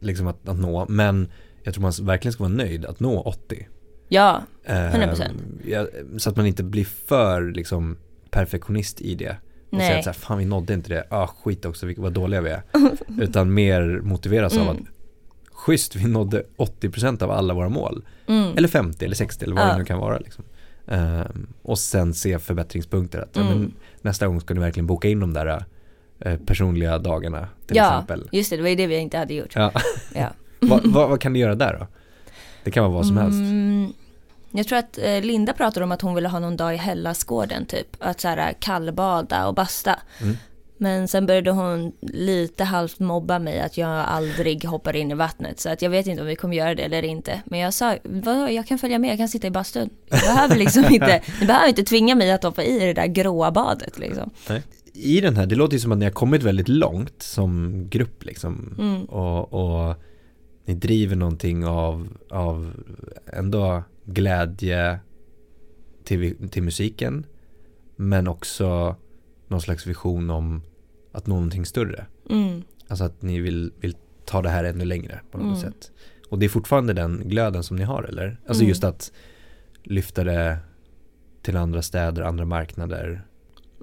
liksom 0.00 0.26
att, 0.26 0.48
att 0.48 0.58
nå, 0.58 0.86
men 0.88 1.28
jag 1.62 1.74
tror 1.74 1.82
man 1.82 1.92
verkligen 2.02 2.32
ska 2.32 2.42
vara 2.42 2.54
nöjd 2.54 2.84
att 2.84 3.00
nå 3.00 3.20
80. 3.20 3.68
Ja, 4.08 4.42
100%. 4.66 5.22
Eh, 5.66 5.84
så 6.18 6.30
att 6.30 6.36
man 6.36 6.46
inte 6.46 6.62
blir 6.62 6.84
för 6.84 7.52
liksom 7.52 7.96
perfektionist 8.30 9.00
i 9.00 9.14
det. 9.14 9.36
Och 9.76 9.82
säger 9.82 9.98
att 9.98 10.04
så 10.04 10.10
här, 10.10 10.14
fan 10.14 10.38
vi 10.38 10.44
nådde 10.44 10.74
inte 10.74 10.88
det, 10.88 11.06
ah 11.10 11.26
skit 11.26 11.64
också, 11.64 11.86
vad 11.96 12.12
dåliga 12.12 12.40
vi 12.40 12.50
är. 12.50 12.62
Utan 13.20 13.54
mer 13.54 14.00
motiveras 14.02 14.56
mm. 14.56 14.68
av 14.68 14.74
att 14.74 14.80
schysst, 15.52 15.96
vi 15.96 16.08
nådde 16.08 16.42
80% 16.56 17.22
av 17.22 17.30
alla 17.30 17.54
våra 17.54 17.68
mål. 17.68 18.04
Mm. 18.26 18.56
Eller 18.56 18.68
50 18.68 19.04
eller 19.04 19.16
60 19.16 19.44
eller 19.44 19.56
vad 19.56 19.64
ja. 19.64 19.72
det 19.72 19.78
nu 19.78 19.84
kan 19.84 19.98
vara. 19.98 20.18
Liksom. 20.18 20.44
Um, 20.86 21.46
och 21.62 21.78
sen 21.78 22.14
se 22.14 22.38
förbättringspunkter. 22.38 23.18
Att, 23.18 23.36
mm. 23.36 23.48
ja, 23.48 23.54
men, 23.54 23.72
nästa 24.02 24.26
gång 24.26 24.40
ska 24.40 24.54
ni 24.54 24.60
verkligen 24.60 24.86
boka 24.86 25.08
in 25.08 25.20
de 25.20 25.32
där 25.32 25.64
Eh, 26.20 26.38
personliga 26.38 26.98
dagarna 26.98 27.48
till 27.66 27.76
ja, 27.76 27.88
exempel. 27.88 28.28
Ja, 28.30 28.38
just 28.38 28.50
det, 28.50 28.56
det 28.56 28.62
var 28.62 28.68
ju 28.68 28.76
det 28.76 28.86
vi 28.86 28.96
inte 28.96 29.18
hade 29.18 29.34
gjort. 29.34 29.54
Ja. 29.54 29.72
vad, 30.60 30.86
vad, 30.86 31.08
vad, 31.08 31.20
kan 31.20 31.32
du 31.32 31.40
göra 31.40 31.54
där 31.54 31.76
då? 31.80 31.86
Det 32.64 32.70
kan 32.70 32.84
vara 32.84 32.94
vad 32.94 33.06
som 33.06 33.16
helst. 33.16 33.38
Mm, 33.38 33.92
jag 34.58 34.66
tror 34.66 34.78
att 34.78 34.98
eh, 34.98 35.20
Linda 35.20 35.52
pratade 35.52 35.84
om 35.84 35.92
att 35.92 36.02
hon 36.02 36.14
ville 36.14 36.28
ha 36.28 36.38
någon 36.38 36.56
dag 36.56 36.74
i 36.74 36.76
Hellasgården 36.76 37.66
typ. 37.66 37.96
Att 37.98 38.20
så 38.20 38.28
här 38.28 38.52
kallbada 38.52 39.48
och 39.48 39.54
basta. 39.54 39.98
Mm. 40.20 40.36
Men 40.76 41.08
sen 41.08 41.26
började 41.26 41.50
hon 41.50 41.92
lite 42.00 42.64
halvt 42.64 42.98
mobba 42.98 43.38
mig 43.38 43.60
att 43.60 43.78
jag 43.78 43.90
aldrig 43.90 44.64
hoppar 44.64 44.96
in 44.96 45.10
i 45.10 45.14
vattnet. 45.14 45.60
Så 45.60 45.70
att 45.70 45.82
jag 45.82 45.90
vet 45.90 46.06
inte 46.06 46.22
om 46.22 46.28
vi 46.28 46.36
kommer 46.36 46.56
göra 46.56 46.74
det 46.74 46.82
eller 46.82 47.02
inte. 47.02 47.42
Men 47.44 47.60
jag 47.60 47.74
sa, 47.74 47.96
jag 48.50 48.66
kan 48.66 48.78
följa 48.78 48.98
med, 48.98 49.10
jag 49.10 49.18
kan 49.18 49.28
sitta 49.28 49.46
i 49.46 49.50
bastun. 49.50 49.90
Jag 50.08 50.20
behöver 50.20 50.56
liksom 50.56 50.84
inte, 50.84 51.22
ni 51.40 51.46
behöver 51.46 51.68
inte 51.68 51.84
tvinga 51.84 52.14
mig 52.14 52.32
att 52.32 52.44
hoppa 52.44 52.62
i 52.62 52.78
det 52.78 52.92
där 52.92 53.06
gråa 53.06 53.50
badet 53.50 53.98
liksom. 53.98 54.30
Nej 54.48 54.62
i 54.94 55.20
den 55.20 55.36
här, 55.36 55.46
det 55.46 55.54
låter 55.54 55.74
ju 55.74 55.80
som 55.80 55.92
att 55.92 55.98
ni 55.98 56.04
har 56.04 56.12
kommit 56.12 56.42
väldigt 56.42 56.68
långt 56.68 57.22
som 57.22 57.72
grupp 57.88 58.24
liksom. 58.24 58.74
Mm. 58.78 59.04
Och, 59.04 59.52
och, 59.52 59.94
ni 60.64 60.74
driver 60.74 61.16
någonting 61.16 61.66
av, 61.66 62.08
av 62.30 62.72
ändå 63.26 63.82
glädje 64.04 64.98
till, 66.04 66.48
till 66.48 66.62
musiken. 66.62 67.26
Men 67.96 68.28
också 68.28 68.96
någon 69.48 69.60
slags 69.60 69.86
vision 69.86 70.30
om 70.30 70.62
att 71.12 71.26
nå 71.26 71.34
någonting 71.34 71.66
större. 71.66 72.06
Mm. 72.30 72.62
Alltså 72.88 73.04
att 73.04 73.22
ni 73.22 73.40
vill, 73.40 73.72
vill 73.80 73.96
ta 74.24 74.42
det 74.42 74.48
här 74.48 74.64
ännu 74.64 74.84
längre 74.84 75.20
på 75.30 75.38
något 75.38 75.58
mm. 75.58 75.72
sätt. 75.72 75.92
Och 76.28 76.38
det 76.38 76.46
är 76.46 76.50
fortfarande 76.50 76.92
den 76.92 77.28
glöden 77.28 77.62
som 77.62 77.76
ni 77.76 77.84
har 77.84 78.02
eller? 78.02 78.40
Alltså 78.46 78.62
mm. 78.62 78.68
just 78.68 78.84
att 78.84 79.12
lyfta 79.82 80.24
det 80.24 80.58
till 81.42 81.56
andra 81.56 81.82
städer, 81.82 82.22
andra 82.22 82.44
marknader 82.44 83.24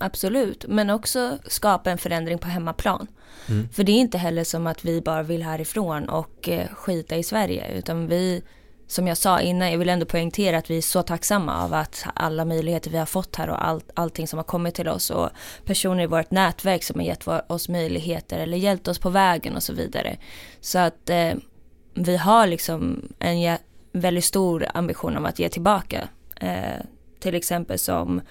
absolut. 0.02 0.66
Men 0.68 0.90
också 0.90 1.38
skapa 1.46 1.92
en 1.92 1.98
förändring 1.98 2.38
på 2.38 2.48
hemmaplan. 2.48 3.08
Mm. 3.50 3.70
För 3.70 3.84
det 3.84 3.92
är 3.92 4.00
inte 4.00 4.18
heller 4.18 4.44
som 4.44 4.68
att 4.68 4.86
vi 4.86 5.02
bara 5.02 5.24
vill 5.24 5.44
härifrån 5.44 6.10
och 6.10 6.50
eh, 6.50 6.68
skita 6.68 7.18
i 7.18 7.24
Sverige. 7.24 7.78
Utan 7.78 8.08
vi, 8.08 8.44
som 8.92 9.08
jag 9.08 9.18
sa 9.18 9.42
innan, 9.42 9.72
jag 9.72 9.78
vill 9.78 9.90
ändå 9.90 10.06
poängtera 10.06 10.58
att 10.58 10.70
vi 10.70 10.78
är 10.78 10.82
så 10.82 11.04
tacksamma 11.04 11.64
av 11.64 11.74
att 11.74 12.06
alla 12.14 12.46
möjligheter 12.46 12.92
vi 12.92 12.98
har 12.98 13.06
fått 13.06 13.36
här 13.36 13.50
och 13.50 13.68
all, 13.68 13.82
allting 13.94 14.28
som 14.28 14.38
har 14.38 14.44
kommit 14.44 14.76
till 14.76 14.88
oss 14.88 15.10
och 15.10 15.30
personer 15.66 16.04
i 16.04 16.06
vårt 16.06 16.32
nätverk 16.32 16.84
som 16.84 17.00
har 17.00 17.08
gett 17.08 17.28
oss 17.28 17.70
möjligheter 17.70 18.40
eller 18.40 18.58
hjälpt 18.58 18.88
oss 18.88 19.00
på 19.00 19.10
vägen 19.10 19.56
och 19.56 19.64
så 19.64 19.74
vidare. 19.74 20.18
Så 20.62 20.80
att 20.80 21.10
eh, 21.10 21.34
vi 21.94 22.18
har 22.18 22.48
liksom 22.48 23.02
en 23.20 23.58
väldigt 23.92 24.26
stor 24.26 24.68
ambition 24.74 25.18
om 25.18 25.26
att 25.26 25.40
ge 25.40 25.50
tillbaka. 25.50 26.10
Eh, 26.36 26.86
till 27.20 27.36
exempel 27.36 27.80
som 27.80 28.22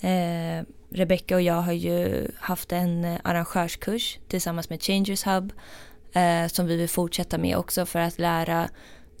eh, 0.00 0.64
Rebecca 0.90 1.34
och 1.34 1.42
jag 1.42 1.62
har 1.62 1.72
ju 1.72 2.28
haft 2.36 2.72
en 2.72 3.04
eh, 3.04 3.18
arrangörskurs 3.24 4.18
tillsammans 4.28 4.70
med 4.70 4.82
Changers 4.82 5.26
Hub 5.26 5.52
eh, 6.12 6.46
som 6.46 6.66
vi 6.66 6.76
vill 6.76 6.88
fortsätta 6.88 7.38
med 7.38 7.56
också 7.56 7.86
för 7.86 7.98
att 7.98 8.18
lära. 8.18 8.68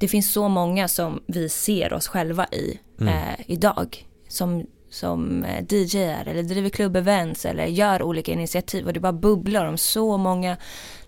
Det 0.00 0.08
finns 0.08 0.32
så 0.32 0.48
många 0.48 0.88
som 0.88 1.22
vi 1.26 1.48
ser 1.48 1.92
oss 1.92 2.08
själva 2.08 2.46
i 2.46 2.78
mm. 3.00 3.14
eh, 3.14 3.40
idag 3.46 4.06
som, 4.28 4.66
som 4.90 5.44
eh, 5.44 5.64
DJar 5.68 6.26
eller 6.26 6.42
driver 6.42 6.68
klubbevents 6.68 7.46
eller 7.46 7.66
gör 7.66 8.02
olika 8.02 8.32
initiativ 8.32 8.86
och 8.86 8.92
det 8.92 9.00
bara 9.00 9.12
bubblar 9.12 9.66
om 9.66 9.78
så 9.78 10.16
många 10.16 10.56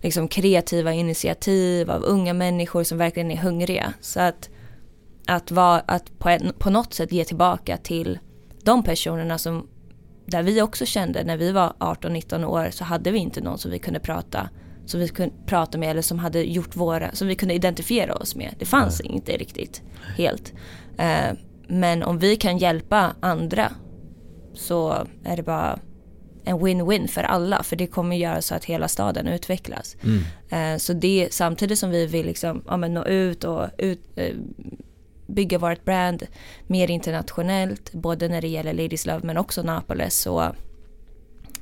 liksom, 0.00 0.28
kreativa 0.28 0.92
initiativ 0.92 1.90
av 1.90 2.04
unga 2.04 2.34
människor 2.34 2.84
som 2.84 2.98
verkligen 2.98 3.30
är 3.30 3.36
hungriga. 3.36 3.92
Så 4.00 4.20
att, 4.20 4.50
att, 5.26 5.50
vara, 5.50 5.80
att 5.80 6.18
på, 6.18 6.38
på 6.58 6.70
något 6.70 6.94
sätt 6.94 7.12
ge 7.12 7.24
tillbaka 7.24 7.76
till 7.76 8.18
de 8.62 8.82
personerna 8.82 9.38
som 9.38 9.68
där 10.26 10.42
vi 10.42 10.62
också 10.62 10.86
kände 10.86 11.24
när 11.24 11.36
vi 11.36 11.52
var 11.52 11.72
18-19 11.78 12.44
år 12.44 12.70
så 12.70 12.84
hade 12.84 13.10
vi 13.10 13.18
inte 13.18 13.40
någon 13.40 13.58
som 13.58 13.70
vi 13.70 13.78
kunde 13.78 14.00
prata 14.00 14.48
som 14.86 15.00
vi 15.00 15.08
kunde 15.08 15.34
prata 15.46 15.78
med 15.78 15.90
eller 15.90 16.02
som 16.02 16.18
hade 16.18 16.42
gjort 16.42 16.76
våra, 16.76 17.14
som 17.14 17.28
vi 17.28 17.34
kunde 17.34 17.54
identifiera 17.54 18.14
oss 18.14 18.36
med. 18.36 18.54
Det 18.58 18.64
fanns 18.64 19.00
Nej. 19.04 19.12
inte 19.12 19.36
riktigt 19.36 19.82
helt. 20.16 20.52
Eh, 20.98 21.36
men 21.68 22.02
om 22.02 22.18
vi 22.18 22.36
kan 22.36 22.58
hjälpa 22.58 23.14
andra 23.20 23.72
så 24.54 25.06
är 25.24 25.36
det 25.36 25.42
bara 25.42 25.78
en 26.44 26.58
win-win 26.58 27.06
för 27.06 27.22
alla 27.22 27.62
för 27.62 27.76
det 27.76 27.86
kommer 27.86 28.16
göra 28.16 28.42
så 28.42 28.54
att 28.54 28.64
hela 28.64 28.88
staden 28.88 29.26
utvecklas. 29.26 29.96
Mm. 30.02 30.22
Eh, 30.50 30.78
så 30.78 30.92
det 30.92 31.28
samtidigt 31.30 31.78
som 31.78 31.90
vi 31.90 32.06
vill 32.06 32.26
liksom, 32.26 32.64
ja, 32.66 32.76
men 32.76 32.94
nå 32.94 33.04
ut 33.04 33.44
och 33.44 33.66
ut, 33.78 34.00
eh, 34.16 34.34
bygga 35.26 35.58
vårt 35.58 35.84
brand 35.84 36.22
mer 36.66 36.90
internationellt, 36.90 37.92
både 37.92 38.28
när 38.28 38.40
det 38.40 38.48
gäller 38.48 38.72
Ladies 38.72 39.06
Love 39.06 39.20
men 39.22 39.36
också 39.36 39.62
Napoles 39.62 40.26
och 40.26 40.44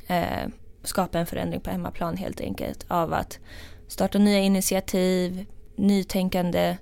eh, 0.06 0.48
skapa 0.82 1.18
en 1.18 1.26
förändring 1.26 1.60
på 1.60 1.70
hemmaplan 1.70 2.16
helt 2.16 2.40
enkelt 2.40 2.84
av 2.88 3.12
att 3.12 3.38
starta 3.88 4.18
nya 4.18 4.38
initiativ, 4.38 5.46
nytänkande 5.76 6.76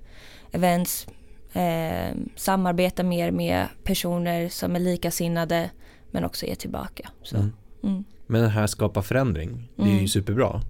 events, 0.51 1.07
eh, 1.53 2.15
samarbeta 2.35 3.03
mer 3.03 3.31
med 3.31 3.67
personer 3.83 4.49
som 4.49 4.75
är 4.75 4.79
likasinnade 4.79 5.69
men 6.11 6.25
också 6.25 6.45
ge 6.45 6.55
tillbaka. 6.55 7.09
Mm. 7.33 7.51
mm. 7.83 8.03
Men 8.27 8.41
det 8.41 8.49
här 8.49 8.67
skapa 8.67 9.01
förändring, 9.01 9.69
det 9.75 9.81
är 9.81 9.87
ju 9.87 9.93
Mm. 9.93 10.07
superbra. 10.07 10.61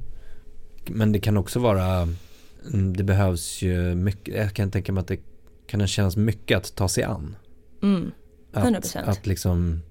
Men 0.86 1.12
det 1.12 1.20
kan 1.20 1.38
också 1.38 1.60
vara, 1.60 2.08
mm, 2.74 2.98
det 2.98 3.04
behövs 3.04 3.62
ju 3.62 3.96
mycket, 3.96 4.36
jag 4.36 4.54
kan 4.54 4.72
tänka 4.72 4.92
mig 4.92 5.02
att 5.02 5.08
det 5.08 5.20
kan 5.68 5.88
kännas 5.88 6.18
mycket 6.18 6.58
att 6.58 6.76
ta 6.76 6.88
sig 6.88 7.04
an. 7.04 7.36
Mm. 7.82 8.12
Att, 8.54 8.64
100%. 8.64 9.10
att 9.10 9.28
liksom, 9.28 9.82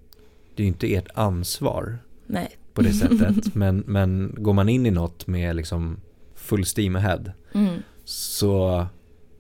det 0.55 0.62
är 0.62 0.64
ju 0.64 0.68
inte 0.68 0.95
ert 0.95 1.09
ansvar 1.14 1.99
Nej. 2.26 2.57
På 2.79 2.85
det 2.85 2.93
sättet. 3.18 3.55
men, 3.55 3.83
men 3.87 4.35
går 4.39 4.53
man 4.53 4.68
in 4.68 4.87
i 4.87 4.91
något 4.91 5.26
med 5.26 5.57
liksom 5.57 5.97
full 6.35 6.64
steam 6.76 6.97
ahead 6.97 7.33
Mm. 7.55 7.74
så 8.05 8.87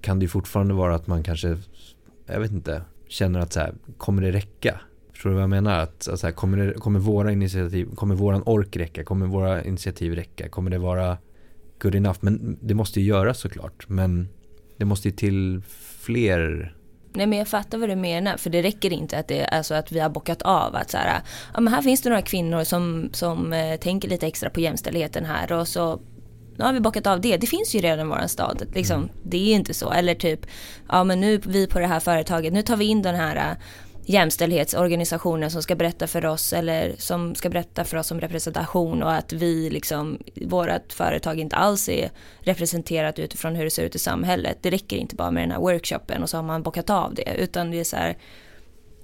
kan 0.00 0.18
det 0.18 0.24
ju 0.24 0.28
fortfarande 0.28 0.74
vara 0.74 0.94
att 0.94 1.06
man 1.06 1.22
kanske, 1.22 1.58
jag 2.26 2.40
vet 2.40 2.50
inte, 2.52 2.82
känner 3.08 3.40
att 3.40 3.52
så 3.52 3.60
här, 3.60 3.74
kommer 3.96 4.22
det 4.22 4.32
räcka? 4.32 4.80
Förstår 5.12 5.30
du 5.30 5.34
vad 5.34 5.42
jag 5.42 5.50
menar? 5.50 5.78
Att, 5.78 6.08
att 6.08 6.20
så 6.20 6.26
här, 6.26 6.34
kommer, 6.34 6.56
det, 6.66 6.72
kommer 6.74 7.00
våra 7.00 7.32
initiativ, 7.32 7.94
kommer 7.94 8.14
våran 8.14 8.42
ork 8.46 8.76
räcka? 8.76 9.04
Kommer 9.04 9.26
våra 9.26 9.64
initiativ 9.64 10.14
räcka? 10.14 10.48
Kommer 10.48 10.70
det 10.70 10.78
vara 10.78 11.18
good 11.82 11.94
enough? 11.94 12.18
Men 12.20 12.58
det 12.60 12.74
måste 12.74 13.00
ju 13.00 13.06
göras 13.06 13.38
såklart. 13.38 13.88
Men 13.88 14.28
det 14.76 14.84
måste 14.84 15.08
ju 15.08 15.12
till 15.14 15.62
fler 15.98 16.74
Nej 17.12 17.26
men 17.26 17.38
jag 17.38 17.48
fattar 17.48 17.78
vad 17.78 17.88
du 17.88 17.96
menar 17.96 18.36
för 18.36 18.50
det 18.50 18.62
räcker 18.62 18.92
inte 18.92 19.18
att 19.18 19.28
det 19.28 19.44
alltså 19.44 19.74
att 19.74 19.92
vi 19.92 20.00
har 20.00 20.08
bockat 20.08 20.42
av 20.42 20.76
att 20.76 20.90
så 20.90 20.96
här, 20.96 21.20
ja 21.54 21.60
men 21.60 21.74
här 21.74 21.82
finns 21.82 22.02
det 22.02 22.08
några 22.08 22.22
kvinnor 22.22 22.64
som, 22.64 23.10
som 23.12 23.52
eh, 23.52 23.76
tänker 23.76 24.08
lite 24.08 24.26
extra 24.26 24.50
på 24.50 24.60
jämställdheten 24.60 25.24
här 25.24 25.52
och 25.52 25.68
så 25.68 26.00
nu 26.58 26.64
har 26.64 26.72
vi 26.72 26.80
bockat 26.80 27.06
av 27.06 27.20
det. 27.20 27.36
Det 27.36 27.46
finns 27.46 27.74
ju 27.74 27.78
redan 27.78 28.06
i 28.06 28.10
våran 28.10 28.28
stad. 28.28 28.62
Liksom, 28.74 29.08
Det 29.22 29.36
är 29.36 29.54
inte 29.54 29.74
så. 29.74 29.92
Eller 29.92 30.14
typ, 30.14 30.46
ja 30.88 31.04
men 31.04 31.20
nu 31.20 31.40
vi 31.44 31.66
på 31.66 31.78
det 31.78 31.86
här 31.86 32.00
företaget, 32.00 32.52
nu 32.52 32.62
tar 32.62 32.76
vi 32.76 32.84
in 32.84 33.02
den 33.02 33.14
här 33.14 33.56
jämställdhetsorganisationer 34.08 34.88
jämställdhetsorganisationen 35.38 35.50
som 35.50 35.62
ska 35.62 35.74
berätta 35.74 36.06
för 36.06 36.26
oss 36.26 36.52
eller 36.52 36.94
som 36.98 37.34
ska 37.34 37.48
berätta 37.48 37.84
för 37.84 37.96
oss 37.96 38.10
om 38.10 38.20
representation 38.20 39.02
och 39.02 39.12
att 39.12 39.32
vi 39.32 39.70
liksom, 39.70 40.18
vårat 40.34 40.92
företag 40.92 41.38
inte 41.40 41.56
alls 41.56 41.88
är 41.88 42.10
representerat 42.40 43.18
utifrån 43.18 43.56
hur 43.56 43.64
det 43.64 43.70
ser 43.70 43.84
ut 43.84 43.94
i 43.94 43.98
samhället. 43.98 44.58
Det 44.60 44.70
räcker 44.70 44.96
inte 44.96 45.16
bara 45.16 45.30
med 45.30 45.42
den 45.42 45.50
här 45.50 45.58
workshopen 45.58 46.22
och 46.22 46.30
så 46.30 46.36
har 46.36 46.42
man 46.42 46.62
bockat 46.62 46.90
av 46.90 47.14
det 47.14 47.34
utan 47.38 47.70
det 47.70 47.80
är 47.80 47.84
så 47.84 47.96
här 47.96 48.16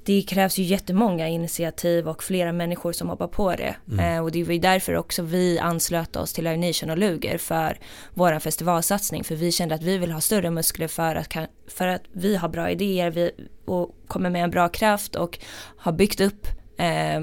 det 0.05 0.23
krävs 0.23 0.59
ju 0.59 0.63
jättemånga 0.63 1.29
initiativ 1.29 2.09
och 2.09 2.23
flera 2.23 2.53
människor 2.53 2.93
som 2.93 3.09
hoppar 3.09 3.29
på 3.29 3.55
det. 3.55 3.77
Eh, 4.03 4.23
och 4.23 4.33
det 4.33 4.45
var 4.45 4.53
ju 4.53 4.59
därför 4.59 4.97
också 4.97 5.23
vi 5.23 5.59
anslöt 5.59 6.17
oss 6.17 6.33
till 6.33 6.45
Live 6.45 6.67
Nation 6.67 6.91
och 6.91 6.99
Luger 6.99 7.39
för 7.39 7.79
vår 8.15 8.39
festivalsatsning. 8.39 9.25
För 9.25 9.35
vi 9.35 9.53
kände 9.53 9.75
att 9.75 9.83
vi 9.83 9.99
vill 9.99 10.13
ha 10.13 10.21
större 10.21 10.51
muskler 10.51 10.89
för 10.89 11.15
att, 11.15 11.37
för 11.67 11.87
att 11.87 12.03
vi 12.13 12.37
har 12.37 12.49
bra 12.49 12.71
idéer 12.71 13.11
vi, 13.11 13.31
och 13.65 13.97
kommer 14.07 14.31
med 14.31 14.45
en 14.45 14.51
bra 14.51 14.69
kraft 14.69 15.17
och 15.17 15.39
har 15.77 15.93
byggt 15.93 16.21
upp 16.21 16.47
eh, 16.79 17.21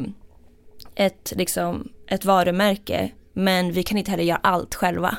ett, 0.96 1.34
liksom, 1.36 1.92
ett 2.08 2.26
varumärke. 2.26 3.12
Men 3.34 3.72
vi 3.72 3.84
kan 3.84 3.98
inte 3.98 4.12
heller 4.12 4.24
göra 4.24 4.40
allt 4.44 4.76
själva. 4.76 5.18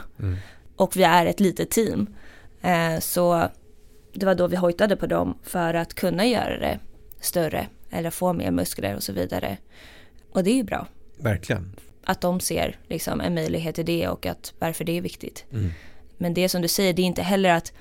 Och 0.76 0.96
vi 0.96 1.02
är 1.02 1.26
ett 1.26 1.40
litet 1.40 1.70
team. 1.70 2.06
Eh, 2.62 2.98
så 3.00 3.48
det 4.14 4.26
var 4.26 4.34
då 4.34 4.46
vi 4.46 4.56
hojtade 4.56 4.96
på 4.96 5.06
dem 5.06 5.38
för 5.42 5.74
att 5.74 5.94
kunna 5.94 6.26
göra 6.26 6.58
det 6.58 6.78
större 7.22 7.66
eller 7.90 8.10
få 8.10 8.32
mer 8.32 8.50
muskler 8.50 8.96
och 8.96 9.02
så 9.02 9.12
vidare. 9.12 9.56
Och 10.32 10.44
det 10.44 10.50
är 10.50 10.54
ju 10.54 10.62
bra 10.62 10.86
Verkligen. 11.18 11.76
att 12.04 12.20
de 12.20 12.40
ser 12.40 12.78
liksom 12.86 13.20
en 13.20 13.34
möjlighet 13.34 13.78
i 13.78 13.82
det 13.82 14.08
och 14.08 14.26
att 14.26 14.52
varför 14.58 14.84
det 14.84 14.96
är 14.96 15.00
viktigt. 15.00 15.44
Mm. 15.52 15.70
Men 16.18 16.34
det 16.34 16.48
som 16.48 16.62
du 16.62 16.68
säger, 16.68 16.92
det 16.92 17.02
är 17.02 17.06
inte 17.06 17.22
heller 17.22 17.50
att 17.50 17.72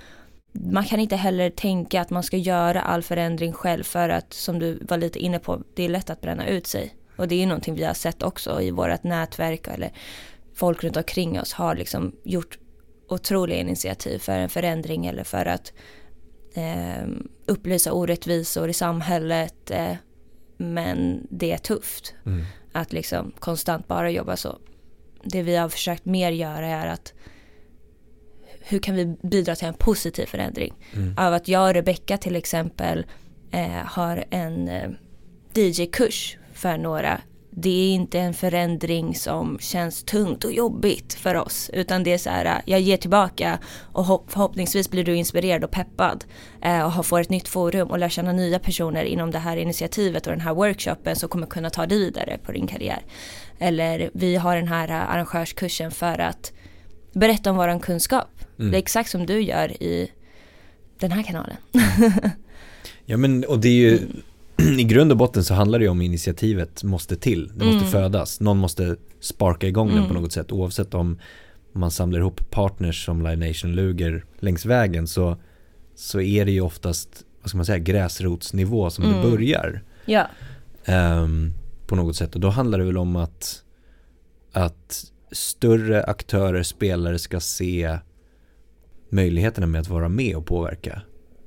man 0.52 0.86
kan 0.86 1.00
inte 1.00 1.16
heller 1.16 1.50
tänka 1.50 2.02
att 2.02 2.10
man 2.10 2.24
ska 2.24 2.38
göra 2.38 2.82
all 2.82 3.04
förändring 3.04 3.54
själv 3.54 3.84
för 3.84 4.10
att 4.10 4.34
som 4.34 4.60
du 4.60 4.80
var 4.82 4.98
lite 4.98 5.20
inne 5.20 5.40
på, 5.40 5.64
det 5.74 5.84
är 5.84 5.90
lätt 5.90 6.10
att 6.10 6.22
bränna 6.22 6.48
ut 6.48 6.68
sig. 6.68 6.96
Och 7.16 7.28
det 7.28 7.44
är 7.44 7.48
någonting 7.48 7.76
vi 7.76 7.84
har 7.84 7.94
sett 7.94 8.24
också 8.24 8.62
i 8.62 8.72
vårt 8.72 9.04
nätverk 9.04 9.68
eller 9.68 9.92
folk 10.54 10.84
runt 10.84 10.98
omkring 10.98 11.40
oss 11.40 11.54
har 11.54 11.76
liksom 11.76 12.16
gjort 12.24 12.58
otroliga 13.08 13.60
initiativ 13.60 14.20
för 14.20 14.40
en 14.40 14.50
förändring 14.50 15.06
eller 15.06 15.24
för 15.24 15.46
att 15.46 15.74
eh, 16.54 17.08
upplysa 17.46 17.94
orättvisor 17.94 18.70
i 18.70 18.74
samhället. 18.74 19.72
Eh, 19.72 19.94
men 20.58 21.28
det 21.30 21.52
är 21.52 21.58
tufft 21.58 22.14
Mm. 22.26 22.44
att 22.72 22.94
liksom 22.94 23.32
konstant 23.40 23.88
bara 23.88 24.12
jobba 24.12 24.38
så. 24.38 24.58
Det 25.24 25.42
vi 25.44 25.56
har 25.56 25.70
försökt 25.70 26.06
mer 26.06 26.32
göra 26.32 26.68
är 26.68 26.88
att 26.88 27.14
hur 28.60 28.80
kan 28.80 28.96
vi 28.96 29.06
bidra 29.06 29.56
till 29.56 29.68
en 29.68 29.74
positiv 29.74 30.26
förändring? 30.26 30.74
Mm. 30.94 31.18
Av 31.18 31.34
att 31.34 31.48
jag 31.48 31.68
och 31.68 31.74
Rebecka 31.74 32.18
till 32.18 32.36
exempel 32.36 33.06
eh, 33.52 33.70
har 33.70 34.26
en 34.30 34.68
eh, 34.68 34.90
DJ-kurs 35.54 36.38
för 36.54 36.78
några. 36.78 37.22
Det 37.54 37.70
är 37.70 37.94
inte 37.94 38.20
en 38.20 38.34
förändring 38.34 39.16
som 39.16 39.58
känns 39.60 40.04
tungt 40.04 40.44
och 40.44 40.54
jobbigt 40.54 41.14
för 41.14 41.36
oss. 41.36 41.70
Utan 41.74 42.04
det 42.04 42.14
är 42.14 42.18
så 42.18 42.30
här, 42.30 42.62
jag 42.66 42.80
ger 42.80 42.98
tillbaka 42.98 43.60
och 43.82 44.06
hopp- 44.06 44.32
förhoppningsvis 44.32 44.90
blir 44.92 45.04
du 45.04 45.16
inspirerad 45.16 45.64
och 45.64 45.72
peppad. 45.72 46.26
Eh, 46.62 46.82
och 46.86 46.92
har- 46.92 47.04
får 47.04 47.20
ett 47.22 47.30
nytt 47.30 47.48
forum 47.48 47.88
och 47.88 48.00
lär 48.00 48.10
känna 48.10 48.32
nya 48.34 48.60
personer 48.60 49.04
inom 49.04 49.32
det 49.32 49.40
här 49.40 49.58
initiativet 49.58 50.28
och 50.28 50.32
den 50.34 50.42
här 50.42 50.54
workshopen 50.54 51.16
som 51.16 51.30
kommer 51.30 51.48
kunna 51.48 51.70
ta 51.70 51.86
dig 51.86 51.98
vidare 52.00 52.38
på 52.44 52.52
din 52.52 52.68
karriär. 52.68 53.02
Eller 53.60 54.10
vi 54.14 54.36
har 54.36 54.56
den 54.56 54.68
här 54.68 54.90
eh, 54.90 55.10
arrangörskursen 55.12 55.92
för 55.92 56.20
att 56.20 56.52
berätta 57.14 57.50
om 57.52 57.58
våran 57.58 57.80
kunskap. 57.80 58.30
Mm. 58.60 58.72
Det 58.72 58.78
är 58.78 58.82
exakt 58.82 59.10
som 59.10 59.26
du 59.26 59.42
gör 59.42 59.84
i 59.84 60.12
den 61.00 61.12
här 61.12 61.24
kanalen. 61.24 61.58
Ja 63.06 63.18
men 63.18 63.44
och 63.46 63.60
det 63.60 63.68
är 63.70 63.74
ju 63.74 64.00
i 64.80 64.84
grund 64.84 65.12
och 65.12 65.18
botten 65.18 65.44
så 65.44 65.54
handlar 65.54 65.80
det 65.80 65.86
ju 65.86 65.92
om 65.92 66.02
initiativet 66.02 66.84
måste 66.84 67.16
till. 67.16 67.48
Det 67.56 67.66
måste 67.66 67.80
Mm. 67.80 67.92
födas. 67.92 68.40
Någon 68.40 68.58
måste 68.58 68.96
sparka 69.20 69.68
igång 69.68 69.88
den 69.88 69.98
på 69.98 70.10
Mm. 70.10 70.22
något 70.22 70.32
sätt. 70.32 70.52
Oavsett 70.52 70.94
om 70.94 71.20
man 71.74 71.92
samlar 71.92 72.20
ihop 72.20 72.50
partners 72.52 73.06
som 73.06 73.22
Live 73.22 73.48
Nation 73.48 73.72
Luger 73.76 74.26
längs 74.40 74.66
vägen 74.66 75.08
så, 75.08 75.38
så 75.96 76.22
är 76.22 76.46
det 76.46 76.52
ju 76.52 76.62
oftast, 76.62 77.26
vad 77.42 77.50
ska 77.50 77.58
man 77.58 77.66
säga, 77.66 77.78
gräsrotsnivå 77.80 78.90
som 78.90 79.04
det 79.04 79.10
Mm. 79.18 79.32
börjar. 79.32 79.82
Ja. 80.06 80.28
ehm, 80.86 81.54
på 81.88 81.96
något 81.96 82.16
sätt. 82.16 82.36
Och 82.36 82.42
då 82.42 82.50
handlar 82.50 82.80
det 82.80 82.86
väl 82.86 82.98
om 82.98 83.16
att, 83.16 83.64
att 84.52 85.12
större 85.32 86.04
aktörer, 86.04 86.64
spelare 86.64 87.20
ska 87.20 87.40
se 87.40 87.98
möjligheterna 89.10 89.68
med 89.68 89.82
att 89.82 89.90
vara 89.90 90.10
med 90.10 90.36
och 90.36 90.46
påverka. 90.46 91.02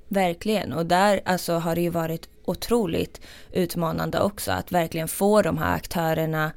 Verkligen, 0.08 0.72
och 0.72 0.86
där 0.86 1.20
alltså 1.24 1.52
har 1.52 1.74
det 1.74 1.80
ju 1.80 1.90
varit 1.90 2.28
otroligt 2.44 3.20
utmanande 3.52 4.20
också 4.20 4.52
att 4.52 4.72
verkligen 4.72 5.08
få 5.08 5.42
de 5.42 5.58
här 5.58 5.74
aktörerna 5.74 6.52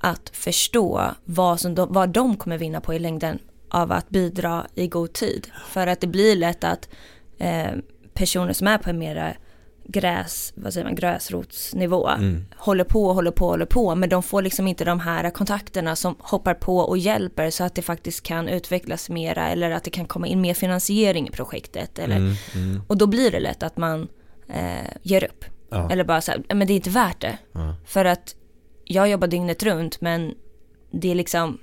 att 0.00 0.30
förstå 0.32 1.10
vad, 1.24 1.60
som 1.60 1.74
de, 1.74 1.92
vad 1.92 2.08
de 2.08 2.36
kommer 2.36 2.58
vinna 2.58 2.80
på 2.80 2.94
i 2.94 2.98
längden 2.98 3.38
av 3.70 3.92
att 3.92 4.08
bidra 4.10 4.66
i 4.74 4.88
god 4.88 5.12
tid. 5.12 5.50
För 5.68 5.86
att 5.86 6.00
det 6.00 6.06
blir 6.06 6.36
lätt 6.36 6.64
att 6.64 6.88
eh, 7.38 7.70
personer 8.14 8.52
som 8.52 8.66
är 8.66 8.78
på 8.78 8.90
en 8.90 8.98
mera 8.98 9.32
gräs, 9.90 10.52
vad 10.56 10.72
säger 10.72 10.84
man, 10.86 10.94
gräsrotsnivå 10.94 12.08
Mm. 12.08 12.44
håller 12.56 12.84
på 12.84 13.06
och 13.06 13.14
håller 13.14 13.30
på 13.30 13.44
och 13.44 13.50
håller 13.50 13.66
på 13.66 13.94
men 13.94 14.08
de 14.08 14.22
får 14.22 14.42
liksom 14.42 14.68
inte 14.68 14.84
de 14.84 15.00
här 15.00 15.30
kontakterna 15.30 15.96
som 15.96 16.16
hoppar 16.18 16.54
på 16.54 16.78
och 16.78 16.98
hjälper 16.98 17.50
så 17.50 17.64
att 17.64 17.74
det 17.74 17.82
faktiskt 17.82 18.22
kan 18.22 18.48
utvecklas 18.48 19.10
mera 19.10 19.48
eller 19.48 19.70
att 19.70 19.84
det 19.84 19.90
kan 19.90 20.06
komma 20.06 20.26
in 20.26 20.40
mer 20.40 20.54
finansiering 20.54 21.28
i 21.28 21.30
projektet 21.30 21.98
eller 21.98 22.16
Mm, 22.16 22.34
mm, 22.54 22.82
och 22.86 22.96
då 22.96 23.06
blir 23.06 23.30
det 23.30 23.40
lätt 23.40 23.62
att 23.62 23.76
man 23.76 24.08
eh, 24.48 24.90
ger 25.02 25.24
upp. 25.24 25.44
ja, 25.70 25.90
Eller 25.92 26.04
bara 26.04 26.20
så 26.20 26.32
här, 26.32 26.42
"Ja, 26.48 26.54
men 26.54 26.66
det 26.66 26.72
är 26.72 26.76
inte 26.76 26.90
värt 26.90 27.20
det. 27.20 27.38
ja. 27.52 27.74
För 27.86 28.04
att 28.04 28.34
jag 28.84 29.08
jobbar 29.08 29.28
dygnet 29.28 29.62
runt 29.62 30.00
men 30.00 30.34
det 30.90 31.10
är 31.10 31.14
liksom, 31.14 31.58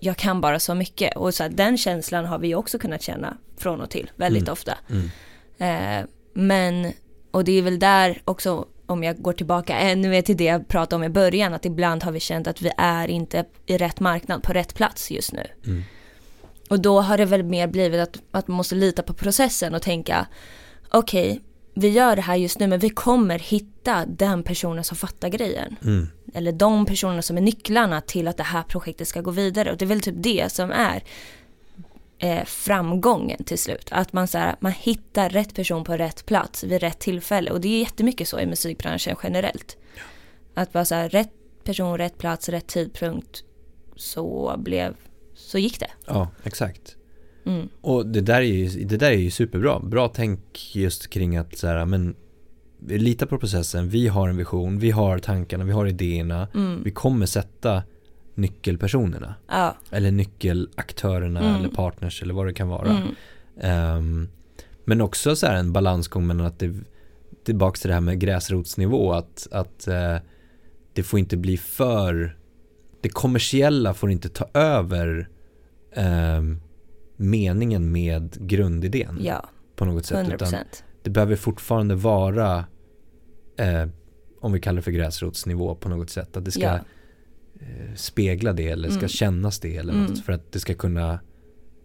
jag 0.00 0.16
kan 0.16 0.40
bara 0.40 0.58
så 0.58 0.74
mycket. 0.74 1.16
Och 1.16 1.34
så 1.34 1.42
här, 1.42 1.50
den 1.50 1.78
känslan 1.78 2.24
har 2.24 2.38
vi 2.38 2.54
också 2.54 2.78
kunnat 2.78 3.02
känna 3.02 3.36
från 3.56 3.80
och 3.80 3.90
till 3.90 4.10
väldigt 4.16 4.42
Mm. 4.42 4.52
ofta. 4.52 4.78
Mm. 4.90 5.10
Eh, 5.58 6.06
men, 6.34 6.92
och 7.30 7.44
det 7.44 7.52
är 7.52 7.62
väl 7.62 7.78
där 7.78 8.22
också, 8.24 8.66
om 8.86 9.04
jag 9.04 9.22
går 9.22 9.32
tillbaka 9.32 9.78
ännu 9.78 10.08
mer 10.08 10.22
till 10.22 10.36
det 10.36 10.44
jag 10.44 10.68
pratade 10.68 10.96
om 10.96 11.04
i 11.04 11.08
början, 11.08 11.54
att 11.54 11.64
ibland 11.64 12.02
har 12.02 12.12
vi 12.12 12.20
känt 12.20 12.46
att 12.46 12.62
vi 12.62 12.70
är 12.76 13.08
inte 13.08 13.44
i 13.66 13.78
rätt 13.78 14.00
marknad, 14.00 14.42
på 14.42 14.52
rätt 14.52 14.74
plats 14.74 15.10
just 15.10 15.32
nu. 15.32 15.46
Mm. 15.66 15.82
Och 16.70 16.80
då 16.80 17.00
har 17.00 17.18
det 17.18 17.24
väl 17.24 17.42
mer 17.42 17.66
blivit 17.66 18.00
att, 18.00 18.16
att 18.30 18.48
man 18.48 18.56
måste 18.56 18.74
lita 18.74 19.02
på 19.02 19.14
processen 19.14 19.74
och 19.74 19.82
tänka, 19.82 20.26
okej, 20.90 21.40
vi 21.74 21.88
gör 21.88 22.16
det 22.16 22.22
här 22.22 22.36
just 22.36 22.58
nu 22.58 22.66
men 22.66 22.78
vi 22.78 22.90
kommer 22.90 23.38
hitta 23.38 24.06
den 24.06 24.42
personen 24.42 24.84
som 24.84 24.96
fattar 24.96 25.28
grejen. 25.28 25.76
Mm. 25.82 26.08
Eller 26.34 26.52
de 26.52 26.86
personerna 26.86 27.22
som 27.22 27.36
är 27.36 27.40
nycklarna 27.40 28.00
till 28.00 28.28
att 28.28 28.36
det 28.36 28.42
här 28.42 28.62
projektet 28.62 29.08
ska 29.08 29.20
gå 29.20 29.30
vidare. 29.30 29.70
Och 29.70 29.76
det 29.76 29.84
är 29.84 29.86
väl 29.86 30.00
typ 30.00 30.14
det 30.18 30.52
som 30.52 30.70
är 30.70 31.02
eh, 32.18 32.44
framgången 32.44 33.44
till 33.44 33.58
slut. 33.58 33.88
Att 33.90 34.12
man, 34.12 34.28
så 34.28 34.38
här, 34.38 34.56
man 34.60 34.72
hittar 34.72 35.30
rätt 35.30 35.54
person 35.54 35.84
på 35.84 35.96
rätt 35.96 36.26
plats 36.26 36.64
vid 36.64 36.80
rätt 36.80 36.98
tillfälle. 36.98 37.50
Och 37.50 37.60
det 37.60 37.68
är 37.68 37.80
jättemycket 37.80 38.28
så 38.28 38.40
i 38.40 38.46
musikbranschen 38.46 39.16
generellt. 39.22 39.76
Att 40.54 40.72
bara 40.72 40.84
så 40.84 40.94
här, 40.94 41.08
rätt 41.08 41.30
person, 41.64 41.98
rätt 41.98 42.18
plats, 42.18 42.48
rätt 42.48 42.66
tidpunkt. 42.66 43.44
Så 43.96 44.54
blev, 44.58 44.96
så 45.34 45.58
gick 45.58 45.80
det. 45.80 45.90
Ja, 46.06 46.28
exakt. 46.44 46.96
Mm. 47.44 47.68
Och 47.80 48.06
det 48.06 48.20
där, 48.20 48.40
är 48.40 48.42
ju, 48.42 48.84
det 48.84 48.96
där 48.96 49.10
är 49.10 49.16
ju 49.16 49.30
superbra. 49.30 49.80
Bra 49.80 50.08
tänk 50.08 50.40
just 50.74 51.10
kring 51.10 51.36
att 51.36 51.58
så 51.58 51.66
här, 51.66 51.84
men 51.84 52.14
vi 52.78 52.98
litar 52.98 53.26
på 53.26 53.38
processen, 53.38 53.88
vi 53.88 54.08
har 54.08 54.28
en 54.28 54.36
vision, 54.36 54.78
vi 54.78 54.90
har 54.90 55.18
tankarna, 55.18 55.64
vi 55.64 55.72
har 55.72 55.86
idéerna. 55.86 56.48
Mm. 56.54 56.82
Vi 56.84 56.90
kommer 56.90 57.26
sätta 57.26 57.82
nyckelpersonerna. 58.34 59.34
Ja. 59.48 59.76
Eller 59.90 60.10
nyckelaktörerna 60.10 61.40
Mm. 61.40 61.54
eller 61.54 61.68
partners 61.68 62.22
eller 62.22 62.34
vad 62.34 62.46
det 62.46 62.54
kan 62.54 62.68
vara. 62.68 63.02
Ehm, 63.60 64.28
men 64.84 65.00
också 65.00 65.36
så 65.36 65.46
här 65.46 65.54
en 65.54 65.72
balansgång 65.72 66.26
mellan 66.26 66.46
att 66.46 66.58
det 66.58 66.74
tillbaks 67.44 67.80
till 67.80 67.88
det 67.88 67.94
här 67.94 68.00
med 68.00 68.20
gräsrotsnivå 68.20 69.12
att, 69.12 69.48
att 69.50 69.88
eh, 69.88 70.16
det 70.92 71.02
får 71.02 71.18
inte 71.18 71.36
bli 71.36 71.56
för 71.56 72.36
det 73.00 73.08
kommersiella 73.08 73.94
får 73.94 74.10
inte 74.10 74.28
ta 74.28 74.48
över 74.54 75.28
ehm, 75.94 76.60
meningen 77.22 77.92
med 77.92 78.36
grundidén 78.48 79.18
ja, 79.20 79.48
på 79.76 79.84
något 79.84 80.06
sätt 80.06 80.16
100 80.16 80.34
utan 80.34 80.48
procent. 80.48 80.84
det 81.02 81.10
behöver 81.10 81.36
fortfarande 81.36 81.94
vara 81.94 82.64
eh, 83.56 83.86
om 84.40 84.52
vi 84.52 84.60
kallar 84.60 84.76
det 84.76 84.82
för 84.82 84.90
gräsrotsnivå 84.90 85.74
på 85.74 85.88
något 85.88 86.10
sätt 86.10 86.36
att 86.36 86.44
det 86.44 86.50
ska 86.50 86.60
Ja. 86.62 86.78
eh, 87.60 87.94
spegla 87.96 88.52
det 88.52 88.68
eller 88.68 88.88
ska 88.88 88.98
Mm. 88.98 89.08
kännas 89.08 89.60
det 89.60 89.76
eller 89.76 89.92
Mm. 89.92 90.04
något 90.06 90.24
för 90.24 90.32
att 90.32 90.52
det 90.52 90.60
ska 90.60 90.74
kunna 90.74 91.20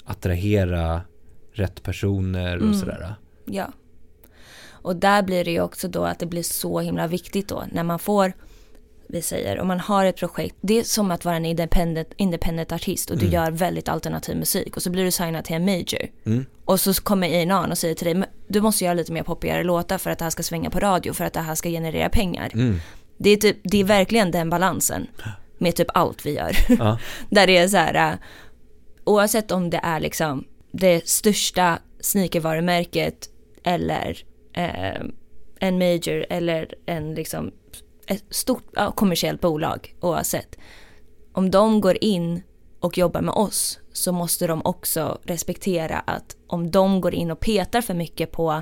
attrahera 0.06 1.02
rätt 1.52 1.84
personer 1.84 2.56
och 2.58 2.64
Mm. 2.64 2.74
sådär. 2.74 3.16
Ja. 3.46 3.74
Och 4.70 4.96
där 4.96 5.24
blir 5.24 5.46
det 5.46 5.52
ju 5.52 5.62
också 5.62 5.88
då 5.88 6.04
att 6.04 6.20
det 6.20 6.26
blir 6.26 6.44
så 6.44 6.80
himla 6.80 7.08
viktigt 7.08 7.48
då 7.48 7.64
när 7.72 7.84
man 7.84 8.00
får, 8.00 8.34
vi 9.10 9.22
säger, 9.22 9.60
om 9.60 9.68
man 9.68 9.80
har 9.80 10.06
ett 10.06 10.16
projekt, 10.18 10.56
det 10.62 10.80
är 10.80 10.84
som 10.84 11.12
att 11.12 11.26
vara 11.26 11.36
en 11.36 11.46
independent, 11.46 12.08
independent 12.18 12.72
artist 12.72 13.10
och 13.10 13.18
du 13.18 13.26
Mm. 13.26 13.34
gör 13.34 13.52
väldigt 13.52 13.90
alternativ 13.90 14.38
musik 14.38 14.76
och 14.78 14.84
så 14.84 14.90
blir 14.90 15.04
du 15.04 15.12
signad 15.12 15.46
till 15.46 15.56
en 15.56 15.66
major. 15.66 16.08
Mm. 16.26 16.46
Och 16.66 16.80
så 16.80 16.94
kommer 16.94 17.28
A&R 17.28 17.68
och 17.72 17.78
säger 17.78 17.96
till 17.96 18.06
dig, 18.06 18.14
"Men 18.14 18.30
du 18.48 18.62
måste 18.62 18.84
göra 18.84 18.94
lite 18.94 19.12
mer 19.12 19.24
poppigare 19.24 19.64
låtar 19.64 19.98
för 19.98 20.10
att 20.10 20.20
det 20.20 20.26
här 20.26 20.30
ska 20.30 20.44
svänga 20.44 20.70
på 20.70 20.80
radio, 20.80 21.14
för 21.14 21.24
att 21.26 21.34
det 21.34 21.40
här 21.42 21.56
ska 21.56 21.70
generera 21.70 22.10
pengar. 22.10 22.52
Mm. 22.54 22.80
Det, 23.18 23.30
är 23.30 23.38
typ, 23.38 23.58
det 23.64 23.78
är 23.80 23.84
verkligen 23.84 24.32
den 24.32 24.50
balansen 24.50 25.08
med 25.58 25.76
typ 25.76 25.88
allt 25.94 26.26
vi 26.26 26.34
gör. 26.36 26.52
Ja. 26.80 27.00
Där 27.30 27.48
det 27.48 27.58
är 27.58 27.68
så 27.68 27.78
här, 27.78 28.12
äh, 28.12 28.18
oavsett 29.04 29.52
om 29.52 29.70
det 29.70 29.80
är 29.84 30.00
liksom 30.00 30.44
det 30.72 31.08
största 31.08 31.80
sneakervarumärket 32.00 33.30
eller 33.64 34.18
eh, 34.54 35.02
en 35.60 35.78
major 35.78 36.26
eller 36.30 36.74
en 36.86 37.16
liksom 37.16 37.52
ett 38.08 38.24
stort 38.30 38.64
ja, 38.76 38.92
kommersiellt 38.92 39.42
bolag 39.42 39.96
oavsett. 40.00 40.58
Om 41.32 41.52
de 41.52 41.82
går 41.82 41.98
in 42.04 42.42
och 42.80 42.98
jobbar 42.98 43.22
med 43.22 43.34
oss 43.34 43.80
så 43.94 44.12
måste 44.12 44.48
de 44.48 44.62
också 44.66 45.20
respektera 45.24 46.00
att 46.00 46.36
om 46.48 46.72
de 46.72 47.02
går 47.02 47.14
in 47.14 47.32
och 47.32 47.40
petar 47.40 47.82
för 47.82 47.94
mycket 47.94 48.32
på 48.32 48.62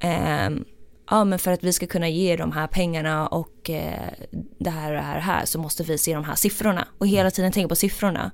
ehm, 0.00 0.64
ja 1.10 1.24
men 1.24 1.38
för 1.38 1.50
att 1.52 1.64
vi 1.64 1.72
ska 1.72 1.86
kunna 1.86 2.08
ge 2.08 2.36
de 2.36 2.52
här 2.52 2.66
pengarna 2.66 3.28
och 3.28 3.70
eh, 3.70 4.12
det 4.58 4.70
här 4.70 4.90
och 4.90 4.96
det 4.96 5.02
här 5.02 5.16
och 5.16 5.22
här 5.22 5.44
så 5.44 5.58
måste 5.58 5.82
vi 5.82 5.98
se 5.98 6.14
de 6.14 6.24
här 6.24 6.34
siffrorna 6.34 6.88
och 6.98 7.06
hela 7.06 7.30
tiden 7.30 7.52
tänka 7.52 7.68
på 7.68 7.76
siffrorna. 7.76 8.30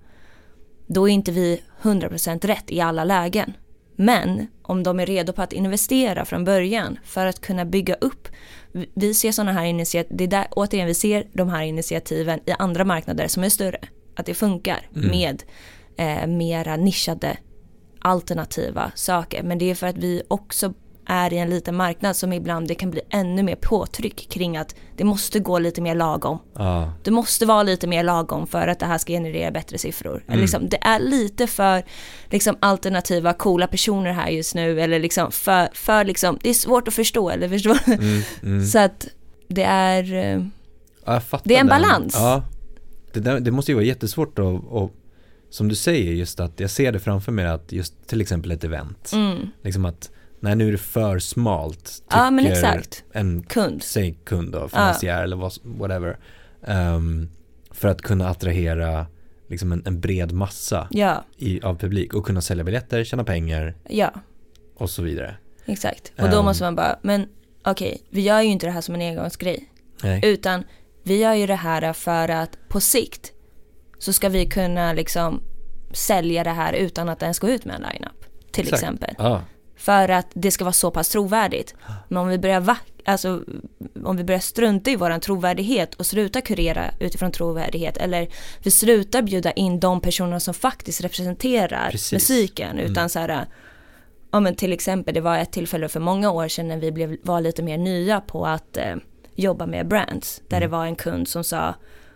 Då 0.86 1.08
är 1.08 1.12
inte 1.12 1.32
vi 1.32 1.62
100% 1.82 2.46
rätt 2.46 2.70
i 2.70 2.80
alla 2.80 3.04
lägen. 3.04 3.52
Men 3.96 4.46
om 4.62 4.82
de 4.82 5.00
är 5.00 5.06
redo 5.06 5.32
på 5.32 5.42
att 5.42 5.52
investera 5.52 6.24
från 6.24 6.44
början 6.44 6.98
för 7.04 7.26
att 7.26 7.40
kunna 7.40 7.64
bygga 7.64 7.94
upp. 7.94 8.28
Vi- 8.94 9.14
ser 9.14 9.32
sådana 9.32 9.52
här 9.52 9.64
initiativ, 9.64 10.16
det 10.16 10.24
är 10.24 10.28
där, 10.28 10.46
återigen 10.50 10.86
vi 10.86 10.94
ser 10.94 11.26
de 11.32 11.48
här 11.48 11.62
initiativen 11.62 12.40
i 12.46 12.50
andra 12.58 12.84
marknader 12.84 13.28
som 13.28 13.44
är 13.44 13.48
större. 13.48 13.78
Att 14.16 14.26
det 14.26 14.34
funkar 14.34 14.88
Mm. 14.96 15.08
med 15.10 15.42
eh, 15.98 16.26
mera 16.26 16.76
nischade 16.76 17.36
alternativa 17.98 18.92
saker. 18.94 19.42
Men 19.42 19.58
det 19.58 19.70
är 19.70 19.74
för 19.74 19.86
att 19.86 19.96
vi 19.98 20.22
också 20.28 20.74
är 21.06 21.32
i 21.32 21.38
en 21.38 21.50
liten 21.50 21.76
marknad 21.76 22.16
som 22.16 22.32
ibland 22.32 22.68
det 22.68 22.74
kan 22.74 22.90
bli 22.90 23.00
ännu 23.10 23.42
mer 23.42 23.56
påtryck 23.56 24.28
kring 24.30 24.56
att 24.56 24.74
det 24.96 25.04
måste 25.04 25.38
gå 25.40 25.58
lite 25.58 25.80
mer 25.80 25.94
lagom. 25.94 26.38
Ja. 26.54 26.92
Det 27.02 27.10
måste 27.10 27.46
vara 27.46 27.62
lite 27.62 27.86
mer 27.86 28.02
lagom 28.02 28.46
för 28.46 28.68
att 28.68 28.78
det 28.80 28.86
här 28.86 28.98
ska 28.98 29.12
generera 29.12 29.50
bättre 29.50 29.78
siffror. 29.78 30.24
Eller 30.28 30.40
Liksom, 30.40 30.68
det 30.68 30.78
är 30.80 31.00
lite 31.00 31.46
för 31.46 31.84
liksom, 32.30 32.56
alternativa, 32.60 33.32
coola 33.32 33.66
personer 33.66 34.12
här 34.12 34.28
just 34.28 34.54
nu. 34.54 34.80
Eller 34.80 34.98
liksom 34.98 35.32
för, 35.32 35.68
för 35.72 36.04
liksom, 36.04 36.38
det 36.42 36.50
är 36.50 36.54
svårt 36.54 36.88
att 36.88 36.94
förstå, 36.94 37.30
eller 37.30 37.48
förstå. 37.48 37.74
Mm. 37.86 38.22
Mm. 38.42 38.66
Så 38.66 38.78
att 38.78 39.08
det 39.48 39.62
är, 39.64 40.14
eh, 40.14 40.42
Ja, 41.04 41.20
Det 41.44 41.56
är 41.56 41.60
en 41.60 41.66
den. 41.66 41.82
balans. 41.82 42.14
Ja. 42.18 42.42
Det, 43.12 43.20
där, 43.20 43.40
det 43.40 43.50
måste 43.50 43.70
ju 43.70 43.74
vara 43.74 43.84
jättesvårt 43.84 44.38
att, 44.38 44.64
och, 44.68 44.92
som 45.50 45.68
du 45.68 45.74
säger 45.74 46.12
just 46.12 46.40
att 46.40 46.60
jag 46.60 46.70
ser 46.70 46.92
det 46.92 46.98
framför 47.00 47.32
mig 47.32 47.46
att 47.46 47.72
just 47.72 48.06
till 48.08 48.20
exempel 48.20 48.50
ett 48.50 48.64
event. 48.64 49.10
mm, 49.12 49.38
Liksom 49.62 49.84
att 49.84 50.10
nej 50.46 50.56
nu 50.56 50.68
är 50.68 50.72
det 50.72 50.78
för 50.78 51.18
smalt. 51.18 52.02
Ja, 52.10 52.30
men 52.30 52.46
exakt. 52.46 53.04
En 53.12 53.42
kund. 53.42 53.82
säg 53.82 54.18
kund 54.24 54.52
då, 54.52 54.68
finansiär 54.68 55.22
eller 55.22 55.36
vad, 55.36 55.52
whatever. 55.62 56.18
Ehm, 56.66 57.28
för 57.70 57.88
att 57.88 58.02
kunna 58.02 58.28
attrahera 58.28 59.06
liksom 59.48 59.72
en, 59.72 59.82
en 59.86 60.00
bred 60.00 60.32
massa 60.32 60.88
Ja, 60.90 61.24
i, 61.36 61.60
av 61.62 61.78
publik 61.78 62.14
och 62.14 62.26
kunna 62.26 62.40
sälja 62.40 62.64
biljetter, 62.64 63.04
tjäna 63.04 63.24
pengar 63.24 63.74
ja, 63.88 64.10
och 64.76 64.90
så 64.90 65.02
vidare. 65.02 65.36
exakt. 65.66 66.12
Och 66.18 66.30
då 66.30 66.38
Ehm. 66.38 66.44
måste 66.44 66.64
man 66.64 66.74
bara, 66.76 66.98
men 67.02 67.28
okej, 67.64 68.02
vi 68.10 68.20
gör 68.20 68.40
ju 68.40 68.48
inte 68.48 68.66
det 68.66 68.72
här 68.72 68.80
som 68.80 68.94
en 68.94 69.00
engångsgrej. 69.00 69.68
Nej. 70.02 70.20
Utan 70.24 70.64
vi 71.02 71.18
gör 71.20 71.34
ju 71.34 71.46
det 71.46 71.54
här 71.54 71.92
för 71.92 72.28
att 72.28 72.58
på 72.68 72.80
sikt 72.80 73.32
så 73.98 74.12
ska 74.12 74.28
vi 74.28 74.46
kunna 74.46 74.92
liksom 74.92 75.42
sälja 75.92 76.44
det 76.44 76.50
här 76.50 76.72
utan 76.72 77.08
att 77.08 77.22
ens 77.22 77.38
gå 77.38 77.48
ut 77.48 77.64
med 77.64 77.76
en 77.76 77.82
lineup. 77.92 78.24
Till 78.52 78.64
Exakt. 78.64 78.82
exempel. 78.82 79.14
Ja, 79.18 79.42
För 79.86 80.08
att 80.08 80.26
det 80.34 80.50
ska 80.50 80.64
vara 80.64 80.72
så 80.72 80.90
pass 80.90 81.08
trovärdigt. 81.08 81.74
Men 82.08 82.18
om 82.18 82.28
vi 82.28 82.38
börjar, 82.38 82.60
va- 82.60 82.78
alltså, 83.04 83.42
om 84.04 84.16
vi 84.16 84.24
börjar 84.24 84.40
strunta 84.40 84.90
i 84.90 84.96
våran 84.96 85.20
trovärdighet 85.20 85.94
och 85.94 86.06
sluta 86.06 86.40
kurera 86.40 86.84
utifrån 87.00 87.32
trovärdighet 87.32 87.96
eller 87.96 88.28
vi 88.62 88.70
slutar 88.70 89.22
bjuda 89.22 89.52
in 89.52 89.80
de 89.80 90.00
personer 90.00 90.38
som 90.38 90.54
faktiskt 90.54 91.00
representerar 91.00 91.90
Precis. 91.90 92.12
musiken 92.12 92.78
utan 92.78 92.96
Mm. 92.96 93.08
så 93.08 93.18
här 93.18 93.46
Ja 94.32 94.40
men 94.40 94.54
till 94.54 94.72
exempel 94.72 95.14
det 95.14 95.20
var 95.20 95.38
ett 95.38 95.52
tillfälle 95.52 95.88
för 95.88 96.00
många 96.00 96.30
år 96.30 96.48
sedan 96.48 96.68
när 96.68 96.76
vi 96.76 96.92
blev, 96.92 97.16
var 97.22 97.40
lite 97.40 97.62
mer 97.62 97.78
nya 97.78 98.20
på 98.20 98.46
att 98.46 98.76
eh, 98.76 98.96
jobba 99.34 99.66
med 99.66 99.88
brands. 99.88 100.42
Där 100.48 100.56
Mm. 100.56 100.70
det 100.70 100.76
var 100.76 100.86
en 100.86 100.96
kund 100.96 101.28
som 101.28 101.44
sa 101.44 101.74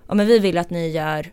Ja 0.09 0.15
men 0.15 0.27
vi 0.27 0.39
vill 0.39 0.59
att 0.59 0.71
ni 0.71 0.89
gör, 0.89 1.27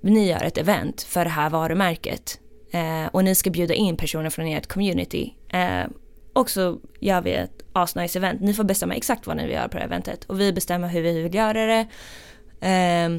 ni 0.00 0.28
gör 0.28 0.44
ett 0.44 0.58
event 0.58 1.02
för 1.02 1.24
det 1.24 1.30
här 1.30 1.50
varumärket. 1.50 2.40
Eh, 2.70 3.06
och 3.12 3.24
ni 3.24 3.34
ska 3.34 3.50
bjuda 3.50 3.74
in 3.74 3.96
personer 3.96 4.30
från 4.30 4.46
ert 4.46 4.66
community. 4.66 5.34
Eh, 5.48 5.86
och 6.32 6.50
så 6.50 6.78
gör 7.00 7.20
vi 7.22 7.32
ett 7.32 7.62
asnice 7.72 8.18
event. 8.18 8.40
Ni 8.40 8.54
får 8.54 8.64
bestämma 8.64 8.94
exakt 8.94 9.26
vad 9.26 9.36
ni 9.36 9.42
vill 9.42 9.52
göra 9.52 9.68
på 9.68 9.74
det 9.74 9.80
här 9.80 9.86
eventet. 9.86 10.24
Och 10.24 10.40
vi 10.40 10.52
bestämmer 10.52 10.88
hur 10.88 11.02
vi 11.02 11.22
vill 11.22 11.34
göra 11.34 11.66
det. 11.66 11.86
Eh, 12.68 13.18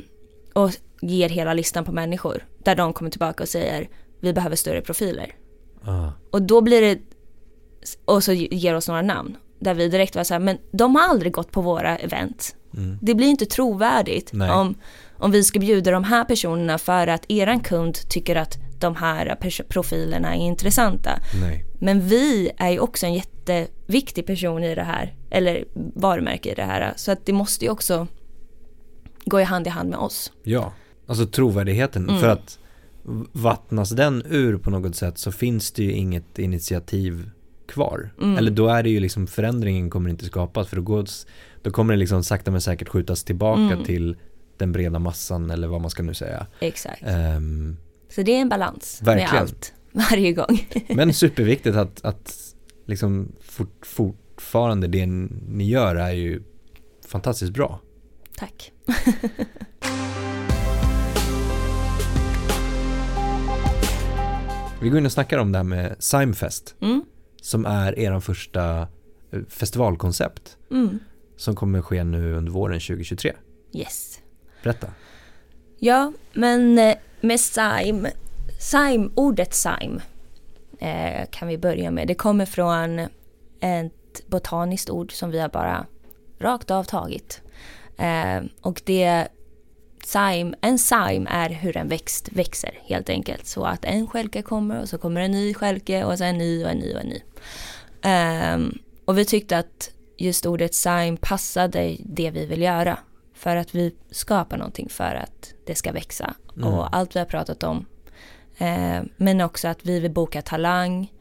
och 0.53 0.71
ger 1.01 1.29
hela 1.29 1.53
listan 1.53 1.85
på 1.85 1.91
människor. 1.91 2.45
Där 2.63 2.75
de 2.75 2.93
kommer 2.93 3.11
tillbaka 3.11 3.43
och 3.43 3.49
säger 3.49 3.89
vi 4.19 4.33
behöver 4.33 4.55
större 4.55 4.81
profiler. 4.81 5.35
ja, 5.85 6.13
Och 6.31 6.41
då 6.41 6.61
blir 6.61 6.81
det, 6.81 6.99
och 8.05 8.23
så 8.23 8.33
ger 8.33 8.75
oss 8.75 8.87
några 8.87 9.01
namn. 9.01 9.37
Där 9.59 9.73
vi 9.73 9.89
direkt 9.89 10.15
var 10.15 10.23
så 10.23 10.33
här, 10.33 10.39
men 10.39 10.57
de 10.71 10.95
har 10.95 11.09
aldrig 11.09 11.33
gått 11.33 11.51
på 11.51 11.61
våra 11.61 11.97
event. 11.97 12.55
mm. 12.73 12.97
Det 13.01 13.15
blir 13.15 13.27
inte 13.27 13.45
trovärdigt 13.45 14.29
Nej. 14.33 14.51
om, 14.51 14.75
om 15.17 15.31
vi 15.31 15.43
ska 15.43 15.59
bjuda 15.59 15.91
de 15.91 16.03
här 16.03 16.25
personerna 16.25 16.77
för 16.77 17.07
att 17.07 17.25
eran 17.31 17.59
kund 17.59 18.09
tycker 18.09 18.35
att 18.35 18.57
de 18.80 18.95
här 18.95 19.38
profilerna 19.69 20.36
är 20.36 20.39
intressanta. 20.39 21.19
nej. 21.41 21.65
Men 21.80 22.07
vi 22.07 22.51
är 22.57 22.69
ju 22.69 22.80
också 22.80 23.05
en 23.05 23.13
jätteviktig 23.13 24.25
person 24.25 24.63
i 24.63 24.75
det 24.75 24.84
här, 24.84 25.15
eller 25.30 25.65
varumärke 25.95 26.51
i 26.51 26.55
det 26.55 26.63
här. 26.63 26.93
Så 26.95 27.11
att 27.11 27.25
det 27.25 27.34
måste 27.34 27.65
ju 27.65 27.71
också 27.71 28.07
gå 29.25 29.41
i 29.41 29.43
hand 29.43 29.67
i 29.67 29.69
hand 29.69 29.89
med 29.89 29.99
oss. 29.99 30.32
Ja, 30.43 30.73
alltså 31.07 31.25
trovärdigheten. 31.25 32.09
Mm. 32.09 32.21
För 32.21 32.28
att 32.28 32.59
vattnas 33.32 33.89
den 33.89 34.23
ur 34.30 34.57
på 34.57 34.69
något 34.69 34.95
sätt 34.95 35.17
så 35.17 35.32
finns 35.32 35.71
det 35.71 35.84
ju 35.84 35.91
inget 35.91 36.39
initiativ 36.39 37.30
kvar. 37.67 38.09
Mm. 38.21 38.38
Eller 38.38 38.51
då 38.51 38.67
är 38.67 38.84
det 38.84 38.89
ju 38.89 38.99
liksom 38.99 39.28
förändringen 39.28 39.89
kommer 39.89 40.09
inte 40.09 40.25
skapas 40.25 40.67
för 40.67 40.75
då, 40.75 40.82
går, 40.82 41.05
då 41.61 41.71
kommer 41.71 41.93
det 41.93 41.99
liksom 41.99 42.23
sakta 42.23 42.51
men 42.51 42.61
säkert 42.61 42.89
skjutas 42.89 43.23
tillbaka 43.23 43.61
Mm. 43.61 43.84
till 43.84 44.15
den 44.57 44.71
breda 44.71 44.99
massan 44.99 45.51
eller 45.51 45.67
vad 45.67 45.82
man 45.82 45.89
ska 45.89 46.03
nu 46.03 46.13
säga. 46.13 46.47
Exakt. 46.59 47.03
Ehm, 47.05 47.78
Så 48.10 48.22
det 48.22 48.32
är 48.32 48.41
en 48.41 48.49
balans 48.49 48.99
Verkligen. 49.03 49.32
med 49.34 49.41
allt, 49.41 49.74
varje 50.12 50.34
gång. 50.34 50.68
men 50.89 51.14
superviktigt 51.14 51.76
att, 51.76 52.05
att 52.05 52.38
liksom 52.86 53.32
fort, 53.41 53.86
fortfarande 53.86 54.88
det 54.88 55.05
ni 55.05 55.68
gör 55.70 55.95
är 55.95 56.12
ju 56.12 56.41
fantastiskt 57.08 57.53
bra. 57.53 57.80
Tack. 58.38 58.72
Vi 64.82 64.89
går 64.89 64.97
in 64.99 65.05
och 65.05 65.12
snackar 65.12 65.38
om 65.38 65.51
det 65.51 65.58
här 65.60 65.64
med 65.64 65.95
Simefest 65.99 66.76
Mm. 66.82 67.03
som 67.41 67.66
är 67.66 67.99
er 67.99 68.20
första 68.20 68.80
eh, 69.32 69.39
festivalkoncept 69.49 70.58
Mm. 70.72 70.99
som 71.38 71.55
kommer 71.55 71.82
ske 71.82 72.03
nu 72.03 72.34
under 72.34 72.51
våren 72.51 72.80
2023. 72.80 73.34
Yes. 73.74 74.20
Berätta. 74.64 74.88
Ja, 75.80 76.14
men 76.34 76.80
eh, 76.80 76.95
med 77.22 77.39
Saim, 77.39 78.07
Saim, 78.59 79.11
ordet 79.15 79.53
Saim 79.53 80.01
eh, 80.80 81.26
kan 81.32 81.47
vi 81.47 81.57
börja 81.57 81.91
med. 81.91 82.07
Det 82.07 82.15
kommer 82.15 82.45
från 82.45 82.99
ett 83.59 84.28
botaniskt 84.28 84.89
ord 84.89 85.11
som 85.11 85.32
vi 85.32 85.39
har 85.39 85.49
bara 85.49 85.86
rakt 86.39 86.72
av 86.72 86.84
tagit. 86.84 87.41
Eh, 87.97 88.41
och 88.61 88.82
det 88.86 89.28
Saim, 90.07 90.55
en 90.61 90.80
saim 90.80 91.28
är 91.30 91.49
hur 91.49 91.78
en 91.78 91.88
växt 91.88 92.30
växer 92.32 92.80
helt 92.84 93.09
enkelt. 93.09 93.45
Så 93.45 93.63
att 93.63 93.86
en 93.86 94.07
skälke 94.07 94.41
kommer 94.41 94.82
och 94.82 94.89
så 94.89 94.97
kommer 94.97 95.22
en 95.22 95.32
ny 95.32 95.53
skälke 95.53 96.03
och 96.03 96.18
sen 96.18 96.28
en 96.28 96.38
ny 96.38 96.63
och 96.63 96.70
en 96.70 96.78
ny 96.78 96.93
och 96.93 97.01
en 97.01 97.07
ny. 97.07 97.22
Um, 98.53 98.80
och 99.05 99.18
vi 99.18 99.26
tyckte 99.26 99.57
att 99.57 99.91
just 100.18 100.45
ordet 100.45 100.74
saim 100.74 101.18
passade 101.18 101.97
det 101.99 102.32
vi 102.32 102.45
vill 102.45 102.61
göra. 102.61 102.97
För 103.38 103.55
att 103.55 103.75
vi 103.75 103.95
skapar 104.11 104.57
någonting 104.57 104.89
för 104.89 105.15
att 105.15 105.53
det 105.65 105.75
ska 105.75 105.91
växa. 105.91 106.35
Mm. 106.57 106.73
Och 106.73 106.95
allt 106.95 107.15
vi 107.15 107.19
har 107.19 107.25
pratat 107.25 107.63
om. 107.63 107.85
Eh, 108.57 109.01
men 109.17 109.41
också 109.41 109.67
att 109.67 109.85
vi 109.85 109.99
vill 109.99 110.11
boka 110.11 110.41
talang 110.41 111.11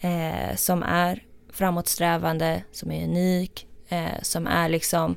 eh, 0.00 0.56
som 0.56 0.82
är 0.82 1.24
framåtsträvande, 1.52 2.62
som 2.72 2.90
är 2.90 3.04
unik, 3.04 3.66
eh, 3.88 4.22
som 4.22 4.46
är 4.46 4.68
liksom 4.68 5.16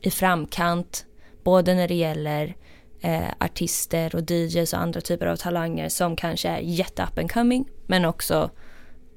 i 0.00 0.10
framkant. 0.10 1.06
Både 1.44 1.74
när 1.74 1.88
det 1.88 1.94
gäller 1.94 2.56
eh, 3.00 3.30
artister 3.40 4.14
och 4.14 4.30
DJs 4.30 4.72
och 4.72 4.80
andra 4.80 5.00
typer 5.00 5.26
av 5.26 5.36
talanger 5.36 5.88
som 5.88 6.16
kanske 6.16 6.48
är 6.48 6.60
jätte 6.60 7.02
up 7.02 7.18
and 7.18 7.32
coming. 7.32 7.68
Men 7.86 8.04
också 8.04 8.50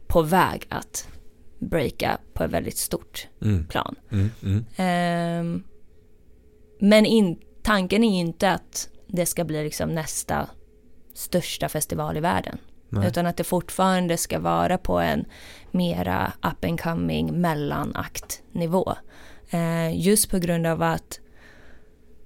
på 0.07 0.21
väg 0.21 0.65
att 0.69 1.07
breaka 1.59 2.17
på 2.33 2.43
ett 2.43 2.51
väldigt 2.51 2.77
stort 2.77 3.27
mm. 3.41 3.67
plan. 3.67 3.95
Mm, 4.11 4.31
mm. 4.43 5.39
Um, 5.39 5.63
men 6.83 7.05
in, 7.05 7.39
tanken 7.61 8.03
är 8.03 8.19
inte 8.19 8.51
att 8.51 8.89
det 9.07 9.25
ska 9.25 9.43
bli 9.43 9.63
liksom 9.63 9.89
nästa 9.89 10.49
största 11.13 11.69
festival 11.69 12.17
i 12.17 12.19
världen. 12.19 12.57
Nej. 12.89 13.07
Utan 13.07 13.25
att 13.25 13.37
det 13.37 13.43
fortfarande 13.43 14.17
ska 14.17 14.39
vara 14.39 14.77
på 14.77 14.99
en 14.99 15.25
mera 15.71 16.33
up 16.41 16.65
and 16.65 16.81
coming 16.81 17.41
mellanaktnivå. 17.41 18.95
Uh, 19.53 19.99
just 19.99 20.31
på 20.31 20.37
grund 20.37 20.67
av 20.67 20.81
att 20.81 21.19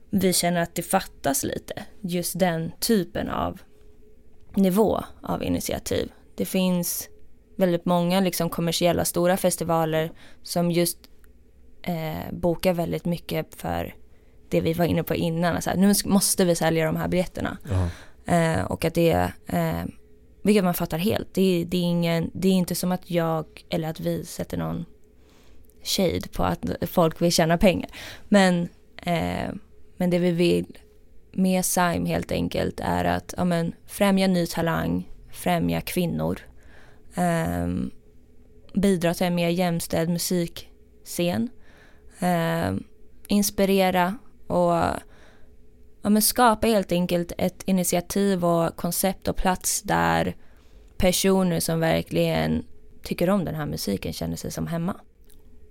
vi 0.10 0.34
känner 0.34 0.62
att 0.62 0.76
det 0.76 0.82
fattas 0.82 1.44
lite. 1.44 1.86
Just 2.02 2.40
den 2.40 2.72
typen 2.80 3.30
av 3.30 3.62
nivå 4.56 5.04
av 5.22 5.44
initiativ. 5.44 6.12
Det 6.36 6.46
finns 6.46 7.10
väldigt 7.56 7.86
många 7.86 8.20
liksom 8.20 8.50
kommersiella 8.50 9.06
stora 9.06 9.38
festivaler 9.38 10.12
som 10.44 10.72
just 10.72 10.98
eh, 11.82 12.34
bokar 12.34 12.74
väldigt 12.74 13.06
mycket 13.06 13.56
för 13.56 13.96
det 14.50 14.62
vi 14.62 14.74
var 14.74 14.86
inne 14.86 15.04
på 15.04 15.16
innan. 15.16 15.56
Alltså, 15.56 15.72
nu 15.76 15.94
måste 16.06 16.46
vi 16.46 16.56
sälja 16.56 16.86
de 16.86 16.96
här 16.96 17.08
biljetterna. 17.08 17.58
Eh, 18.26 18.62
och 18.62 18.86
att 18.86 18.94
det, 18.94 19.32
eh, 19.48 19.84
vilket 20.42 20.64
man 20.64 20.74
fattar 20.74 20.98
helt. 20.98 21.34
Det, 21.34 21.66
det, 21.68 21.78
är 21.78 21.82
ingen, 21.82 22.32
det 22.34 22.48
är 22.48 22.54
inte 22.54 22.76
som 22.76 22.92
att 22.92 23.12
jag 23.12 23.46
eller 23.70 23.90
att 23.90 24.00
vi 24.00 24.26
sätter 24.26 24.58
någon 24.58 24.86
shade 25.84 26.28
på 26.32 26.44
att 26.44 26.66
folk 26.82 27.22
vill 27.22 27.32
tjäna 27.32 27.58
pengar. 27.58 27.90
Men, 28.28 28.70
eh, 28.96 29.50
men 29.98 30.10
det 30.10 30.20
vi 30.20 30.32
vill 30.32 30.78
med 31.32 31.66
SIME 31.66 32.10
helt 32.10 32.32
enkelt 32.32 32.80
är 32.80 33.06
att 33.06 33.34
ja, 33.38 33.46
men, 33.46 33.74
främja 33.86 34.28
ny 34.28 34.48
talang, 34.48 35.10
främja 35.32 35.82
kvinnor 35.82 36.40
eh, 37.16 37.68
bidra 38.74 39.14
till 39.14 39.28
en 39.28 39.36
mer 39.36 39.50
jämställd 39.50 40.10
musikscen. 40.10 41.50
Eh, 42.20 42.74
inspirera 43.28 44.18
och 44.48 44.74
ja, 46.02 46.10
men 46.10 46.22
skapa 46.22 46.68
helt 46.68 46.92
enkelt 46.92 47.32
ett 47.38 47.64
initiativ 47.66 48.46
och 48.46 48.76
koncept 48.76 49.28
och 49.28 49.36
plats 49.36 49.82
där 49.82 50.36
personer 50.98 51.60
som 51.60 51.80
verkligen 51.80 52.64
tycker 53.04 53.30
om 53.30 53.46
den 53.46 53.56
här 53.56 53.66
musiken 53.66 54.14
känner 54.14 54.36
sig 54.36 54.52
som 54.52 54.68
hemma. 54.68 54.96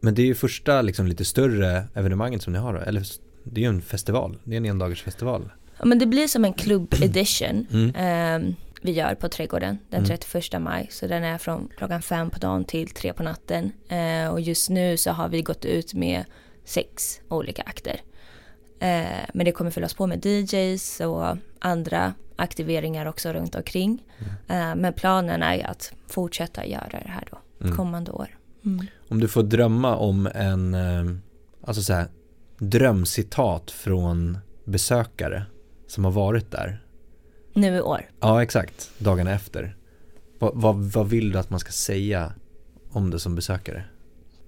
Men 0.01 0.15
det 0.15 0.23
är 0.23 0.27
ju 0.27 0.35
första 0.35 0.83
liksom, 0.83 1.07
lite 1.07 1.25
större 1.25 1.85
evenemanget 1.95 2.43
som 2.43 2.53
ni 2.53 2.59
har 2.59 2.75
då, 2.75 2.81
eller 2.81 3.03
det 3.45 3.61
är 3.61 3.63
ju 3.63 3.69
en 3.69 3.83
festival, 3.83 4.39
det 4.45 4.55
är 4.55 4.57
en 4.57 4.65
endagars 4.65 5.03
festival. 5.03 5.51
Ja 5.79 5.85
men 5.85 5.99
det 5.99 6.07
blir 6.07 6.27
som 6.27 6.45
en 6.45 6.53
klubb 6.53 6.95
edition. 7.03 7.67
Mm. 7.73 8.45
Um, 8.45 8.57
vi 8.83 8.93
gör 8.93 9.15
på 9.15 9.29
Trädgården 9.29 9.79
den 9.91 10.05
31 10.05 10.55
mm. 10.55 10.65
maj. 10.65 10.89
Så 10.91 11.07
den 11.07 11.25
är 11.25 11.39
från 11.39 11.69
klockan 11.77 12.03
fem 12.03 12.31
på 12.31 12.39
dagen 12.39 12.65
till 12.65 12.89
tre 12.89 13.13
på 13.13 13.23
natten. 13.23 13.73
Eh, 13.89 14.29
och 14.29 14.41
just 14.41 14.71
nu 14.71 14.97
så 14.97 15.11
har 15.11 15.29
vi 15.29 15.43
gått 15.43 15.65
ut 15.65 15.95
med 15.95 16.25
sex 16.65 17.21
olika 17.29 17.63
akter. 17.63 18.01
Eh, 18.81 19.07
men 19.35 19.45
det 19.45 19.53
kommer 19.53 19.71
fyllas 19.71 19.95
på 19.95 20.07
med 20.07 20.27
DJs 20.27 21.01
och 21.01 21.37
andra 21.59 22.15
aktiveringar 22.37 23.07
också 23.07 23.33
runt 23.33 23.55
omkring. 23.55 24.05
Mm. 24.19 24.71
Eh, 24.71 24.83
men 24.83 24.93
planen 24.93 25.43
är 25.43 25.67
att 25.67 25.93
fortsätta 26.07 26.67
göra 26.67 27.01
det 27.05 27.09
här 27.09 27.29
då 27.31 27.65
mm. 27.65 27.77
kommande 27.77 28.11
år. 28.11 28.39
Mm. 28.65 28.87
Om 29.09 29.21
du 29.21 29.29
får 29.29 29.43
drömma 29.43 29.97
om 29.97 30.27
en, 30.35 30.75
eh, 30.75 31.17
alltså 31.67 31.83
så 31.83 31.93
här, 31.93 32.07
drömcitat 32.59 33.71
från 33.71 34.39
besökare 34.65 35.47
som 35.87 36.05
har 36.05 36.13
varit 36.13 36.51
där 36.51 36.81
nu 37.57 37.77
i 37.77 37.81
år. 37.81 38.11
Ja, 38.21 38.43
exakt. 38.43 38.91
Dagarna 38.99 39.33
efter. 39.33 39.77
Vad, 40.39 40.53
vad, 40.55 40.77
vad 40.77 41.09
vill 41.09 41.33
du 41.33 41.39
att 41.39 41.51
man 41.51 41.61
ska 41.61 41.73
säga 41.73 42.33
om 42.91 43.11
det 43.11 43.19
som 43.19 43.35
besökare? 43.35 43.85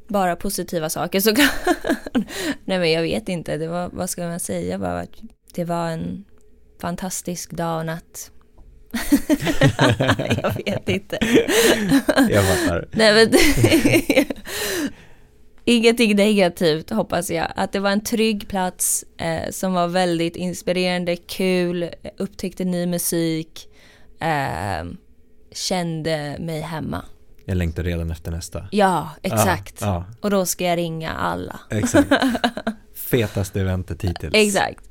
Bara 0.08 0.36
positiva 0.36 0.90
saker 0.90 1.20
så 1.20 1.30
Nej 2.64 2.78
men 2.78 2.92
jag 2.92 3.02
vet 3.02 3.28
inte, 3.28 3.56
det 3.56 3.68
var, 3.68 3.90
vad 3.92 4.10
ska 4.10 4.26
man 4.26 4.40
säga? 4.40 4.78
Bara 4.78 5.06
det 5.54 5.64
var 5.64 5.88
en 5.88 6.24
fantastisk 6.80 7.50
dag 7.50 7.78
och 7.78 7.86
natt. 7.86 8.30
jag 10.42 10.54
vet 10.64 10.88
inte. 10.88 11.18
jag 12.30 12.44
fattar. 12.44 12.88
Nej 12.92 13.14
men 13.14 13.38
Ingenting 15.70 16.16
negativt 16.16 16.90
hoppas 16.90 17.30
jag. 17.30 17.52
Att 17.56 17.72
det 17.72 17.80
var 17.80 17.90
en 17.90 18.04
trygg 18.04 18.48
plats 18.48 19.04
eh, 19.18 19.50
som 19.50 19.72
var 19.72 19.88
väldigt 19.88 20.36
inspirerande, 20.36 21.16
kul, 21.16 21.90
upptäckte 22.18 22.64
ny 22.64 22.86
musik, 22.86 23.68
eh, 24.20 24.86
kände 25.52 26.36
mig 26.40 26.60
hemma. 26.60 27.04
Jag 27.48 27.56
längtar 27.56 27.82
redan 27.82 28.10
efter 28.10 28.30
nästa. 28.30 28.68
Ja, 28.70 29.10
exakt. 29.22 29.82
Ah, 29.82 29.88
ah. 29.88 30.04
Och 30.20 30.30
då 30.30 30.46
ska 30.46 30.64
jag 30.64 30.76
ringa 30.76 31.12
alla. 31.12 31.60
Exakt. 31.70 32.12
Fetaste 32.94 33.60
eventet 33.60 34.04
hittills. 34.04 34.34
Exakt. 34.34 34.90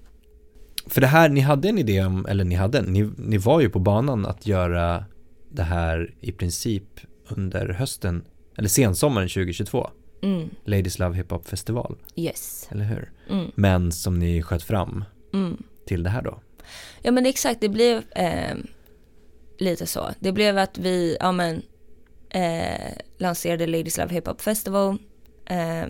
För 0.88 1.02
det 1.02 1.08
här, 1.08 1.30
ni 1.30 1.40
hade 1.42 1.70
en 1.70 1.78
idé 1.78 2.06
om, 2.06 2.26
eller 2.26 2.44
ni 2.44 2.56
hade, 2.56 2.82
ni, 2.82 3.10
ni 3.18 3.38
var 3.38 3.62
ju 3.62 3.70
på 3.70 3.80
banan 3.80 4.26
att 4.26 4.48
göra 4.48 5.06
det 5.50 5.64
här 5.64 6.16
i 6.22 6.32
princip 6.32 6.84
under 7.28 7.70
hösten, 7.70 8.24
eller 8.58 8.70
sensommaren 8.70 9.30
2022. 9.30 9.90
Mm. 10.24 10.50
Ladies 10.66 11.00
Love 11.00 11.18
Hip 11.18 11.32
Hop 11.32 11.48
Festival. 11.48 11.98
Yes. 12.16 12.68
Eller 12.72 12.86
hur? 12.86 13.12
Mm. 13.30 13.52
Men 13.56 13.92
som 13.92 14.20
ni 14.20 14.42
sköt 14.42 14.64
fram 14.64 15.06
mm. 15.34 15.64
till 15.86 16.04
det 16.04 16.10
här 16.10 16.22
då. 16.22 16.40
Ja 17.02 17.12
men 17.12 17.26
exakt, 17.26 17.62
det 17.62 17.70
blev 17.70 18.04
eh, 18.16 18.56
lite 19.58 19.88
så. 19.88 20.10
Det 20.20 20.32
blev 20.32 20.58
att 20.58 20.78
vi, 20.78 21.18
ja 21.20 21.32
men, 21.32 21.62
eh, 22.30 22.94
lanserade 23.18 23.68
Ladies 23.68 23.98
Love 23.98 24.14
Hip 24.14 24.28
Hop 24.28 24.42
Festival 24.42 24.98
eh, 25.46 25.86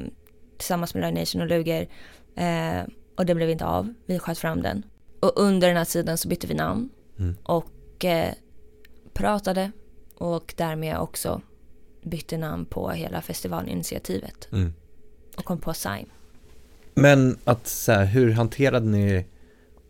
tillsammans 0.57 0.93
med 0.93 1.01
Live 1.01 1.19
Nation 1.19 1.41
och 1.41 1.47
Luger. 1.47 1.88
Eh, 2.35 2.81
och 3.15 3.25
det 3.25 3.35
blev 3.35 3.49
inte 3.49 3.65
av, 3.65 3.93
vi 4.05 4.19
sköt 4.19 4.38
fram 4.38 4.61
den. 4.61 4.83
Och 5.19 5.33
under 5.35 5.67
den 5.67 5.77
här 5.77 5.85
tiden 5.85 6.17
så 6.17 6.27
bytte 6.27 6.47
vi 6.47 6.53
namn 6.53 6.89
mm. 7.19 7.35
och 7.43 8.05
eh, 8.05 8.33
pratade 9.13 9.71
och 10.15 10.53
därmed 10.57 10.97
också 10.97 11.41
bytte 12.03 12.38
namn 12.38 12.65
på 12.65 12.89
hela 12.89 13.21
festivalinitiativet. 13.21 14.47
Mm. 14.51 14.73
Och 15.38 15.45
kom 15.45 15.59
på 15.59 15.73
Sign. 15.73 16.09
Men 16.93 17.38
att 17.43 17.67
så 17.67 17.91
här, 17.91 18.05
hur 18.05 18.31
hanterade 18.31 18.85
ni, 18.85 19.25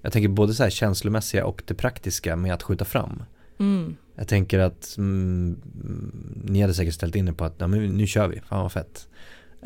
jag 0.02 0.14
tänker 0.14 0.30
både 0.30 0.54
så 0.54 0.64
här 0.64 0.70
känslomässiga 0.70 1.46
och 1.46 1.64
det 1.66 1.74
praktiska 1.74 2.36
med 2.36 2.54
att 2.54 2.64
skjuta 2.64 2.86
fram? 2.86 3.24
Mm. 3.60 3.98
Jag 4.18 4.28
tänker 4.28 4.60
att 4.60 4.98
mm, 4.98 5.62
ni 6.44 6.62
hade 6.62 6.74
säkert 6.74 6.94
ställt 6.94 7.16
in 7.16 7.28
er 7.28 7.32
på 7.32 7.46
att 7.46 7.56
ja, 7.58 7.68
men 7.68 7.98
nu 7.98 8.08
kör 8.08 8.28
vi, 8.28 8.42
fan 8.42 8.62
vad 8.62 8.72
fett. 8.72 9.08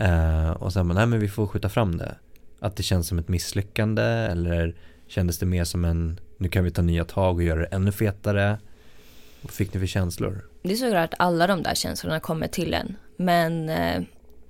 Uh, 0.02 0.50
och 0.50 0.74
sen, 0.74 0.88
nej 0.88 1.06
men 1.06 1.20
vi 1.20 1.28
får 1.28 1.48
skjuta 1.48 1.70
fram 1.70 1.98
det. 1.98 2.16
Att 2.60 2.76
det 2.76 2.84
känns 2.84 3.08
som 3.08 3.20
ett 3.20 3.28
misslyckande 3.28 4.04
eller 4.04 4.76
kändes 5.08 5.40
det 5.40 5.46
mer 5.46 5.64
som 5.64 5.86
en, 5.86 6.20
nu 6.38 6.50
kan 6.50 6.64
vi 6.64 6.72
ta 6.72 6.82
nya 6.82 7.06
tag 7.06 7.36
och 7.36 7.44
göra 7.44 7.60
det 7.60 7.66
ännu 7.66 7.92
fetare? 7.92 8.60
Vad 9.42 9.52
fick 9.52 9.74
ni 9.74 9.80
för 9.80 9.88
känslor? 9.88 10.46
Det 10.64 10.72
är 10.72 10.76
såklart 10.76 11.14
att 11.14 11.20
alla 11.20 11.48
de 11.48 11.64
där 11.64 11.76
känslorna 11.76 12.20
kommer 12.20 12.48
till 12.48 12.74
en. 12.74 12.96
Men 13.18 13.70
eh, 13.70 14.02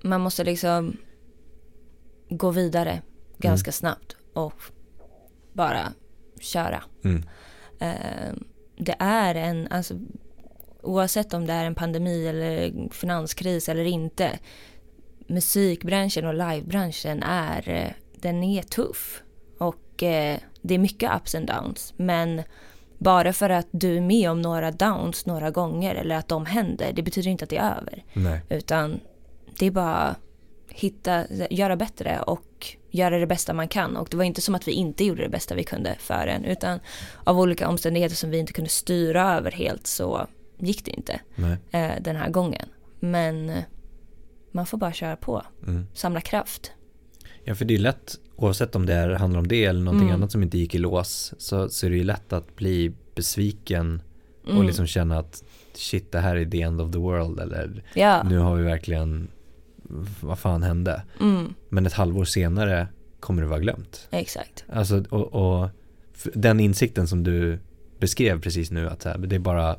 man 0.01 0.21
måste 0.21 0.43
liksom 0.43 0.97
gå 2.29 2.51
vidare 2.51 3.01
ganska 3.37 3.67
mm. 3.67 3.73
snabbt 3.73 4.15
och 4.33 4.61
bara 5.53 5.93
köra. 6.39 6.83
Mm. 7.03 7.23
Eh, 7.79 8.33
det 8.83 8.95
är 8.99 9.35
en, 9.35 9.67
alltså, 9.71 9.93
oavsett 10.81 11.33
om 11.33 11.47
det 11.47 11.53
är 11.53 11.65
en 11.65 11.75
pandemi 11.75 12.27
eller 12.27 12.73
finanskris 12.91 13.69
eller 13.69 13.83
inte. 13.83 14.39
Musikbranschen 15.27 16.25
och 16.25 16.33
livebranschen 16.33 17.23
är, 17.23 17.69
eh, 17.69 17.91
den 18.21 18.43
är 18.43 18.61
tuff. 18.61 19.23
Och 19.57 20.03
eh, 20.03 20.37
det 20.61 20.73
är 20.73 20.79
mycket 20.79 21.11
ups 21.15 21.35
and 21.35 21.47
downs. 21.47 21.93
Men 21.97 22.43
bara 22.97 23.33
för 23.33 23.49
att 23.49 23.67
du 23.71 23.97
är 23.97 24.01
med 24.01 24.31
om 24.31 24.41
några 24.41 24.71
downs 24.71 25.25
några 25.25 25.51
gånger 25.51 25.95
eller 25.95 26.15
att 26.15 26.27
de 26.27 26.45
händer, 26.45 26.93
det 26.93 27.03
betyder 27.03 27.31
inte 27.31 27.43
att 27.43 27.49
det 27.49 27.57
är 27.57 27.75
över. 27.77 28.03
Nej. 28.13 28.41
Utan 28.49 28.99
det 29.59 29.65
är 29.65 29.71
bara 29.71 30.15
hitta, 30.69 31.25
göra 31.49 31.75
bättre 31.75 32.21
och 32.21 32.41
göra 32.91 33.19
det 33.19 33.27
bästa 33.27 33.53
man 33.53 33.67
kan. 33.67 33.97
Och 33.97 34.07
det 34.11 34.17
var 34.17 34.23
inte 34.23 34.41
som 34.41 34.55
att 34.55 34.67
vi 34.67 34.71
inte 34.71 35.03
gjorde 35.03 35.23
det 35.23 35.29
bästa 35.29 35.55
vi 35.55 35.63
kunde 35.63 35.95
för 35.99 36.27
en, 36.27 36.45
utan 36.45 36.79
av 37.23 37.39
olika 37.39 37.67
omständigheter 37.69 38.15
som 38.15 38.29
vi 38.29 38.37
inte 38.37 38.53
kunde 38.53 38.69
styra 38.69 39.33
över 39.37 39.51
helt 39.51 39.87
så 39.87 40.27
gick 40.59 40.85
det 40.85 40.91
inte 40.91 41.19
eh, 41.71 41.91
den 42.01 42.15
här 42.15 42.29
gången. 42.29 42.65
Men 42.99 43.49
eh, 43.49 43.63
man 44.51 44.65
får 44.65 44.77
bara 44.77 44.93
köra 44.93 45.15
på, 45.15 45.43
Mm. 45.67 45.85
samla 45.93 46.21
kraft. 46.21 46.71
Ja, 47.43 47.55
för 47.55 47.65
det 47.65 47.73
är 47.75 47.79
lätt, 47.79 48.15
oavsett 48.35 48.75
om 48.75 48.85
det 48.85 48.93
är, 48.93 49.09
handlar 49.09 49.39
om 49.39 49.47
det 49.47 49.65
eller 49.65 49.81
någonting 49.81 50.07
Mm. 50.07 50.15
annat 50.21 50.31
som 50.31 50.43
inte 50.43 50.57
gick 50.57 50.75
i 50.75 50.77
lås, 50.77 51.33
så, 51.37 51.69
så 51.69 51.85
är 51.85 51.89
det 51.89 51.95
ju 51.97 52.03
lätt 52.03 52.33
att 52.33 52.55
bli 52.55 52.93
besviken 53.15 54.01
och 54.43 54.49
Mm. 54.51 54.65
liksom 54.65 54.87
känna 54.87 55.19
att 55.19 55.43
shit, 55.73 56.11
det 56.11 56.19
här 56.19 56.35
är 56.35 56.45
the 56.45 56.61
end 56.61 56.81
of 56.81 56.91
the 56.91 56.97
world 56.97 57.39
eller 57.39 57.83
Ja, 57.93 58.23
nu 58.23 58.37
har 58.37 58.55
vi 58.55 58.63
verkligen, 58.63 59.27
vad 60.21 60.39
fan 60.39 60.63
hände? 60.63 61.03
mm, 61.19 61.53
Men 61.69 61.85
ett 61.85 61.93
halvår 61.93 62.25
senare 62.25 62.87
kommer 63.19 63.41
det 63.41 63.47
vara 63.47 63.59
glömt. 63.59 64.07
exakt. 64.11 64.65
Alltså, 64.73 65.03
och, 65.09 65.33
och 65.61 65.69
den 66.33 66.59
insikten 66.59 67.07
som 67.07 67.23
du 67.23 67.59
beskrev 67.99 68.41
precis 68.41 68.71
nu, 68.71 68.87
att 68.89 69.03
här, 69.03 69.17
det 69.17 69.35
är 69.35 69.39
bara 69.39 69.75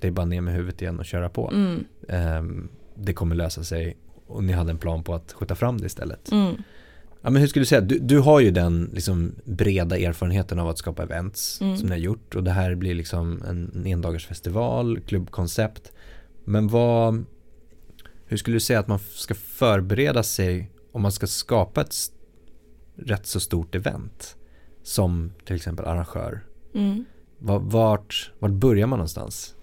det 0.00 0.06
är 0.06 0.10
bara 0.12 0.26
ner 0.26 0.40
med 0.40 0.54
huvudet 0.54 0.82
igen 0.82 0.98
och 0.98 1.04
köra 1.04 1.28
på. 1.28 1.50
Mm, 1.54 1.84
Ehm, 2.08 2.68
det 2.94 3.12
kommer 3.12 3.34
lösa 3.36 3.64
sig 3.64 3.96
och 4.26 4.44
ni 4.44 4.52
hade 4.52 4.70
en 4.70 4.78
plan 4.78 5.02
på 5.04 5.14
att 5.14 5.32
skjuta 5.32 5.54
fram 5.54 5.78
det 5.80 5.86
istället. 5.86 6.32
mm, 6.32 6.54
Ja, 7.22 7.30
men 7.30 7.40
hur 7.40 7.48
skulle 7.48 7.60
du 7.62 7.66
säga, 7.66 7.80
du, 7.80 7.98
du 7.98 8.18
har 8.18 8.40
ju 8.40 8.50
den 8.50 8.90
liksom 8.92 9.32
breda 9.44 9.98
erfarenheten 9.98 10.58
av 10.58 10.68
att 10.68 10.78
skapa 10.78 11.02
events 11.02 11.60
Mm. 11.60 11.76
som 11.76 11.86
ni 11.86 11.92
har 11.92 11.98
gjort 11.98 12.34
och 12.34 12.44
det 12.44 12.50
här 12.50 12.74
blir 12.74 12.94
liksom 12.94 13.42
en, 13.48 13.70
en 13.74 13.86
endagarsfestival, 13.86 15.00
klubbkoncept. 15.00 15.92
Men 16.44 16.68
vad, 16.68 17.24
hur 18.34 18.38
skulle 18.38 18.56
du 18.56 18.60
säga 18.60 18.78
att 18.78 18.88
man 18.88 18.98
ska 18.98 19.34
förbereda 19.34 20.22
sig 20.22 20.70
om 20.92 21.02
man 21.02 21.12
ska 21.12 21.26
skapa 21.26 21.80
ett 21.80 21.94
rätt 22.96 23.26
så 23.26 23.40
stort 23.40 23.74
event 23.74 24.36
som 24.82 25.32
till 25.44 25.56
exempel 25.56 25.84
arrangör? 25.86 26.46
mm. 26.74 27.04
Va- 27.38 27.58
Vart, 27.58 28.32
vart 28.38 28.50
börjar 28.50 28.86
man 28.86 28.98
någonstans? 28.98 29.54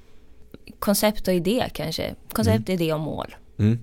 Koncept 0.80 1.28
och 1.28 1.34
idé 1.34 1.70
kanske. 1.74 2.16
Koncept, 2.34 2.70
idé 2.70 2.94
och 2.94 3.00
mål. 3.00 3.36
Mm. 3.60 3.80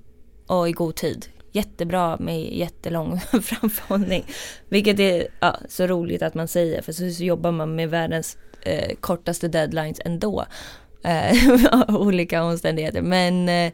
och 0.47 0.69
i 0.69 0.73
god 0.73 0.95
tid. 0.97 1.27
Jättebra 1.53 2.17
med 2.21 2.53
jättelång 2.57 3.21
framförhållning. 3.43 4.25
Vilket 4.69 4.99
är 5.01 5.27
ja, 5.41 5.57
så 5.69 5.87
roligt 5.87 6.23
att 6.23 6.35
man 6.35 6.49
säger 6.49 6.83
för 6.83 6.93
så, 6.93 7.11
så 7.11 7.25
jobbar 7.25 7.53
man 7.53 7.77
med 7.77 7.91
världens 7.91 8.39
eh, 8.63 8.95
kortaste 9.01 9.49
deadlines 9.49 10.01
ändå. 10.05 10.45
Eh, 11.05 11.35
olika 11.89 12.43
omständigheter. 12.43 13.03
Men 13.03 13.49
eh, 13.49 13.73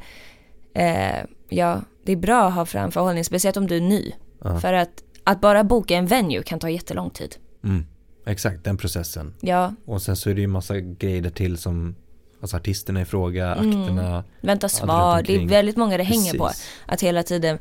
eh, 0.75 1.25
ja, 1.49 1.81
det 2.05 2.13
är 2.13 2.17
bra 2.17 2.47
att 2.49 2.55
ha 2.55 2.67
framförhållning, 2.67 3.25
speciellt 3.25 3.57
om 3.57 3.67
du 3.67 3.77
är 3.77 3.81
ny. 3.81 4.13
Ja. 4.45 4.61
För 4.61 4.73
att, 4.73 5.03
att 5.25 5.41
bara 5.41 5.65
boka 5.65 5.97
en 5.97 6.07
venue 6.07 6.43
kan 6.43 6.59
ta 6.59 6.71
jättelång 6.71 7.11
tid. 7.11 7.37
Mm. 7.65 7.87
Exakt, 8.27 8.65
den 8.65 8.77
processen. 8.77 9.35
Ja, 9.41 9.75
Och 9.85 10.03
sen 10.03 10.17
så 10.17 10.31
är 10.31 10.35
det 10.35 10.41
ju 10.41 10.47
massa 10.47 10.81
grejer 10.81 11.31
till 11.31 11.59
som 11.59 11.95
alltså 12.41 12.57
artisterna 12.57 13.01
i 13.01 13.05
fråga, 13.05 13.55
Mm. 13.55 13.81
akterna. 13.83 14.25
vänta 14.41 14.65
runt 14.67 14.73
svar. 14.73 15.23
Det 15.23 15.35
är 15.35 15.47
väldigt 15.47 15.77
många 15.77 15.97
det 15.97 16.03
hänger 16.03 16.39
på. 16.39 16.47
Precis. 16.47 16.67
att 16.87 17.01
hela 17.01 17.23
tiden 17.23 17.59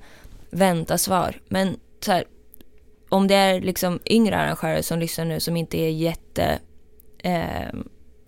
vänta 0.50 0.98
svar. 0.98 1.42
Men 1.48 1.76
så 2.06 2.12
här, 2.12 2.24
om 3.10 3.28
det 3.28 3.36
är 3.36 3.62
liksom 3.62 4.00
yngre 4.06 4.38
arrangörer 4.38 4.82
som 4.82 5.00
lyssnar 5.00 5.26
nu 5.26 5.40
som 5.40 5.58
inte 5.58 5.78
är 5.78 5.90
jätte 5.90 6.60
eh, 7.18 7.68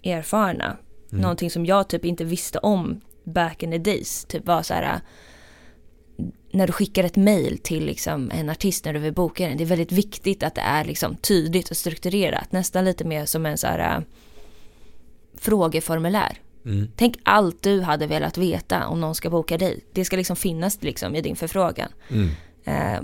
erfarna. 0.04 0.78
Mm. 1.12 1.22
Någonting 1.22 1.52
som 1.52 1.66
jag 1.66 1.88
typ 1.90 2.06
inte 2.06 2.24
visste 2.24 2.60
om 2.60 3.02
back 3.26 3.63
in 3.63 3.71
the 3.71 3.78
days. 3.78 4.26
Typ 4.26 4.45
var 4.45 4.63
så 4.63 4.73
här 4.73 5.01
när 6.51 6.67
du 6.67 6.73
skickar 6.73 7.03
ett 7.03 7.15
mail 7.15 7.57
till 7.57 7.86
liksom 7.86 8.32
en 8.32 8.49
artist 8.49 8.86
när 8.86 8.93
du 8.93 8.99
vill 8.99 9.13
boka 9.13 9.47
den. 9.47 9.57
Det 9.57 9.63
är 9.63 9.65
väldigt 9.65 9.91
viktigt 9.91 10.43
att 10.43 10.55
det 10.55 10.61
är 10.61 10.86
liksom 10.86 11.15
tydligt 11.15 11.71
och 11.71 11.78
strukturerat. 11.78 12.51
Nästan 12.51 12.86
lite 12.86 13.05
mer 13.05 13.26
som 13.26 13.45
en 13.45 13.57
så 13.57 13.67
här 13.67 14.03
frågeformulär. 15.38 16.38
Mm. 16.65 16.88
Tänk 16.95 17.17
allt 17.23 17.63
du 17.63 17.82
hade 17.82 18.07
velat 18.07 18.38
veta 18.38 18.88
om 18.88 19.01
någon 19.01 19.15
ska 19.15 19.30
boka 19.30 19.57
dig. 19.57 19.86
Det 19.93 20.05
ska 20.05 20.17
liksom 20.17 20.36
finnas 20.36 20.84
liksom 20.84 21.15
i 21.15 21.21
din 21.21 21.36
förfrågan. 21.36 21.89
Mm. 22.09 22.30
Eh, 22.63 23.01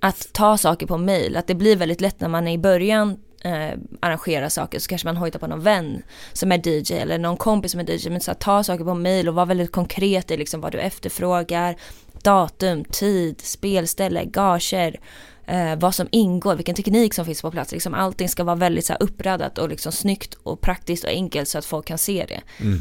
att 0.00 0.32
ta 0.32 0.58
saker 0.58 0.86
på 0.86 0.98
mail, 0.98 1.36
att 1.36 1.46
det 1.46 1.54
blir 1.54 1.76
väldigt 1.76 2.00
lätt 2.00 2.20
när 2.20 2.28
man 2.28 2.48
är 2.48 2.52
i 2.52 2.58
början 2.58 3.18
eh, 3.46 3.78
arrangerar 4.00 4.48
saker 4.48 4.78
så 4.78 4.88
kanske 4.88 5.08
man 5.08 5.16
hojtar 5.16 5.38
på 5.38 5.46
någon 5.46 5.60
vän 5.60 6.02
som 6.32 6.52
är 6.52 6.68
DJ 6.68 6.92
eller 6.92 7.18
någon 7.18 7.36
kompis 7.36 7.72
som 7.72 7.80
är 7.80 7.90
DJ. 7.90 8.10
Men 8.10 8.20
så 8.20 8.30
att 8.30 8.40
ta 8.40 8.62
saker 8.62 8.84
på 8.84 8.94
mail 8.94 9.28
och 9.28 9.34
vara 9.34 9.46
väldigt 9.46 9.72
konkret 9.72 10.30
i 10.30 10.36
liksom 10.36 10.60
vad 10.60 10.72
du 10.72 10.78
efterfrågar. 10.78 11.76
Datum, 12.22 12.84
tid, 12.84 13.40
spelställe, 13.40 14.24
gager, 14.24 15.00
eh, 15.46 15.76
vad 15.76 15.94
som 15.94 16.08
ingår, 16.10 16.54
vilken 16.54 16.74
teknik 16.74 17.14
som 17.14 17.24
finns 17.24 17.42
på 17.42 17.50
plats. 17.50 17.72
Liksom 17.72 17.94
allting 17.94 18.28
ska 18.28 18.44
vara 18.44 18.56
väldigt 18.56 18.84
så 18.86 18.92
här 18.92 19.02
uppraddat 19.02 19.58
och 19.58 19.68
liksom 19.68 19.92
snyggt 19.92 20.34
och 20.34 20.60
praktiskt 20.60 21.04
och 21.04 21.10
enkelt 21.10 21.48
så 21.48 21.58
att 21.58 21.64
folk 21.64 21.86
kan 21.86 21.98
se 21.98 22.24
det. 22.28 22.64
Mm. 22.64 22.78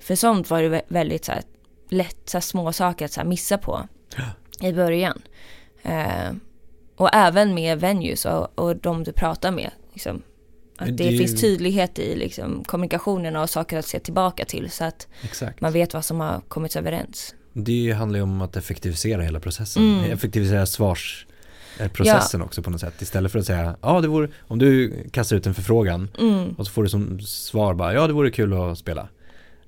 För 0.00 0.14
sånt 0.14 0.50
var 0.50 0.62
det 0.62 0.68
vä- 0.68 0.82
väldigt 0.88 1.24
så 1.24 1.32
här, 1.32 1.42
lätt 1.88 2.28
så 2.28 2.36
här, 2.36 2.42
små 2.42 2.72
saker 2.72 3.04
att 3.04 3.12
så 3.12 3.20
här, 3.20 3.28
missa 3.28 3.58
på 3.58 3.88
i 4.60 4.72
början. 4.72 5.22
Eh, 5.82 6.32
och 6.96 7.14
även 7.14 7.54
med 7.54 7.80
venues 7.80 8.24
och, 8.24 8.58
och 8.58 8.76
de 8.76 9.04
du 9.04 9.12
pratar 9.12 9.50
med. 9.50 9.70
Liksom, 9.92 10.22
att 10.76 10.86
det 10.86 10.92
det, 11.10 11.18
finns 11.18 11.40
tydlighet 11.40 11.98
i 11.98 12.16
liksom, 12.16 12.64
kommunikationen 12.64 13.36
och 13.36 13.50
saker 13.50 13.78
att 13.78 13.86
se 13.86 13.98
tillbaka 13.98 14.44
till 14.44 14.70
så 14.70 14.84
att 14.84 15.08
Exakt. 15.22 15.60
man 15.60 15.72
vet 15.72 15.94
vad 15.94 16.04
som 16.04 16.20
har 16.20 16.40
kommit 16.48 16.76
överens. 16.76 17.34
Det 17.52 17.92
handlar 17.92 18.18
ju 18.18 18.22
om 18.22 18.40
att 18.40 18.56
effektivisera 18.56 19.22
hela 19.22 19.40
processen. 19.40 19.82
Mm. 19.98 20.10
Effektivisera 20.12 20.66
svarsprocessen 20.66 22.42
också 22.42 22.62
på 22.62 22.70
något 22.70 22.80
sätt. 22.80 23.02
Istället 23.02 23.32
för 23.32 23.38
att 23.38 23.46
säga, 23.46 23.76
ja 23.82 24.00
det 24.00 24.08
vore, 24.08 24.28
om 24.40 24.58
du 24.58 24.94
kastar 25.12 25.36
ut 25.36 25.46
en 25.46 25.54
förfrågan 25.54 26.08
Mm, 26.20 26.50
och 26.52 26.66
så 26.66 26.72
får 26.72 26.82
du 26.82 26.88
som 26.88 27.20
svar 27.20 27.74
bara, 27.74 27.94
ja 27.94 28.06
det 28.06 28.12
vore 28.12 28.30
kul 28.30 28.52
att 28.52 28.78
spela. 28.78 29.08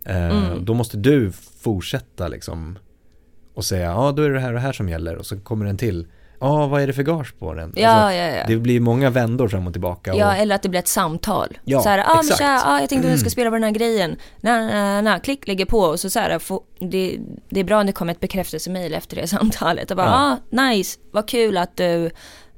Eh, 0.05 0.17
Mm. 0.17 0.65
Då 0.65 0.75
måste 0.75 0.97
du 0.97 1.33
fortsätta 1.61 2.29
liksom 2.29 2.79
och 3.55 3.65
säga, 3.65 3.87
ja 3.91 4.13
då 4.13 4.23
är 4.23 4.31
det 4.31 4.41
här 4.41 4.49
och 4.49 4.55
det 4.55 4.61
här 4.61 4.73
som 4.73 4.89
gäller 4.89 5.17
och 5.17 5.27
så 5.27 5.41
kommer 5.41 5.67
den 5.67 5.77
till, 5.77 6.07
ja 6.45 6.67
vad 6.67 6.83
är 6.83 6.87
det 6.87 6.93
för 6.93 7.03
gage 7.03 7.39
på 7.39 7.55
den? 7.55 7.73
ja, 7.77 7.89
Alltså, 7.89 8.17
ja, 8.19 8.25
ja. 8.37 8.45
Det 8.49 8.57
blir 8.57 8.81
många 8.81 9.11
vändor 9.11 9.49
fram 9.49 9.67
och 9.67 9.73
tillbaka. 9.73 10.15
Ja, 10.15 10.27
och, 10.29 10.37
eller 10.37 10.55
att 10.55 10.63
det 10.63 10.69
blir 10.69 10.81
ett 10.81 10.89
samtal. 10.89 11.59
Ja, 11.65 11.81
så 11.81 11.89
här, 11.89 11.99
ah, 11.99 12.09
men 12.09 12.19
exakt. 12.19 12.39
tja, 12.39 12.63
ah, 12.65 12.81
jag 12.81 12.89
tänkte 12.89 13.09
att 13.09 13.15
du 13.15 13.19
ska 13.19 13.25
Mm. 13.27 13.31
spela 13.31 13.51
på 13.51 13.55
den 13.57 13.65
här 13.65 13.71
grejen. 13.71 14.17
Na, 14.41 14.61
na, 14.67 15.01
na, 15.01 15.19
klick, 15.19 15.47
lägger 15.49 15.65
på 15.65 15.79
och 15.79 16.01
så 16.01 16.11
så 16.11 16.19
här, 16.19 16.39
få, 16.39 16.63
det, 16.79 17.19
det 17.49 17.61
är 17.61 17.65
bra 17.65 17.81
om 17.81 17.87
det 17.87 17.93
kommer 17.93 18.13
ett 18.13 18.21
bekräftelsemail 18.21 18.95
efter 18.95 19.17
det 19.17 19.27
samtalet. 19.37 19.91
Och 19.91 19.97
bara, 19.97 20.07
Ja. 20.07 20.39
ah, 20.53 20.69
nice, 20.71 20.99
vad 21.11 21.29
kul 21.29 21.57
att 21.57 21.77
du 21.77 22.11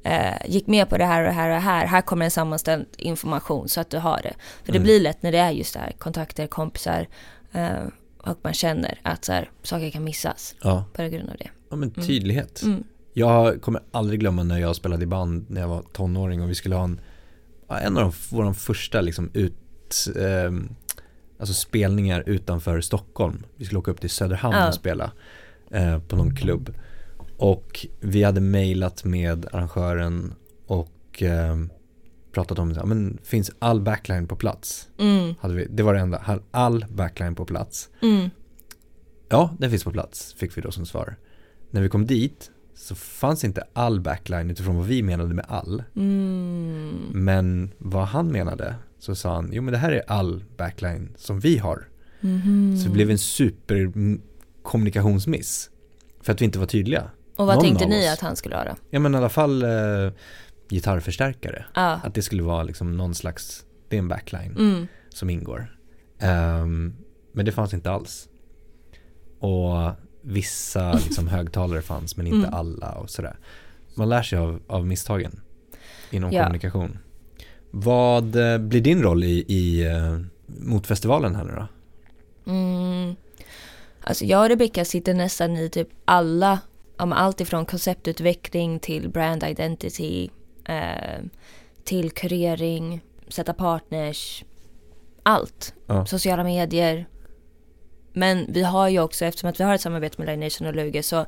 eh, 0.03 0.33
gick 0.47 0.67
med 0.67 0.89
på 0.89 0.97
det 0.97 1.05
här 1.05 1.21
och 1.21 1.27
det 1.27 1.33
här 1.33 1.49
och 1.49 1.53
det 1.55 1.59
här. 1.61 1.85
Här 1.85 2.01
kommer 2.01 2.25
en 2.25 2.31
sammanställd 2.31 2.85
information 2.97 3.69
så 3.69 3.81
att 3.81 3.89
du 3.89 3.97
har 3.97 4.19
det. 4.23 4.33
För 4.65 4.71
det 4.71 4.77
Mm. 4.77 4.83
blir 4.83 4.99
lätt 4.99 5.23
när 5.23 5.31
det 5.31 5.37
är 5.37 5.51
just 5.51 5.73
det 5.73 5.79
här, 5.79 5.91
kontakter, 5.97 6.47
kompisar 6.47 7.07
eh, 7.51 7.69
och 8.23 8.37
man 8.41 8.53
känner 8.53 8.99
att 9.03 9.25
så 9.25 9.33
här, 9.33 9.49
saker 9.63 9.89
kan 9.89 10.03
missas 10.03 10.55
ja, 10.61 10.85
på 10.93 11.01
grund 11.03 11.29
av 11.29 11.35
det. 11.39 11.49
ja 11.69 11.75
men 11.75 11.91
tydlighet. 11.91 12.61
Mm. 12.63 12.83
Jag 13.17 13.61
kommer 13.61 13.81
aldrig 13.91 14.19
glömma 14.19 14.43
när 14.43 14.59
jag 14.59 14.75
spelade 14.75 15.03
i 15.03 15.07
band 15.07 15.45
när 15.49 15.61
jag 15.61 15.67
var 15.67 15.81
tonåring 15.93 16.41
och 16.41 16.49
vi 16.49 16.55
skulle 16.55 16.75
ha 16.75 16.83
en, 16.83 16.99
en 17.69 17.97
av 17.97 18.03
de, 18.03 18.35
våra 18.35 18.53
första 18.53 19.01
liksom 19.01 19.29
ut, 19.33 20.07
ehm, 20.19 20.69
alltså 21.39 21.53
spelningar 21.53 22.23
utanför 22.25 22.81
Stockholm. 22.81 23.43
Vi 23.55 23.65
skulle 23.65 23.79
åka 23.79 23.91
upp 23.91 24.01
till 24.01 24.09
Söderhamn 24.09 24.55
Ja. 24.57 24.67
och 24.67 24.73
spela 24.73 25.11
eh, 25.71 25.99
på 25.99 26.15
någon 26.15 26.35
klubb. 26.35 26.73
Och 27.37 27.85
vi 27.99 28.23
hade 28.23 28.41
mejlat 28.41 29.03
med 29.03 29.45
arrangören 29.51 30.33
och 30.67 31.23
ehm, 31.23 31.69
pratat 32.31 32.59
om, 32.59 32.69
men 32.85 33.17
finns 33.23 33.51
all 33.59 33.81
backline 33.81 34.27
på 34.27 34.35
plats? 34.35 34.89
Mm, 34.99 35.33
Hade 35.39 35.53
vi, 35.53 35.65
det 35.69 35.83
var 35.83 35.93
det 35.93 35.99
enda, 35.99 36.39
all 36.51 36.85
backline 36.89 37.35
på 37.35 37.45
plats. 37.45 37.89
mm, 38.01 38.29
Ja, 39.29 39.55
den 39.59 39.69
finns 39.69 39.83
på 39.83 39.91
plats, 39.91 40.33
fick 40.33 40.57
vi 40.57 40.61
då 40.61 40.71
som 40.71 40.85
svar. 40.85 41.15
När 41.71 41.81
vi 41.81 41.89
kom 41.89 42.05
dit 42.05 42.51
så 42.77 42.95
fanns 42.95 43.43
inte 43.43 43.63
all 43.73 43.99
backline 44.01 44.49
utifrån 44.51 44.75
vad 44.77 44.85
vi 44.85 45.03
menade 45.03 45.33
med 45.33 45.45
all. 45.47 45.83
mm, 45.95 46.95
Men 47.13 47.71
vad 47.77 48.07
han 48.07 48.27
menade 48.31 48.75
så 48.99 49.15
sa 49.15 49.33
han, 49.35 49.49
jo 49.53 49.61
men 49.61 49.71
det 49.71 49.77
här 49.77 49.91
är 49.91 50.01
all 50.07 50.43
backline 50.57 51.09
som 51.17 51.39
vi 51.39 51.57
har. 51.57 51.87
mhm. 52.21 52.77
Så 52.77 52.87
det 52.87 52.93
blev 52.93 53.11
en 53.11 53.17
super 53.17 53.75
m- 53.95 54.21
kommunikationsmiss. 54.63 55.69
För 56.21 56.33
att 56.33 56.41
vi 56.41 56.45
inte 56.45 56.59
var 56.59 56.65
tydliga. 56.65 57.03
Och 57.35 57.47
vad 57.47 57.55
någon 57.55 57.63
tänkte 57.65 57.85
ni 57.87 58.07
oss. 58.07 58.13
att 58.13 58.19
han 58.19 58.35
skulle 58.35 58.55
ha 58.55 58.63
då? 58.63 58.75
Ja 58.89 58.99
men 58.99 59.13
i 59.13 59.17
alla 59.17 59.29
fall 59.29 59.63
eh, 59.63 60.11
gitarrförstärkare. 60.69 61.65
Ja. 61.75 61.99
Att 62.03 62.13
det 62.13 62.21
skulle 62.21 62.43
vara 62.43 62.63
liksom 62.63 62.97
någon 62.97 63.15
slags, 63.15 63.65
det 63.89 63.95
är 63.95 63.99
en 63.99 64.07
backline 64.07 64.55
Mm. 64.57 64.87
som 65.09 65.29
ingår. 65.29 65.77
Ehm, 66.19 66.95
men 67.33 67.45
det 67.45 67.51
fanns 67.51 67.73
inte 67.73 67.91
alls. 67.91 68.29
Och 69.39 69.91
vissa 70.27 70.93
liksom, 71.05 71.27
högtalare 71.27 71.81
fanns 71.81 72.17
men 72.17 72.27
inte 72.27 72.47
Mm. 72.47 72.59
alla 72.59 72.91
och 72.91 73.09
sådär. 73.09 73.37
Man 73.95 74.09
lär 74.09 74.21
sig 74.23 74.39
av, 74.39 74.59
av 74.67 74.87
misstagen 74.87 75.41
inom 76.11 76.31
Ja. 76.31 76.43
kommunikation. 76.43 76.97
Vad 77.71 78.35
eh, 78.35 78.57
blir 78.57 78.81
din 78.81 79.01
roll 79.01 79.23
i, 79.23 79.45
i 79.47 79.85
eh, 79.85 80.19
mot 80.45 80.87
festivalen 80.87 81.35
här 81.35 81.43
nu 81.43 81.51
då? 81.55 81.67
Mm. 82.51 83.15
Alltså 84.01 84.25
jag 84.25 84.41
och 84.43 84.49
Rebecca 84.49 84.85
sitter 84.85 85.13
nästan 85.13 85.57
i 85.57 85.69
typ 85.69 85.89
alla, 86.05 86.59
om 86.97 87.13
allt 87.13 87.41
ifrån 87.41 87.65
konceptutveckling 87.65 88.79
till 88.79 89.09
brand 89.09 89.43
identity, 89.43 90.29
eh, 90.65 91.21
till 91.83 92.11
kurering, 92.11 93.01
sätta 93.27 93.53
partners, 93.53 94.43
allt. 95.23 95.73
Ja. 95.87 96.05
Sociala 96.05 96.43
medier. 96.43 97.07
Men 98.17 98.45
vi 98.49 98.63
har 98.63 98.89
ju 98.89 98.99
också, 98.99 99.25
eftersom 99.25 99.49
att 99.49 99.59
vi 99.59 99.63
har 99.63 99.75
ett 99.75 99.81
samarbete 99.81 100.15
med 100.17 100.25
Live 100.27 100.45
Nation 100.45 100.67
och 100.67 100.75
Luge 100.75 101.03
så 101.03 101.25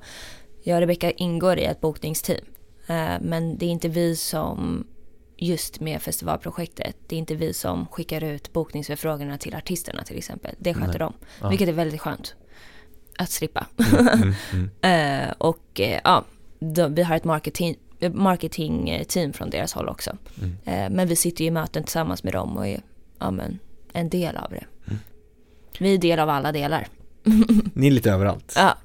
jag 0.63 0.75
och 0.75 0.81
Rebecca 0.81 1.11
ingår 1.11 1.57
i 1.57 1.65
ett 1.65 1.81
bokningsteam. 1.81 2.45
Eh, 2.87 3.13
men 3.21 3.57
det 3.57 3.65
är 3.65 3.69
inte 3.69 3.87
vi 3.87 4.15
som 4.15 4.87
just 5.37 5.79
med 5.79 6.01
festivalprojektet. 6.01 6.95
Det 7.07 7.15
är 7.15 7.19
inte 7.19 7.35
vi 7.35 7.53
som 7.53 7.87
skickar 7.87 8.23
ut 8.23 8.53
bokningsförfrågorna 8.53 9.37
till 9.37 9.55
artisterna 9.55 10.03
till 10.03 10.17
exempel. 10.17 10.55
Det 10.57 10.73
sköter 10.73 10.99
de. 10.99 11.13
Ja. 11.41 11.49
Vilket 11.49 11.69
är 11.69 11.73
väldigt 11.73 12.01
skönt 12.01 12.35
att 13.17 13.29
slippa. 13.29 13.67
Mm, 13.77 14.07
mm, 14.07 14.33
mm. 14.53 14.69
Eh, 14.81 15.33
och 15.37 15.79
eh, 15.79 15.99
ja, 16.03 16.25
då, 16.59 16.87
vi 16.87 17.03
har 17.03 17.15
ett 17.15 17.23
marketing, 17.23 17.75
marketingteam 18.13 19.33
från 19.33 19.49
deras 19.49 19.73
håll 19.73 19.89
också. 19.89 20.17
Mm. 20.41 20.93
Men 20.93 21.07
vi 21.07 21.15
sitter 21.15 21.41
ju 21.41 21.47
i 21.47 21.51
möten 21.51 21.83
tillsammans 21.83 22.23
med 22.23 22.33
dem 22.33 22.57
och 22.57 22.67
är 22.67 22.81
ja, 23.19 23.31
men, 23.31 23.59
en 23.93 24.09
del 24.09 24.37
av 24.37 24.49
det. 24.49 24.63
Vi 25.79 25.93
är 25.93 25.97
del 25.97 26.19
av 26.19 26.29
alla 26.29 26.51
delar. 26.51 26.87
Ni 27.73 27.87
är 27.87 27.91
lite 27.91 28.11
överallt. 28.11 28.53
Ja. 28.55 28.77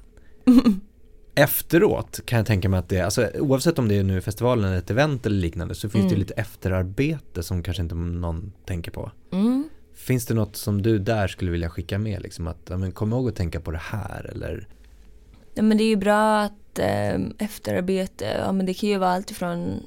Efteråt 1.35 2.19
kan 2.25 2.37
jag 2.37 2.45
tänka 2.45 2.69
mig 2.69 2.77
att 2.79 2.89
det, 2.89 3.01
alltså 3.01 3.29
oavsett 3.39 3.79
om 3.79 3.87
det 3.87 3.95
är 3.97 4.03
nu 4.03 4.21
festivalen 4.21 4.65
eller 4.65 4.77
ett 4.77 4.89
event 4.91 5.25
eller 5.25 5.37
liknande 5.37 5.75
så 5.75 5.89
finns 5.89 6.03
det 6.03 6.07
Mm. 6.09 6.19
lite 6.19 6.33
efterarbete 6.33 7.43
som 7.43 7.63
kanske 7.63 7.83
inte 7.83 7.95
någon 7.95 8.51
tänker 8.65 8.91
på. 8.91 9.11
Mm. 9.31 9.69
Finns 9.95 10.25
det 10.25 10.33
något 10.33 10.55
som 10.55 10.81
du 10.81 10.99
där 10.99 11.27
skulle 11.27 11.51
vilja 11.51 11.69
skicka 11.69 11.97
med 11.99 12.21
liksom 12.21 12.47
att, 12.47 12.57
ja, 12.69 12.77
men 12.77 12.91
kom 12.91 13.11
ihåg 13.13 13.29
att 13.29 13.35
tänka 13.35 13.59
på 13.59 13.71
det 13.71 13.81
här 13.81 14.29
eller? 14.31 14.67
Ja, 15.53 15.63
men 15.63 15.77
det 15.77 15.83
är 15.83 15.89
ju 15.89 15.95
bra 15.95 16.39
att 16.41 16.79
eh, 16.79 17.15
efterarbete, 17.37 18.25
ja 18.45 18.51
men 18.51 18.65
det 18.65 18.73
kan 18.73 18.89
ju 18.89 18.97
vara 18.97 19.11
allt 19.11 19.31
ifrån 19.31 19.79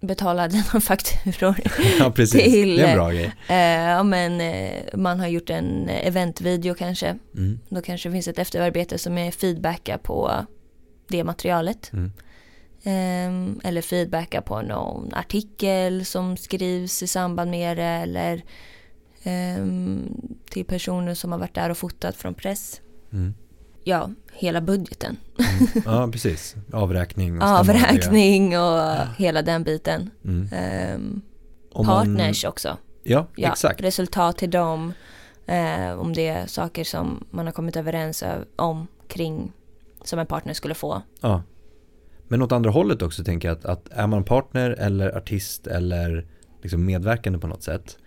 betala 0.00 0.48
dina 0.48 0.80
fakturor. 0.80 1.56
Ja 1.98 2.10
precis, 2.10 2.42
Till- 2.42 2.76
det 2.76 2.82
är 2.82 2.88
en 2.88 2.96
bra 2.96 3.10
grej. 3.10 3.32
Eh, 3.48 3.56
ja 3.90 4.02
men 4.02 4.40
eh, 4.40 4.82
man 4.94 5.20
har 5.20 5.26
gjort 5.26 5.50
en 5.50 5.88
eventvideo 5.88 6.74
kanske. 6.74 7.18
Mm. 7.34 7.60
Då 7.68 7.80
kanske 7.82 8.08
det 8.08 8.12
finns 8.12 8.28
ett 8.28 8.38
efterarbete 8.38 8.98
som 8.98 9.18
är 9.18 9.30
feedbacka 9.30 9.98
på 9.98 10.46
det 11.08 11.24
materialet. 11.24 11.92
Mm. 11.92 12.12
Ehm, 12.84 13.60
eller 13.64 13.82
feedbacka 13.82 14.42
på 14.42 14.62
någon 14.62 15.14
artikel 15.14 16.04
som 16.04 16.36
skrivs 16.36 17.02
i 17.02 17.06
samband 17.06 17.50
med 17.50 17.76
det 17.76 17.82
eller 17.82 18.42
ehm, 19.22 20.08
till 20.50 20.64
personer 20.64 21.14
som 21.14 21.32
har 21.32 21.38
varit 21.38 21.54
där 21.54 21.70
och 21.70 21.78
fotat 21.78 22.16
från 22.16 22.34
press. 22.34 22.80
Mm. 23.12 23.34
Ja, 23.88 24.10
hela 24.32 24.60
budgeten. 24.60 25.16
Mm. 25.38 25.82
Ja 25.84 26.08
precis, 26.12 26.56
avräkning 26.72 27.36
och. 27.42 27.48
Avräkning 27.48 28.58
och 28.58 28.82
hela 29.16 29.42
den 29.42 29.62
biten. 29.64 30.10
Mm. 30.24 30.48
Ehm, 30.52 31.22
Om 31.72 31.86
man- 31.86 31.96
partners 31.96 32.44
också. 32.44 32.76
Ja, 33.02 33.26
Ja, 33.36 33.48
exakt. 33.48 33.80
Resultat 33.80 34.38
till 34.38 34.50
dem. 34.50 34.92
Eh, 35.46 35.90
om 35.98 36.12
det 36.12 36.28
är 36.28 36.46
saker 36.46 36.84
som 36.84 37.24
man 37.30 37.46
har 37.46 37.52
kommit 37.52 37.76
överens 37.76 38.24
om 38.56 38.86
kring 39.08 39.52
som 40.04 40.18
en 40.18 40.26
partner 40.26 40.52
skulle 40.54 40.74
få. 40.74 41.02
Ja. 41.20 41.42
Men 42.28 42.42
åt 42.42 42.52
andra 42.52 42.70
hållet 42.70 43.02
också 43.02 43.24
tänker 43.24 43.48
jag 43.48 43.56
att, 43.58 43.64
att 43.64 43.88
är 43.90 44.06
man 44.06 44.24
partner 44.24 44.70
eller 44.70 45.16
artist 45.16 45.66
eller 45.66 46.26
liksom 46.62 46.84
medverkande 46.84 47.38
på 47.38 47.46
något 47.46 47.62
sätt 47.62 47.98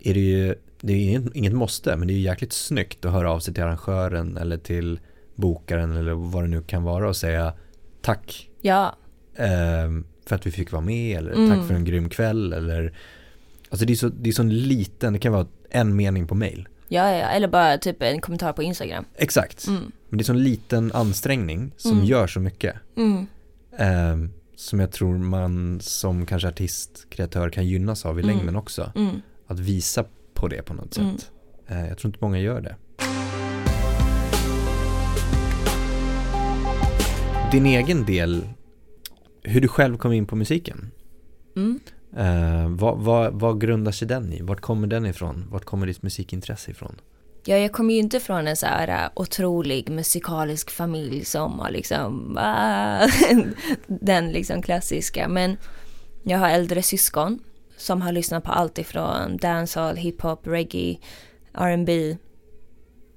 är 0.00 0.14
det 0.14 0.20
ju, 0.20 0.54
det 0.80 0.92
är 0.92 0.96
ju 0.96 1.02
inget, 1.02 1.34
inget 1.36 1.52
måste, 1.52 1.96
men 1.96 2.08
det 2.08 2.14
är 2.14 2.16
ju 2.16 2.22
jäkligt 2.22 2.52
snyggt 2.52 3.04
att 3.04 3.12
höra 3.12 3.32
av 3.32 3.40
sig 3.40 3.54
till 3.54 3.62
arrangören 3.62 4.36
eller 4.36 4.56
till 4.58 5.00
bokaren 5.34 5.96
eller 5.96 6.12
vad 6.12 6.44
det 6.44 6.48
nu 6.48 6.62
kan 6.62 6.82
vara 6.82 7.08
och 7.08 7.16
säga 7.16 7.52
tack 8.02 8.50
Ja, 8.60 8.96
ehm, 9.36 10.04
för 10.26 10.34
att 10.36 10.46
vi 10.46 10.50
fick 10.50 10.72
vara 10.72 10.82
med 10.82 11.18
eller 11.18 11.32
Mm. 11.32 11.50
tack 11.50 11.66
för 11.68 11.74
en 11.74 11.84
grym 11.84 12.08
kväll 12.08 12.52
eller 12.52 12.92
Alltså 13.70 13.86
det 13.86 13.92
är 13.92 13.96
så, 13.96 14.08
det 14.08 14.28
är 14.30 14.32
så 14.32 14.42
en 14.42 14.58
liten, 14.58 15.12
det 15.12 15.18
kan 15.18 15.32
vara 15.32 15.46
en 15.70 15.96
mening 15.96 16.26
på 16.26 16.34
mail. 16.34 16.68
ja, 16.88 17.10
ja, 17.16 17.26
eller 17.28 17.48
bara 17.48 17.78
typ 17.78 18.02
en 18.02 18.20
kommentar 18.20 18.52
på 18.52 18.62
Instagram. 18.62 19.04
Exakt. 19.16 19.66
Mm. 19.66 19.92
Men 20.08 20.18
det 20.18 20.22
är 20.22 20.24
så 20.24 20.32
en 20.32 20.42
liten 20.42 20.92
ansträngning 20.92 21.72
som 21.76 21.92
Mm. 21.92 22.04
gör 22.04 22.26
så 22.26 22.40
mycket. 22.40 22.74
Mm. 22.96 23.26
Ehm, 23.78 24.32
som 24.56 24.80
jag 24.80 24.92
tror 24.92 25.18
man 25.18 25.80
som 25.80 26.26
kanske 26.26 26.48
artist, 26.48 27.06
kreatör 27.10 27.50
kan 27.50 27.66
gynnas 27.66 28.06
av 28.06 28.18
i 28.20 28.22
Mm. 28.22 28.36
längden 28.36 28.56
också. 28.56 28.92
Mm. 28.96 29.16
Att 29.46 29.58
visa 29.58 30.04
på 30.38 30.48
det 30.48 30.62
på 30.62 30.74
något 30.74 30.96
Mm. 30.98 31.18
sätt. 31.18 31.30
Eh, 31.66 31.88
jag 31.88 31.98
tror 31.98 32.08
inte 32.08 32.18
många 32.24 32.38
gör 32.38 32.60
det. 32.60 32.76
Din 37.52 37.66
egen 37.66 38.04
del, 38.04 38.48
hur 39.42 39.60
du 39.60 39.68
själv 39.68 39.96
kom 39.96 40.12
in 40.12 40.26
på 40.26 40.36
musiken. 40.36 40.90
Mm. 41.56 41.80
Eh, 42.16 42.68
vad, 42.68 42.98
vad, 42.98 43.32
vad 43.40 43.60
grundar 43.60 43.92
sig 43.92 44.08
den 44.08 44.32
i? 44.32 44.42
Vart 44.42 44.60
kommer 44.60 44.86
den 44.86 45.06
ifrån? 45.06 45.46
Vart 45.50 45.64
kommer 45.64 45.86
ditt 45.86 46.02
musikintresse 46.02 46.70
ifrån? 46.70 47.00
Ja, 47.44 47.56
jag 47.56 47.72
kommer 47.72 47.94
ju 47.94 48.00
inte 48.00 48.20
från 48.20 48.46
en 48.48 48.56
så 48.56 48.66
här 48.66 48.88
äh, 49.04 49.10
otrolig 49.14 49.90
musikalisk 49.90 50.70
familj 50.70 51.24
som 51.24 51.58
har 51.58 51.70
liksom 51.70 52.38
ah, 52.40 53.08
den 53.86 54.32
liksom 54.32 54.62
klassiska. 54.62 55.28
Men 55.28 55.56
jag 56.22 56.38
har 56.38 56.48
äldre 56.48 56.82
syskon 56.82 57.38
som 57.78 58.02
har 58.02 58.12
lyssnat 58.12 58.44
på 58.44 58.52
allt 58.52 58.78
ifrån 58.78 59.36
dancehall, 59.36 59.96
hiphop, 59.96 60.46
reggae, 60.46 60.98
R&B. 61.54 62.16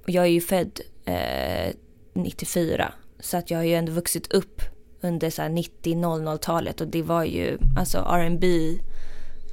Och 0.03 0.09
jag 0.09 0.23
är 0.23 0.29
ju 0.29 0.41
född 0.41 0.79
eh, 1.05 1.73
94 2.13 2.93
så 3.19 3.37
att 3.37 3.51
jag 3.51 3.57
har 3.57 3.63
ju 3.63 3.75
ändå 3.75 3.91
vuxit 3.91 4.33
upp 4.33 4.61
under 5.01 5.29
så 5.29 5.41
här 5.41 5.49
90-00-talet 5.49 6.81
och 6.81 6.87
det 6.87 7.01
var 7.01 7.23
ju 7.23 7.57
alltså 7.77 7.97
R&B 7.97 8.47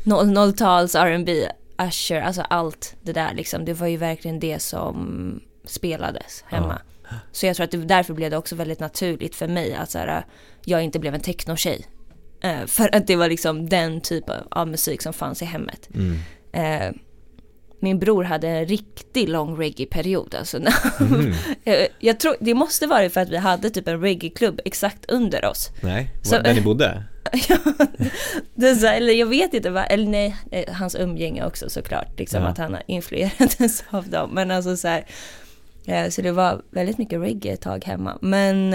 00-tals 0.04 0.94
R&B 0.94 1.48
Usher, 1.78 2.20
alltså 2.20 2.42
allt 2.42 2.96
det 3.02 3.12
där 3.12 3.34
liksom. 3.34 3.64
Det 3.64 3.72
var 3.72 3.86
ju 3.86 3.96
verkligen 3.96 4.40
det 4.40 4.59
som 4.59 5.40
spelades 5.64 6.44
hemma. 6.46 6.78
Så 7.32 7.46
jag 7.46 7.56
tror 7.56 7.64
att 7.64 7.70
det, 7.70 7.76
därför 7.76 8.14
blev 8.14 8.30
det 8.30 8.36
också 8.36 8.56
väldigt 8.56 8.80
naturligt 8.80 9.34
för 9.34 9.48
mig 9.48 9.74
att 9.74 9.90
så 9.90 9.98
här, 9.98 10.24
jag 10.64 10.82
inte 10.82 10.98
blev 10.98 11.14
en 11.14 11.20
techno-tjej. 11.20 11.86
Eh, 12.43 12.66
för 12.66 12.95
att 12.95 13.07
det 13.07 13.16
var 13.16 13.28
liksom 13.28 13.68
den 13.68 14.01
typen 14.01 14.45
av 14.51 14.68
musik 14.68 15.03
som 15.03 15.12
fanns 15.12 15.43
i 15.43 15.45
hemmet. 15.45 15.89
Mm. 15.95 16.18
Eh, 16.53 16.93
min 17.80 17.99
bror 17.99 18.24
hade 18.24 18.49
en 18.49 18.66
riktigt 18.66 19.28
lång 19.28 19.57
reggae-period. 19.57 20.34
Alltså, 20.34 20.57
Mm. 21.01 21.32
Jag 21.99 22.20
tror, 22.20 22.36
det 22.41 22.55
måste 22.55 22.86
vara 22.86 23.11
för 23.11 23.20
att 23.20 23.28
vi 23.30 23.36
hade 23.36 23.70
typ 23.70 23.89
en 23.89 24.01
reggae-klubb 24.01 24.61
exakt 24.64 25.11
under 25.11 25.45
oss. 25.45 25.70
Nej, 25.82 26.11
Så- 26.22 26.39
där 26.39 26.55
ni 26.55 26.61
bodde? 26.61 27.03
det 28.55 28.74
så, 28.74 28.86
här, 28.86 28.97
eller 28.97 29.12
jag 29.12 29.26
vet 29.26 29.55
inte, 29.55 29.70
vad, 29.70 29.84
eller 29.91 30.07
nej, 30.07 30.36
eh, 30.51 30.74
hans 30.74 30.95
umgänge 30.95 31.47
också 31.47 31.70
såklart. 31.70 32.18
Liksom 32.18 32.43
Ja. 32.43 32.49
att 32.49 32.59
han 32.59 32.74
har 32.74 32.82
influerats 32.86 33.84
av 33.91 34.09
dem. 34.09 34.30
Men 34.32 34.51
alltså 34.51 34.76
så 34.76 34.89
här, 34.89 35.07
eh, 35.86 36.09
så 36.09 36.22
det 36.22 36.32
var 36.32 36.62
väldigt 36.70 36.99
mycket 36.99 37.20
reggae 37.20 37.53
ett 37.53 37.61
tag 37.61 37.84
hemma. 37.84 38.18
Men 38.20 38.74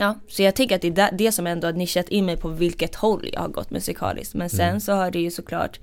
ja, 0.00 0.14
så 0.28 0.42
jag 0.42 0.54
tänker 0.56 0.74
att 0.74 0.82
det 0.82 0.98
är 0.98 1.12
det 1.12 1.32
som 1.32 1.46
ändå 1.46 1.66
har 1.66 1.72
nischat 1.72 2.08
in 2.08 2.26
mig 2.26 2.36
på 2.36 2.48
vilket 2.48 2.94
håll 2.94 3.30
jag 3.32 3.40
har 3.40 3.48
gått 3.48 3.70
musikaliskt. 3.70 4.34
Men 4.34 4.50
sen 4.50 4.68
Mm. 4.68 4.80
så 4.80 4.92
har 4.92 5.10
det 5.10 5.18
ju 5.20 5.30
såklart, 5.30 5.80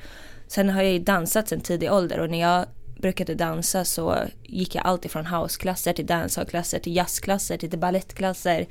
sen 0.47 0.69
har 0.69 0.81
jag 0.81 0.93
ju 0.93 0.99
dansat 0.99 1.47
sen 1.47 1.61
tidig 1.61 1.91
ålder 1.93 2.19
och 2.19 2.29
när 2.29 2.39
jag 2.41 2.65
brukade 3.01 3.35
dansa 3.35 3.85
så 3.85 4.15
gick 4.43 4.75
jag 4.75 4.85
alltid 4.85 5.11
från 5.11 5.25
houseklasser 5.25 5.93
till 5.93 6.05
dancehallklasser 6.05 6.79
till 6.79 6.95
jazzklasser 6.95 7.57
till 7.57 7.79
balettklasser. 7.79 8.67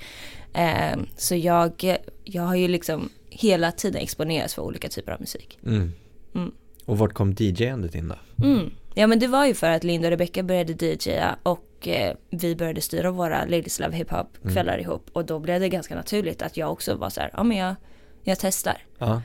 Eh, 0.54 0.98
så 1.16 1.34
jag, 1.34 1.96
jag 2.24 2.42
har 2.42 2.56
ju 2.56 2.68
liksom 2.68 3.08
hela 3.30 3.72
tiden 3.72 4.02
exponerats 4.02 4.54
för 4.54 4.62
olika 4.62 4.88
typer 4.88 5.12
av 5.12 5.20
musik. 5.20 5.58
Mm. 5.66 5.92
Mm. 6.34 6.52
Och 6.84 6.98
vart 6.98 7.12
kom 7.12 7.32
DJ-andet 7.38 7.94
in 7.94 8.08
då? 8.08 8.44
Mm. 8.46 8.70
Ja 8.94 9.06
men 9.06 9.18
det 9.18 9.26
var 9.26 9.46
ju 9.46 9.54
för 9.54 9.70
att 9.70 9.84
Linda 9.84 10.06
och 10.08 10.10
Rebecca 10.10 10.42
började 10.42 10.86
DJa 10.86 11.36
och 11.42 11.65
eh, 11.82 12.16
vi 12.30 12.56
började 12.56 12.80
styra 12.80 13.10
våra 13.10 13.44
Ladies 13.44 13.80
Love 13.80 13.96
Hip 13.96 14.10
Hop 14.10 14.38
kvällar 14.52 14.78
ihop 14.78 15.10
och 15.12 15.24
då 15.26 15.38
blev 15.38 15.60
det 15.60 15.68
ganska 15.68 15.94
naturligt 15.94 16.42
att 16.42 16.56
jag 16.56 16.72
också 16.72 16.94
var 16.94 17.10
så 17.10 17.20
här, 17.20 17.30
ja 17.32 17.42
men 17.42 17.56
jag, 17.56 17.74
jag 18.22 18.38
testar. 18.40 18.76
Ja. 18.98 19.22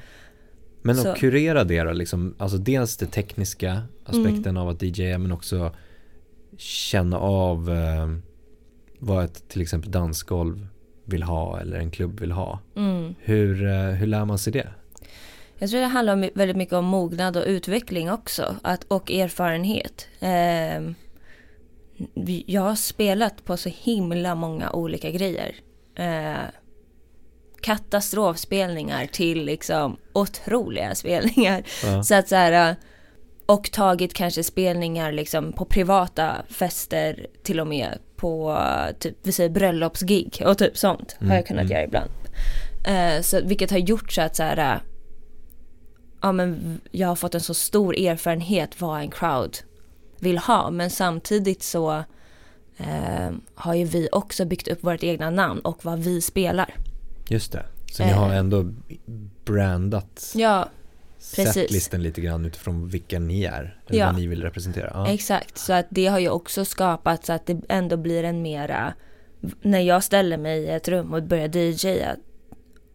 Men 0.82 0.96
Så- 0.96 1.10
att 1.12 1.18
kurera 1.18 1.64
det 1.64 1.84
då, 1.84 1.92
liksom, 1.92 2.36
alltså 2.38 2.58
dels 2.58 2.98
det 2.98 3.06
tekniska 3.06 3.82
aspekten 4.06 4.46
Mm. 4.46 4.58
av 4.58 4.70
att 4.70 4.82
DJa 4.82 5.18
men 5.18 5.32
också 5.32 5.76
känna 6.58 7.20
av 7.20 7.70
eh, 7.70 8.08
vad 9.00 9.26
ett 9.26 9.48
till 9.50 9.62
exempel 9.62 9.92
dansgolv 9.92 10.68
vill 11.06 11.24
ha 11.24 11.60
eller 11.60 11.78
en 11.80 11.92
klubb 11.92 12.20
vill 12.20 12.32
ha. 12.32 12.60
Mm. 12.76 13.16
Hur, 13.20 13.66
eh, 13.68 13.74
hur 13.90 14.08
lär 14.08 14.26
man 14.26 14.38
sig 14.40 14.54
det? 14.54 14.68
Jag 15.58 15.70
tror 15.70 15.80
det 15.80 15.86
handlar 15.88 16.30
väldigt 16.38 16.58
mycket 16.58 16.74
om 16.74 16.86
mognad 16.86 17.38
och 17.38 17.44
utveckling 17.48 18.12
också 18.12 18.56
att, 18.62 18.84
och 18.84 19.12
erfarenhet. 19.12 20.08
Eh, 20.20 20.94
jag 22.46 22.62
har 22.62 22.76
spelat 22.76 23.46
på 23.46 23.58
så 23.58 23.70
himla 23.70 24.36
många 24.36 24.72
olika 24.72 25.12
grejer. 25.12 25.56
Eh, 25.96 26.50
katastrofspelningar 27.62 29.06
till 29.06 29.46
liksom 29.46 29.98
otroliga 30.14 30.96
spelningar. 30.96 31.64
Ja. 31.84 32.04
Så 32.04 32.16
att 32.16 32.28
så 32.28 32.36
här, 32.36 32.76
och 33.46 33.72
tagit 33.72 34.14
kanske 34.14 34.44
spelningar 34.44 35.12
liksom 35.12 35.54
på 35.54 35.66
privata 35.66 36.36
fester 36.50 37.28
till 37.44 37.60
och 37.60 37.68
med 37.68 38.00
på 38.16 38.58
typ, 39.00 39.18
vi 39.24 39.32
säger 39.32 39.50
bröllopsgig 39.50 40.44
och 40.46 40.58
typ 40.58 40.78
sånt 40.78 41.18
har 41.20 41.36
jag 41.36 41.48
kunnat 41.48 41.62
mm. 41.62 41.72
göra 41.72 41.84
ibland. 41.84 42.12
Eh, 42.88 43.22
så, 43.22 43.42
vilket 43.42 43.72
har 43.72 43.78
gjort 43.78 44.12
så 44.12 44.22
att 44.22 44.36
så 44.36 44.44
här, 44.44 44.82
ja 46.22 46.32
men 46.32 46.82
jag 46.92 47.08
har 47.08 47.16
fått 47.16 47.36
en 47.36 47.42
så 47.42 47.54
stor 47.54 48.00
erfarenhet 48.00 48.82
vad 48.82 49.00
en 49.00 49.12
crowd 49.12 49.58
vill 50.22 50.38
ha. 50.38 50.70
Men 50.70 50.90
samtidigt 50.90 51.64
så 51.64 52.04
eh, 52.78 53.32
har 53.56 53.74
ju 53.74 53.86
vi 53.86 54.10
också 54.12 54.46
byggt 54.46 54.68
upp 54.68 54.84
vårt 54.84 55.04
egna 55.04 55.30
namn 55.30 55.60
och 55.60 55.86
vad 55.86 56.00
vi 56.00 56.22
spelar. 56.22 56.74
Just 57.30 57.52
det. 57.52 57.66
Så 57.92 58.06
ni 58.06 58.12
har 58.12 58.30
Eh. 58.32 58.38
ändå 58.38 58.66
brandat 59.46 60.32
Ja, 60.36 60.70
setlisten 61.20 62.04
lite 62.04 62.22
grann 62.22 62.46
utifrån 62.46 62.88
vilka 62.88 63.20
ni 63.20 63.44
är. 63.44 63.78
Eller 63.88 64.00
Ja. 64.00 64.06
vad 64.06 64.16
ni 64.16 64.28
vill 64.28 64.42
representera. 64.42 64.92
Ja. 64.94 65.08
exakt. 65.08 65.58
Så 65.58 65.74
att 65.74 65.86
det 65.90 66.08
har 66.08 66.20
ju 66.20 66.30
också 66.30 66.66
skapat 66.66 67.26
så 67.26 67.34
att 67.34 67.46
det 67.46 67.62
ändå 67.70 67.98
blir 67.98 68.24
en 68.24 68.42
mera, 68.42 68.94
när 69.62 69.80
jag 69.80 70.04
ställer 70.04 70.38
mig 70.38 70.60
i 70.64 70.68
ett 70.70 70.88
rum 70.88 71.14
och 71.14 71.24
börjar 71.24 71.48
DJa, 71.58 72.16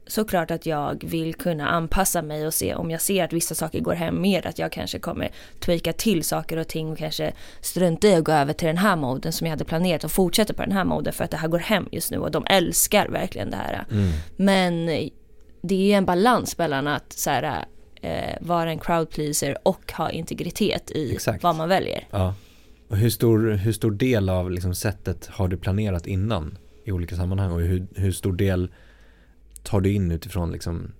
såklart 0.06 0.50
att 0.50 0.66
jag 0.66 1.04
vill 1.04 1.34
kunna 1.34 1.68
anpassa 1.68 2.22
mig 2.22 2.46
och 2.46 2.54
se 2.54 2.74
om 2.74 2.90
jag 2.90 3.00
ser 3.00 3.24
att 3.24 3.32
vissa 3.32 3.54
saker 3.54 3.80
går 3.80 3.94
hem 3.94 4.20
mer, 4.20 4.46
att 4.46 4.58
jag 4.58 4.72
kanske 4.72 4.98
kommer 4.98 5.30
tweaka 5.60 5.92
till 5.92 6.24
saker 6.24 6.56
och 6.56 6.68
ting 6.68 6.92
och 6.92 6.98
kanske 6.98 7.32
strunta 7.60 8.08
i 8.08 8.14
att 8.14 8.24
gå 8.24 8.32
över 8.32 8.52
till 8.52 8.66
den 8.66 8.76
här 8.76 8.96
moden 8.96 9.32
som 9.32 9.46
jag 9.46 9.52
hade 9.52 9.64
planerat 9.64 10.04
och 10.04 10.12
fortsätta 10.12 10.54
på 10.54 10.62
den 10.62 10.72
här 10.72 10.84
moden 10.84 11.12
för 11.12 11.24
att 11.24 11.30
det 11.30 11.36
här 11.36 11.48
går 11.48 11.58
hem 11.58 11.88
just 11.92 12.10
nu 12.10 12.18
och 12.18 12.30
de 12.30 12.46
älskar 12.46 13.08
verkligen 13.08 13.50
det 13.50 13.56
här. 13.56 13.84
Mm. 13.90 14.10
Men 14.36 14.86
det 15.62 15.92
är 15.92 15.98
en 15.98 16.04
balans 16.04 16.58
mellan 16.58 16.86
att 16.86 17.12
så 17.12 17.30
här, 17.30 17.64
eh, 18.02 18.34
vara 18.40 18.70
en 18.70 18.78
crowd 18.78 19.10
pleaser 19.10 19.56
och 19.62 19.92
ha 19.92 20.10
integritet 20.10 20.90
i 20.90 21.12
Exakt. 21.12 21.42
vad 21.42 21.56
man 21.56 21.68
väljer. 21.68 22.08
Ja. 22.10 22.34
Och 22.88 22.96
hur 22.96 23.10
stor, 23.10 23.50
hur 23.50 23.72
stor 23.72 23.90
del 23.90 24.28
av 24.28 24.50
liksom 24.50 24.74
sättet 24.74 25.26
har 25.26 25.48
du 25.48 25.56
planerat 25.56 26.06
innan 26.06 26.58
i 26.84 26.92
olika 26.92 27.16
sammanhang 27.16 27.52
och 27.52 27.60
hur, 27.60 27.86
hur 27.94 28.12
stor 28.12 28.32
del 28.32 28.70
tar 29.66 29.80
du 29.80 29.92
in 29.92 30.10
utifrån 30.10 30.52
liksom 30.52 30.92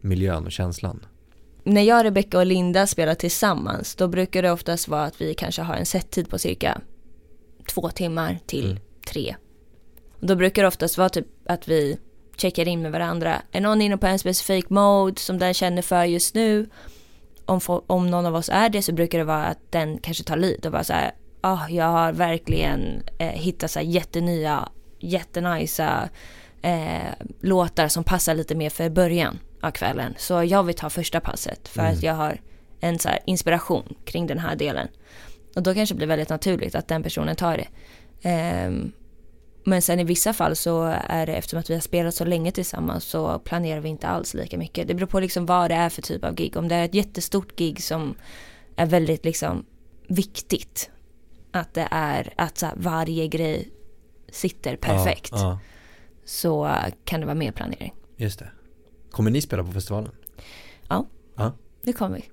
miljön 0.00 0.44
och 0.46 0.52
känslan? 0.52 1.06
När 1.64 1.82
jag, 1.82 2.04
Rebecca 2.04 2.38
och 2.38 2.46
Linda 2.46 2.86
spelar 2.86 3.14
tillsammans 3.14 3.94
då 3.94 4.08
brukar 4.08 4.42
det 4.42 4.50
oftast 4.52 4.88
vara 4.88 5.04
att 5.04 5.20
vi 5.20 5.34
kanske 5.34 5.62
har 5.62 5.74
en 5.74 5.86
settid 5.86 6.28
på 6.30 6.38
cirka 6.38 6.80
två 7.74 7.90
timmar 7.90 8.38
till 8.46 8.64
Mm. 8.70 8.78
tre. 9.06 9.36
Och 10.20 10.26
då 10.26 10.36
brukar 10.36 10.62
det 10.62 10.68
oftast 10.68 10.98
vara 10.98 11.08
typ 11.08 11.26
att 11.46 11.68
vi 11.68 11.98
checkar 12.36 12.68
in 12.68 12.82
med 12.82 12.92
varandra. 12.92 13.42
Är 13.52 13.60
någon 13.60 13.82
inne 13.82 13.96
på 13.96 14.06
en 14.06 14.18
specifik 14.18 14.70
mode 14.70 15.20
som 15.20 15.38
den 15.38 15.54
känner 15.54 15.82
för 15.82 16.04
just 16.04 16.34
nu? 16.34 16.68
Om, 17.44 17.60
om 17.86 18.06
någon 18.10 18.26
av 18.26 18.34
oss 18.34 18.48
är 18.52 18.68
det 18.68 18.82
så 18.82 18.92
brukar 18.92 19.18
det 19.18 19.24
vara 19.24 19.44
att 19.44 19.58
den 19.70 19.98
kanske 19.98 20.24
tar 20.24 20.36
lead 20.36 20.66
och 20.66 20.72
bara 20.72 20.84
så 20.84 20.92
här, 20.92 21.12
ah, 21.40 21.68
jag 21.68 21.84
har 21.84 22.12
verkligen 22.12 23.02
eh, 23.18 23.26
hittat 23.28 23.70
så 23.70 23.78
här 23.78 23.86
jättenya, 23.86 24.68
jättenajsa 25.00 26.08
eh, 26.62 27.12
låtar 27.40 27.88
som 27.88 28.04
passar 28.04 28.34
lite 28.34 28.54
mer 28.54 28.70
för 28.70 28.90
början 28.90 29.38
av 29.60 29.70
kvällen. 29.70 30.14
Så 30.18 30.44
jag 30.44 30.62
vill 30.62 30.74
ta 30.74 30.90
första 30.90 31.20
passet 31.20 31.68
för 31.68 31.80
Mm. 31.80 31.92
att 31.92 32.02
jag 32.02 32.14
har 32.14 32.40
en 32.80 32.98
så 32.98 33.08
inspiration 33.26 33.94
kring 34.04 34.26
den 34.26 34.38
här 34.38 34.56
delen. 34.56 34.88
Och 35.56 35.62
då 35.62 35.74
kanske 35.74 35.94
det 35.94 35.96
blir 35.96 36.06
väldigt 36.06 36.28
naturligt 36.28 36.74
att 36.74 36.88
den 36.88 37.02
personen 37.02 37.36
tar 37.36 37.56
det. 37.56 37.68
Ehm, 38.28 38.92
men 39.64 39.82
sen 39.82 40.00
i 40.00 40.04
vissa 40.04 40.32
fall 40.32 40.56
så 40.56 40.82
är 41.08 41.26
det 41.26 41.34
eftersom 41.34 41.58
att 41.60 41.70
vi 41.70 41.74
har 41.74 41.80
spelat 41.80 42.14
så 42.14 42.24
länge 42.24 42.52
tillsammans 42.52 43.04
så 43.04 43.38
planerar 43.38 43.80
vi 43.80 43.88
inte 43.88 44.08
alls 44.08 44.34
lika 44.34 44.58
mycket. 44.58 44.88
Det 44.88 44.94
beror 44.94 45.06
på 45.06 45.20
liksom 45.20 45.46
vad 45.46 45.70
det 45.70 45.74
är 45.74 45.88
för 45.88 46.02
typ 46.02 46.24
av 46.24 46.34
gig. 46.34 46.56
Om 46.56 46.68
det 46.68 46.74
är 46.74 46.84
ett 46.84 46.94
jättestort 46.94 47.56
gig 47.58 47.82
som 47.82 48.14
är 48.76 48.86
väldigt 48.86 49.24
liksom 49.24 49.64
viktigt. 50.08 50.90
Att 51.50 51.74
det 51.74 51.88
är 51.90 52.32
att 52.36 52.58
så 52.58 52.66
varje 52.76 53.26
grej 53.28 53.68
sitter 54.32 54.76
perfekt. 54.76 55.30
Ja, 55.32 55.38
ja, 55.40 55.58
Så 56.24 56.76
kan 57.04 57.20
det 57.20 57.26
vara 57.26 57.34
mer 57.34 57.52
planering. 57.52 57.94
just 58.16 58.38
det. 58.38 58.48
Kommer 59.10 59.30
ni 59.30 59.40
spela 59.40 59.64
på 59.64 59.72
festivalen? 59.72 60.10
Det 61.84 61.92
kommer 61.92 62.16
vi. 62.16 62.28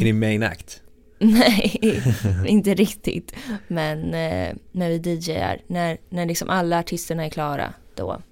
Är 0.00 0.04
ni 0.04 0.12
main 0.12 0.42
act? 0.42 0.82
Nej, 1.18 2.02
inte 2.46 2.74
riktigt. 2.74 3.34
Men 3.68 3.98
eh, 4.04 4.54
när 4.72 4.88
vi 4.90 4.96
DJar, 4.96 5.60
när, 5.66 5.98
när 6.08 6.26
liksom 6.26 6.50
alla 6.50 6.78
artisterna 6.78 7.24
är 7.24 7.30
klara, 7.30 7.72
då 7.94 8.22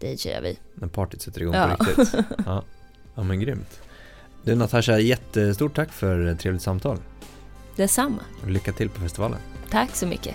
DJar 0.00 0.40
vi. 0.42 0.58
När 0.74 0.88
partyt 0.88 1.22
sätter 1.22 1.40
igång 1.42 1.54
Ja. 1.54 1.76
på 1.78 1.84
riktigt? 1.84 2.14
Ja. 2.46 2.62
ja, 3.14 3.22
men 3.22 3.40
grymt. 3.40 3.80
Du 4.44 4.54
Natasha, 4.54 4.98
jättestort 4.98 5.74
tack 5.76 5.92
för 5.92 6.26
ett 6.26 6.40
trevligt 6.40 6.62
samtal. 6.62 6.98
Detsamma. 7.76 8.22
Lycka 8.46 8.72
till 8.72 8.88
på 8.88 9.00
festivalen. 9.00 9.38
Tack 9.70 9.96
så 9.96 10.06
mycket. 10.06 10.34